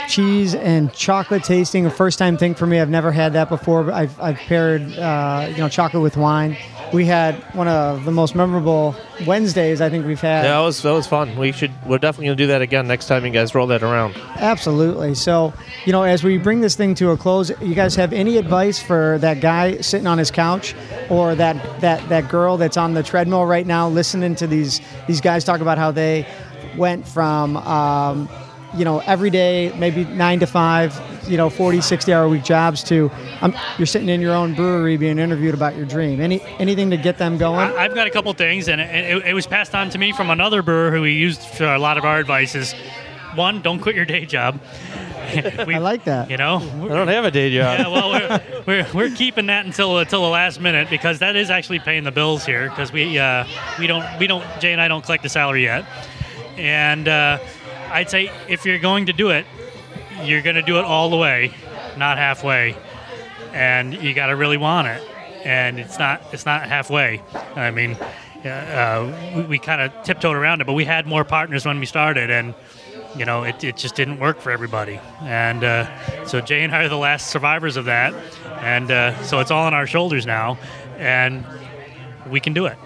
cheese 0.07 0.55
and 0.55 0.91
chocolate 0.93 1.43
tasting, 1.43 1.85
a 1.85 1.89
first 1.89 2.19
time 2.19 2.37
thing 2.37 2.55
for 2.55 2.65
me. 2.65 2.79
I've 2.79 2.89
never 2.89 3.11
had 3.11 3.33
that 3.33 3.49
before. 3.49 3.91
I've, 3.91 4.19
I've 4.19 4.37
paired, 4.37 4.81
uh, 4.97 5.47
you 5.49 5.57
know, 5.57 5.69
chocolate 5.69 6.03
with 6.03 6.17
wine. 6.17 6.57
We 6.93 7.05
had 7.05 7.35
one 7.55 7.69
of 7.69 8.03
the 8.03 8.11
most 8.11 8.35
memorable 8.35 8.95
Wednesdays 9.25 9.79
I 9.79 9.89
think 9.89 10.05
we've 10.05 10.19
had. 10.19 10.43
Yeah, 10.43 10.59
that 10.59 10.59
was 10.59 10.81
that 10.81 10.91
was 10.91 11.07
fun. 11.07 11.37
We 11.37 11.53
should 11.53 11.71
we're 11.85 11.99
definitely 11.99 12.25
gonna 12.25 12.35
do 12.35 12.47
that 12.47 12.61
again 12.61 12.85
next 12.85 13.07
time 13.07 13.25
you 13.25 13.31
guys 13.31 13.55
roll 13.55 13.67
that 13.67 13.81
around. 13.81 14.17
Absolutely. 14.35 15.15
So, 15.15 15.53
you 15.85 15.93
know, 15.93 16.03
as 16.03 16.21
we 16.21 16.37
bring 16.37 16.59
this 16.59 16.75
thing 16.75 16.93
to 16.95 17.11
a 17.11 17.17
close, 17.17 17.49
you 17.61 17.75
guys 17.75 17.95
have 17.95 18.11
any 18.11 18.35
advice 18.35 18.79
for 18.81 19.17
that 19.19 19.39
guy 19.39 19.79
sitting 19.79 20.07
on 20.07 20.17
his 20.17 20.31
couch 20.31 20.75
or 21.09 21.33
that 21.35 21.79
that 21.79 22.07
that 22.09 22.27
girl 22.27 22.57
that's 22.57 22.75
on 22.75 22.93
the 22.93 23.03
treadmill 23.03 23.45
right 23.45 23.65
now 23.65 23.87
listening 23.87 24.35
to 24.35 24.47
these 24.47 24.81
these 25.07 25.21
guys 25.21 25.45
talk 25.45 25.61
about 25.61 25.77
how 25.77 25.91
they 25.91 26.27
went 26.77 27.07
from 27.07 27.55
um, 27.57 28.27
you 28.75 28.85
know, 28.85 28.99
every 29.05 29.29
day, 29.29 29.73
maybe 29.77 30.05
nine 30.05 30.39
to 30.39 30.47
five, 30.47 30.99
you 31.27 31.37
know, 31.37 31.49
40, 31.49 31.81
60 31.81 32.13
hour 32.13 32.27
week 32.29 32.43
jobs 32.43 32.83
to 32.85 33.11
um, 33.41 33.53
you're 33.77 33.85
sitting 33.85 34.09
in 34.09 34.21
your 34.21 34.33
own 34.33 34.53
brewery 34.53 34.97
being 34.97 35.19
interviewed 35.19 35.53
about 35.53 35.75
your 35.75 35.85
dream. 35.85 36.21
Any 36.21 36.41
Anything 36.59 36.89
to 36.91 36.97
get 36.97 37.17
them 37.17 37.37
going? 37.37 37.69
I- 37.69 37.83
I've 37.85 37.95
got 37.95 38.07
a 38.07 38.11
couple 38.11 38.31
things, 38.33 38.67
and 38.69 38.79
it, 38.79 38.89
it, 39.17 39.25
it 39.27 39.33
was 39.33 39.45
passed 39.47 39.75
on 39.75 39.89
to 39.91 39.97
me 39.97 40.11
from 40.13 40.29
another 40.29 40.61
brewer 40.61 40.91
who 40.91 41.01
we 41.01 41.13
used 41.13 41.41
for 41.41 41.65
a 41.65 41.79
lot 41.79 41.97
of 41.97 42.05
our 42.05 42.19
advice. 42.19 42.55
Is 42.55 42.73
one, 43.35 43.61
don't 43.61 43.79
quit 43.79 43.95
your 43.95 44.05
day 44.05 44.25
job. 44.25 44.59
we, 45.65 45.75
I 45.75 45.77
like 45.77 46.03
that. 46.05 46.29
You 46.29 46.37
know, 46.37 46.57
I 46.57 46.87
don't 46.87 47.07
have 47.07 47.23
a 47.25 47.31
day 47.31 47.53
job. 47.55 47.79
yeah, 47.79 47.87
well, 47.87 48.09
we're, 48.11 48.63
we're, 48.65 48.87
we're 48.93 49.15
keeping 49.15 49.45
that 49.47 49.65
until 49.65 49.97
until 49.99 50.21
the 50.23 50.29
last 50.29 50.59
minute 50.59 50.89
because 50.89 51.19
that 51.19 51.35
is 51.35 51.49
actually 51.49 51.79
paying 51.79 52.03
the 52.03 52.11
bills 52.11 52.45
here 52.45 52.69
because 52.69 52.91
we 52.91 53.17
uh, 53.19 53.45
we 53.79 53.87
don't 53.87 54.05
we 54.19 54.27
don't 54.27 54.43
Jay 54.59 54.71
and 54.71 54.81
I 54.81 54.87
don't 54.87 55.03
collect 55.03 55.23
the 55.23 55.29
salary 55.29 55.63
yet, 55.63 55.85
and 56.57 57.07
uh, 57.07 57.37
I'd 57.91 58.09
say 58.09 58.31
if 58.47 58.65
you're 58.65 58.79
going 58.79 59.05
to 59.07 59.13
do 59.13 59.29
it, 59.29 59.45
you're 60.23 60.41
going 60.41 60.55
to 60.55 60.61
do 60.61 60.77
it 60.79 60.85
all 60.85 61.09
the 61.09 61.17
way, 61.17 61.53
not 61.97 62.17
halfway, 62.17 62.75
and 63.53 63.93
you 63.93 64.13
got 64.13 64.27
to 64.27 64.35
really 64.35 64.57
want 64.57 64.87
it. 64.87 65.01
and 65.43 65.79
it's 65.79 65.97
not 65.99 66.21
it's 66.31 66.45
not 66.45 66.67
halfway. 66.67 67.21
I 67.55 67.71
mean, 67.71 67.97
uh, 68.45 69.33
we, 69.35 69.43
we 69.43 69.59
kind 69.59 69.81
of 69.81 70.03
tiptoed 70.03 70.35
around 70.35 70.61
it, 70.61 70.67
but 70.67 70.73
we 70.73 70.85
had 70.85 71.07
more 71.07 71.23
partners 71.23 71.65
when 71.65 71.79
we 71.79 71.85
started, 71.85 72.29
and 72.29 72.53
you 73.15 73.25
know, 73.25 73.43
it, 73.43 73.63
it 73.63 73.75
just 73.75 73.95
didn't 73.95 74.19
work 74.19 74.39
for 74.39 74.51
everybody. 74.51 74.99
And 75.21 75.63
uh, 75.63 76.25
so 76.25 76.39
Jay 76.41 76.63
and 76.63 76.73
I 76.73 76.83
are 76.85 76.89
the 76.89 76.97
last 76.97 77.29
survivors 77.29 77.77
of 77.77 77.85
that, 77.85 78.13
and 78.61 78.89
uh, 78.91 79.21
so 79.23 79.39
it's 79.39 79.51
all 79.51 79.65
on 79.65 79.73
our 79.73 79.87
shoulders 79.87 80.25
now, 80.25 80.57
and 80.97 81.45
we 82.29 82.39
can 82.39 82.53
do 82.53 82.65
it, 82.67 82.77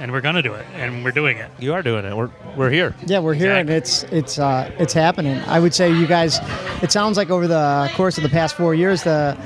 and 0.00 0.12
we're 0.12 0.22
gonna 0.22 0.42
do 0.42 0.54
it, 0.54 0.64
and 0.74 1.04
we're 1.04 1.12
doing 1.12 1.36
it. 1.36 1.50
You 1.58 1.74
are 1.74 1.82
doing 1.82 2.06
it. 2.06 2.16
We're 2.16 2.30
we're 2.56 2.70
here. 2.70 2.94
Yeah, 3.06 3.18
we're 3.20 3.34
here 3.34 3.52
and 3.52 3.68
it's 3.68 4.02
it's 4.04 4.38
uh, 4.38 4.70
it's 4.78 4.94
happening. 4.94 5.38
I 5.40 5.60
would 5.60 5.74
say 5.74 5.92
you 5.92 6.06
guys. 6.06 6.40
It 6.82 6.90
sounds 6.90 7.18
like 7.18 7.28
over 7.30 7.46
the 7.46 7.90
course 7.94 8.16
of 8.16 8.22
the 8.22 8.30
past 8.30 8.56
four 8.56 8.74
years, 8.74 9.04
the 9.04 9.36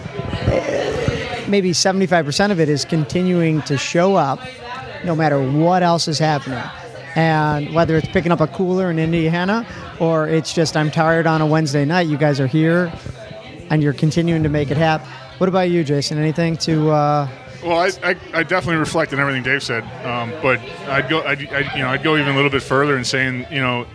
eh, 0.46 1.44
maybe 1.48 1.72
seventy 1.72 2.06
five 2.06 2.24
percent 2.24 2.52
of 2.52 2.60
it 2.60 2.68
is 2.68 2.84
continuing 2.84 3.62
to 3.62 3.76
show 3.76 4.14
up, 4.14 4.38
no 5.04 5.16
matter 5.16 5.42
what 5.42 5.82
else 5.82 6.06
is 6.06 6.20
happening, 6.20 6.62
and 7.16 7.74
whether 7.74 7.96
it's 7.96 8.08
picking 8.08 8.30
up 8.30 8.40
a 8.40 8.46
cooler 8.46 8.90
in 8.90 9.00
Indiana 9.00 9.66
or 9.98 10.28
it's 10.28 10.52
just 10.52 10.76
I'm 10.76 10.90
tired 10.90 11.26
on 11.26 11.40
a 11.40 11.46
Wednesday 11.46 11.84
night. 11.84 12.06
You 12.06 12.16
guys 12.16 12.38
are 12.38 12.46
here, 12.46 12.92
and 13.70 13.82
you're 13.82 13.92
continuing 13.92 14.44
to 14.44 14.48
make 14.48 14.70
it 14.70 14.76
happen. 14.76 15.08
What 15.38 15.48
about 15.48 15.68
you, 15.68 15.82
Jason? 15.82 16.16
Anything 16.16 16.56
to? 16.58 16.90
Uh, 16.90 17.28
Well, 17.64 17.78
I, 17.78 17.90
I, 18.10 18.16
I 18.34 18.42
definitely 18.42 18.76
reflect 18.76 19.14
on 19.14 19.20
everything 19.20 19.42
Dave 19.42 19.62
said, 19.62 19.84
um, 20.04 20.30
but 20.42 20.60
I'd 20.86 21.08
go 21.08 21.22
I'd, 21.22 21.46
I'd, 21.48 21.74
you 21.74 21.82
know 21.82 21.88
I'd 21.88 22.02
go 22.02 22.16
even 22.16 22.32
a 22.32 22.36
little 22.36 22.50
bit 22.50 22.62
further 22.62 22.98
in 22.98 23.04
saying 23.04 23.46
you 23.50 23.60
know, 23.60 23.86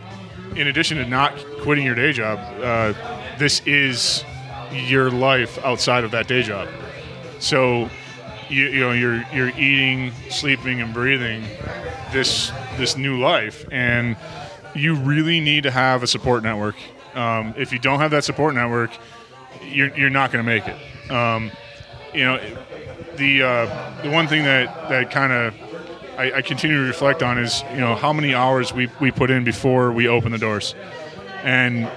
in 0.55 0.67
addition 0.67 0.97
to 0.97 1.05
not 1.05 1.37
quitting 1.61 1.85
your 1.85 1.93
day 1.93 2.11
job, 2.11 2.39
uh, 2.63 3.37
this 3.37 3.61
is 3.67 4.23
your 4.71 5.11
life 5.11 5.63
outside 5.63 6.03
of 6.03 6.09
that 6.11 6.27
day 6.27 6.41
job. 6.41 6.67
So, 7.37 7.91
you, 8.49 8.65
you 8.65 8.79
know 8.79 8.91
you're 8.91 9.23
you're 9.31 9.49
eating, 9.49 10.13
sleeping, 10.29 10.81
and 10.81 10.91
breathing 10.91 11.43
this 12.11 12.51
this 12.77 12.97
new 12.97 13.19
life, 13.19 13.67
and 13.71 14.17
you 14.73 14.95
really 14.95 15.39
need 15.39 15.61
to 15.61 15.71
have 15.71 16.01
a 16.01 16.07
support 16.07 16.41
network. 16.41 16.75
Um, 17.13 17.53
if 17.55 17.71
you 17.71 17.77
don't 17.77 17.99
have 17.99 18.09
that 18.11 18.23
support 18.23 18.55
network, 18.55 18.89
you're 19.61 19.95
you're 19.95 20.09
not 20.09 20.31
going 20.31 20.43
to 20.43 20.51
make 20.51 20.63
it. 20.67 21.11
Um, 21.11 21.51
you 22.13 22.25
know, 22.25 22.39
the 23.19 23.43
uh, 23.43 24.01
the 24.01 24.09
one 24.09 24.27
thing 24.27 24.43
that 24.43 24.89
that 24.89 25.11
kind 25.11 25.31
of 25.31 25.53
I, 26.17 26.37
I 26.37 26.41
continue 26.41 26.77
to 26.77 26.87
reflect 26.87 27.21
on 27.21 27.37
is 27.37 27.63
you 27.71 27.79
know 27.79 27.95
how 27.95 28.11
many 28.11 28.33
hours 28.33 28.73
we 28.73 28.89
we 28.99 29.11
put 29.11 29.29
in 29.29 29.43
before 29.43 29.91
we 29.91 30.07
open 30.07 30.31
the 30.31 30.39
doors, 30.39 30.73
and 31.43 31.89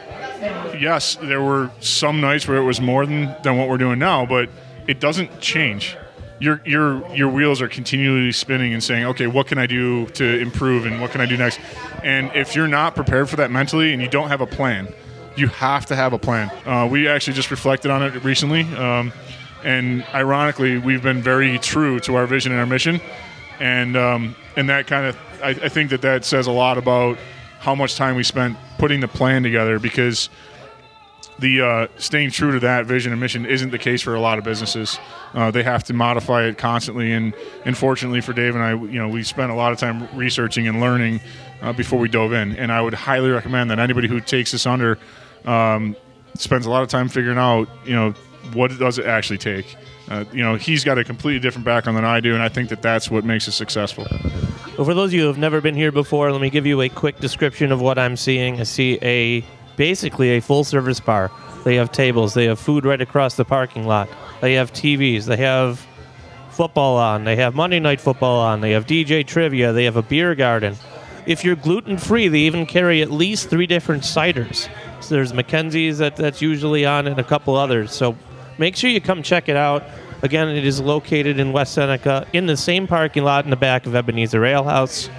yes, 0.79 1.17
there 1.17 1.41
were 1.41 1.71
some 1.81 2.21
nights 2.21 2.47
where 2.47 2.59
it 2.59 2.65
was 2.65 2.81
more 2.81 3.07
than 3.07 3.35
than 3.43 3.57
what 3.57 3.69
we're 3.69 3.79
doing 3.79 3.99
now, 3.99 4.27
but 4.27 4.51
it 4.87 5.01
doesn't 5.01 5.41
change. 5.41 5.97
Your 6.39 6.61
your 6.67 7.09
your 7.15 7.29
wheels 7.29 7.63
are 7.63 7.69
continually 7.69 8.33
spinning 8.33 8.73
and 8.75 8.83
saying, 8.83 9.05
okay, 9.07 9.29
what 9.29 9.47
can 9.47 9.59
I 9.59 9.67
do 9.67 10.07
to 10.07 10.39
improve 10.41 10.87
and 10.87 11.01
what 11.01 11.13
can 11.13 11.21
I 11.21 11.27
do 11.27 11.37
next? 11.37 11.61
And 12.03 12.31
if 12.35 12.57
you're 12.57 12.69
not 12.69 12.97
prepared 12.97 13.31
for 13.31 13.37
that 13.37 13.51
mentally 13.51 13.93
and 13.93 14.03
you 14.03 14.09
don't 14.09 14.29
have 14.29 14.41
a 14.41 14.47
plan, 14.47 14.93
you 15.37 15.47
have 15.47 15.87
to 15.87 15.97
have 15.97 16.13
a 16.13 16.19
plan. 16.19 16.51
Uh, 16.67 16.89
we 16.91 17.07
actually 17.07 17.35
just 17.35 17.53
reflected 17.53 17.93
on 17.93 18.03
it 18.03 18.25
recently. 18.25 18.63
Um, 18.75 19.13
and 19.65 20.05
ironically, 20.15 20.79
we've 20.79 21.03
been 21.03 21.23
very 21.23 21.59
true 21.59 22.01
to 22.01 22.17
our 22.17 22.27
vision 22.27 22.53
and 22.53 22.61
our 22.61 22.67
mission, 22.67 23.01
and 23.61 23.97
um, 23.97 24.37
and 24.57 24.69
that 24.69 24.87
kind 24.87 25.07
of 25.07 25.17
I, 25.43 25.51
I 25.51 25.69
think 25.69 25.91
that 25.91 26.03
that 26.03 26.25
says 26.25 26.47
a 26.47 26.53
lot 26.53 26.79
about 26.79 27.19
how 27.59 27.75
much 27.75 27.97
time 27.97 28.17
we 28.17 28.23
spent 28.23 28.57
putting 28.79 29.01
the 29.01 29.09
plan 29.09 29.43
together 29.43 29.79
because 29.79 30.29
the 31.39 31.61
uh, 31.61 31.87
staying 31.97 32.31
true 32.31 32.53
to 32.53 32.61
that 32.61 32.87
vision 32.87 33.13
and 33.13 33.21
mission 33.21 33.47
isn't 33.47 33.71
the 33.71 33.79
case 33.79 34.03
for 34.03 34.15
a 34.15 34.21
lot 34.21 34.39
of 34.39 34.45
businesses. 34.45 34.99
Uh, 35.35 35.51
they 35.51 35.63
have 35.63 35.85
to 35.85 35.93
modify 35.93 36.45
it 36.45 36.59
constantly, 36.59 37.13
and 37.13 37.35
unfortunately 37.65 38.21
for 38.21 38.33
Dave 38.33 38.55
and 38.55 38.65
I, 38.65 38.73
you 38.73 38.99
know, 38.99 39.09
we 39.09 39.23
spent 39.23 39.51
a 39.51 39.55
lot 39.55 39.73
of 39.73 39.79
time 39.79 40.09
researching 40.17 40.69
and 40.69 40.81
learning 40.81 41.21
uh, 41.61 41.73
before 41.73 41.99
we 41.99 42.09
dove 42.09 42.33
in. 42.33 42.57
And 42.57 42.71
I 42.73 42.81
would 42.81 42.95
highly 42.95 43.31
recommend 43.31 43.71
that 43.71 43.79
anybody 43.79 44.09
who 44.09 44.21
takes 44.21 44.53
this 44.53 44.67
under 44.67 44.99
um, 45.45 45.97
spends 46.37 46.67
a 46.67 46.71
lot 46.71 46.83
of 46.83 46.89
time 46.89 47.09
figuring 47.09 47.39
out, 47.39 47.69
you 47.85 47.95
know, 47.95 48.15
what 48.53 48.77
does 48.79 48.99
it 48.99 49.07
actually 49.07 49.39
take. 49.39 49.77
Uh, 50.09 50.25
you 50.33 50.43
know, 50.43 50.57
he's 50.57 50.85
got 50.85 50.99
a 50.99 51.05
completely 51.05 51.41
different 51.41 51.65
background 51.65 51.97
than 51.97 52.05
I 52.05 52.21
do, 52.21 52.35
and 52.35 52.43
I 52.43 52.49
think 52.49 52.69
that 52.71 52.83
that's 52.83 53.11
what 53.11 53.25
makes 53.25 53.49
us 53.49 53.55
successful. 53.55 54.07
Well, 54.77 54.85
for 54.85 54.95
those 54.95 55.11
of 55.11 55.15
you 55.15 55.23
who 55.23 55.27
have 55.29 55.39
never 55.39 55.61
been 55.61 55.75
here 55.75 55.93
before, 55.93 56.31
let 56.33 56.41
me 56.41 56.51
give 56.51 56.67
you 56.67 56.81
a 56.81 56.89
quick 56.89 57.19
description 57.21 57.73
of 57.73 57.81
what 57.81 57.99
I'm 57.99 58.17
seeing. 58.17 58.61
I 58.61 58.65
see 58.65 58.99
a 59.03 59.45
basically 59.77 60.37
a 60.37 60.41
full 60.41 60.65
service 60.65 61.01
bar. 61.01 61.31
They 61.65 61.77
have 61.77 61.93
tables, 61.93 62.35
they 62.35 62.47
have 62.47 62.59
food 62.59 62.85
right 62.85 63.01
across 63.01 63.37
the 63.37 63.45
parking 63.45 63.87
lot. 63.87 64.09
They 64.41 64.55
have 64.55 64.73
TVs, 64.73 65.27
they 65.27 65.37
have 65.37 65.87
football 66.51 66.97
on, 66.97 67.25
they 67.25 67.37
have 67.37 67.55
Monday 67.55 67.81
night 67.81 68.01
football 68.01 68.41
on, 68.41 68.61
they 68.61 68.73
have 68.73 68.87
DJ 68.87 69.27
trivia, 69.27 69.73
they 69.73 69.85
have 69.85 69.97
a 69.97 70.03
beer 70.03 70.35
garden. 70.35 70.77
If 71.25 71.45
you're 71.45 71.57
gluten 71.57 71.99
free, 71.99 72.29
they 72.29 72.41
even 72.41 72.67
carry 72.67 73.01
at 73.01 73.11
least 73.11 73.49
three 73.49 73.67
different 73.67 74.03
ciders. 74.03 74.69
So 75.01 75.15
there's 75.15 75.33
McKenzie's 75.33 75.99
that, 75.99 76.17
that's 76.17 76.43
usually 76.43 76.85
on 76.85 77.07
and 77.07 77.19
a 77.19 77.25
couple 77.25 77.57
others. 77.57 77.93
So 77.93 78.17
make 78.59 78.77
sure 78.77 78.91
you 78.91 79.01
come 79.01 79.23
check 79.23 79.49
it 79.49 79.57
out. 79.57 79.85
Again, 80.23 80.49
it 80.49 80.65
is 80.65 80.81
located 80.81 81.41
in 81.41 81.53
West 81.53 81.75
Seneca 81.75 82.27
in 82.33 82.47
the 82.47 82.57
same 82.57 82.87
parking 82.87 83.25
lot 83.25 83.45
in 83.45 83.51
the 83.51 83.57
back 83.57 83.87
of 83.87 83.97
Ebenezer 83.97 84.45
Ale 84.45 84.65
House. 84.65 85.11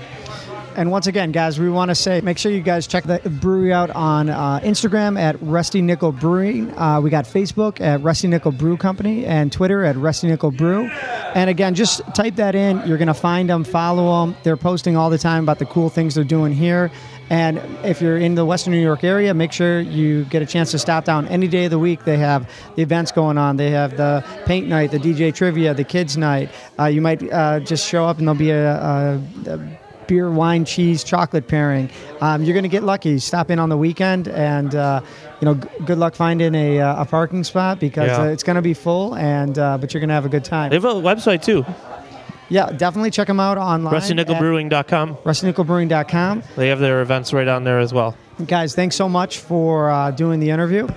And 0.76 0.90
once 0.90 1.06
again, 1.06 1.32
guys, 1.32 1.60
we 1.60 1.70
want 1.70 1.90
to 1.90 1.96
say 1.96 2.22
make 2.22 2.40
sure 2.40 2.52
you 2.52 2.62
guys 2.62 2.88
check 2.88 3.04
the 3.04 3.20
brewery 3.42 3.72
out 3.72 3.92
on 3.92 4.30
uh, 4.30 4.60
Instagram 4.64 5.20
at 5.20 5.40
Rusty 5.40 5.82
Nickel 5.82 6.12
Brewing. 6.12 6.76
Uh, 6.76 7.00
we 7.00 7.12
got 7.12 7.26
Facebook 7.26 7.80
at 7.80 8.02
Rusty 8.02 8.28
Nickel 8.28 8.52
Brew 8.52 8.76
Company 8.76 9.24
and 9.26 9.52
Twitter 9.52 9.84
at 9.84 9.96
Rusty 9.98 10.28
Nickel 10.28 10.50
Brew. 10.50 10.86
And 11.36 11.50
again, 11.50 11.76
just 11.76 12.02
type 12.16 12.36
that 12.38 12.56
in. 12.56 12.82
You're 12.88 12.98
going 12.98 13.08
to 13.08 13.14
find 13.14 13.50
them, 13.50 13.64
follow 13.64 14.26
them. 14.26 14.36
They're 14.42 14.58
posting 14.58 14.98
all 14.98 15.12
the 15.12 15.18
time 15.20 15.44
about 15.44 15.60
the 15.60 15.66
cool 15.66 15.90
things 15.90 16.16
they're 16.16 16.24
doing 16.24 16.54
here. 16.54 16.92
And 17.30 17.60
if 17.84 18.02
you're 18.02 18.18
in 18.18 18.36
the 18.36 18.46
Western 18.46 18.74
New 18.74 18.82
York 18.82 19.04
area, 19.04 19.34
make 19.34 19.52
sure 19.52 19.80
you 19.80 20.26
get 20.26 20.42
a 20.42 20.46
chance 20.46 20.72
to 20.72 20.80
stop 20.80 21.06
down 21.06 21.28
any 21.30 21.48
day 21.48 21.66
of 21.66 21.72
the 21.72 21.80
week. 21.80 22.04
They 22.04 22.18
have 22.18 22.50
the 22.76 22.82
events 22.84 23.12
going 23.12 23.38
on. 23.38 23.58
They 23.58 23.72
have 23.72 23.98
the 23.98 24.24
paint 24.46 24.68
night, 24.68 24.92
the 24.92 25.00
DJ 25.00 25.34
trivia, 25.34 25.74
the 25.74 25.84
kids 25.84 26.16
night. 26.18 26.50
Uh, 26.78 26.86
you 26.86 27.02
might 27.02 27.24
uh, 27.32 27.60
just 27.62 27.88
show 27.88 28.06
up 28.06 28.20
and 28.20 28.28
there'll 28.28 28.38
be 28.38 28.52
a, 28.52 28.74
a, 28.76 29.22
a 29.48 29.80
beer, 30.06 30.30
wine, 30.30 30.66
cheese, 30.66 31.04
chocolate 31.04 31.48
pairing. 31.48 31.90
Um, 32.22 32.44
you're 32.44 32.54
going 32.54 32.64
to 32.64 32.70
get 32.70 32.84
lucky. 32.84 33.18
Stop 33.20 33.50
in 33.50 33.58
on 33.58 33.70
the 33.70 33.78
weekend, 33.78 34.28
and 34.28 34.76
uh, 34.76 35.02
you 35.40 35.46
know, 35.46 35.54
g- 35.56 35.68
good 35.86 35.98
luck 35.98 36.14
finding 36.16 36.54
a, 36.56 36.82
uh, 36.82 37.04
a 37.04 37.06
parking 37.06 37.46
spot 37.46 37.80
because 37.80 38.10
Yeah. 38.10 38.24
uh, 38.24 38.26
it's 38.26 38.44
going 38.44 38.58
to 38.58 38.62
be 38.62 38.74
full. 38.74 39.16
And 39.16 39.58
uh, 39.58 39.78
but 39.78 39.94
you're 39.94 40.02
going 40.02 40.10
to 40.10 40.14
have 40.14 40.26
a 40.26 40.30
good 40.30 40.44
time. 40.44 40.70
They 40.72 40.76
have 40.76 40.84
a 40.84 40.90
website 40.94 41.42
too, 41.42 41.66
yeah, 42.54 42.72
definitely 42.72 43.10
check 43.10 43.28
them 43.28 43.40
out 43.40 43.58
online. 43.58 43.94
rustynickelbrewing.com. 43.94 45.16
RustyNickelBrewing.com. 45.16 46.44
They 46.56 46.70
have 46.70 46.80
their 46.80 47.02
events 47.02 47.34
right 47.34 47.48
on 47.48 47.64
there 47.64 47.80
as 47.80 47.92
well. 47.94 48.16
Guys, 48.46 48.76
thanks 48.76 48.96
so 48.96 49.10
much 49.10 49.40
for 49.40 49.90
uh, 49.90 50.12
doing 50.12 50.40
the 50.40 50.52
interview. 50.52 50.88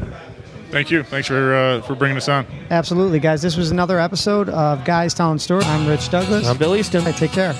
Thank 0.71 0.91
you. 0.91 1.03
Thanks 1.03 1.29
for 1.29 1.55
uh, 1.55 1.81
for 1.83 1.95
bringing 1.95 2.19
us 2.19 2.29
on. 2.29 2.47
Absolutely, 2.71 3.21
guys. 3.21 3.41
This 3.41 3.57
was 3.57 3.71
another 3.71 3.99
episode 3.99 4.51
of 4.51 4.85
Guys 4.85 5.15
Telling 5.15 5.39
Stories. 5.39 5.67
I'm 5.67 5.87
Rich 5.87 6.11
Douglas. 6.11 6.47
I'm 6.47 6.59
Bill 6.59 6.77
Easton. 6.77 7.05
Take 7.15 7.33
care. 7.33 7.55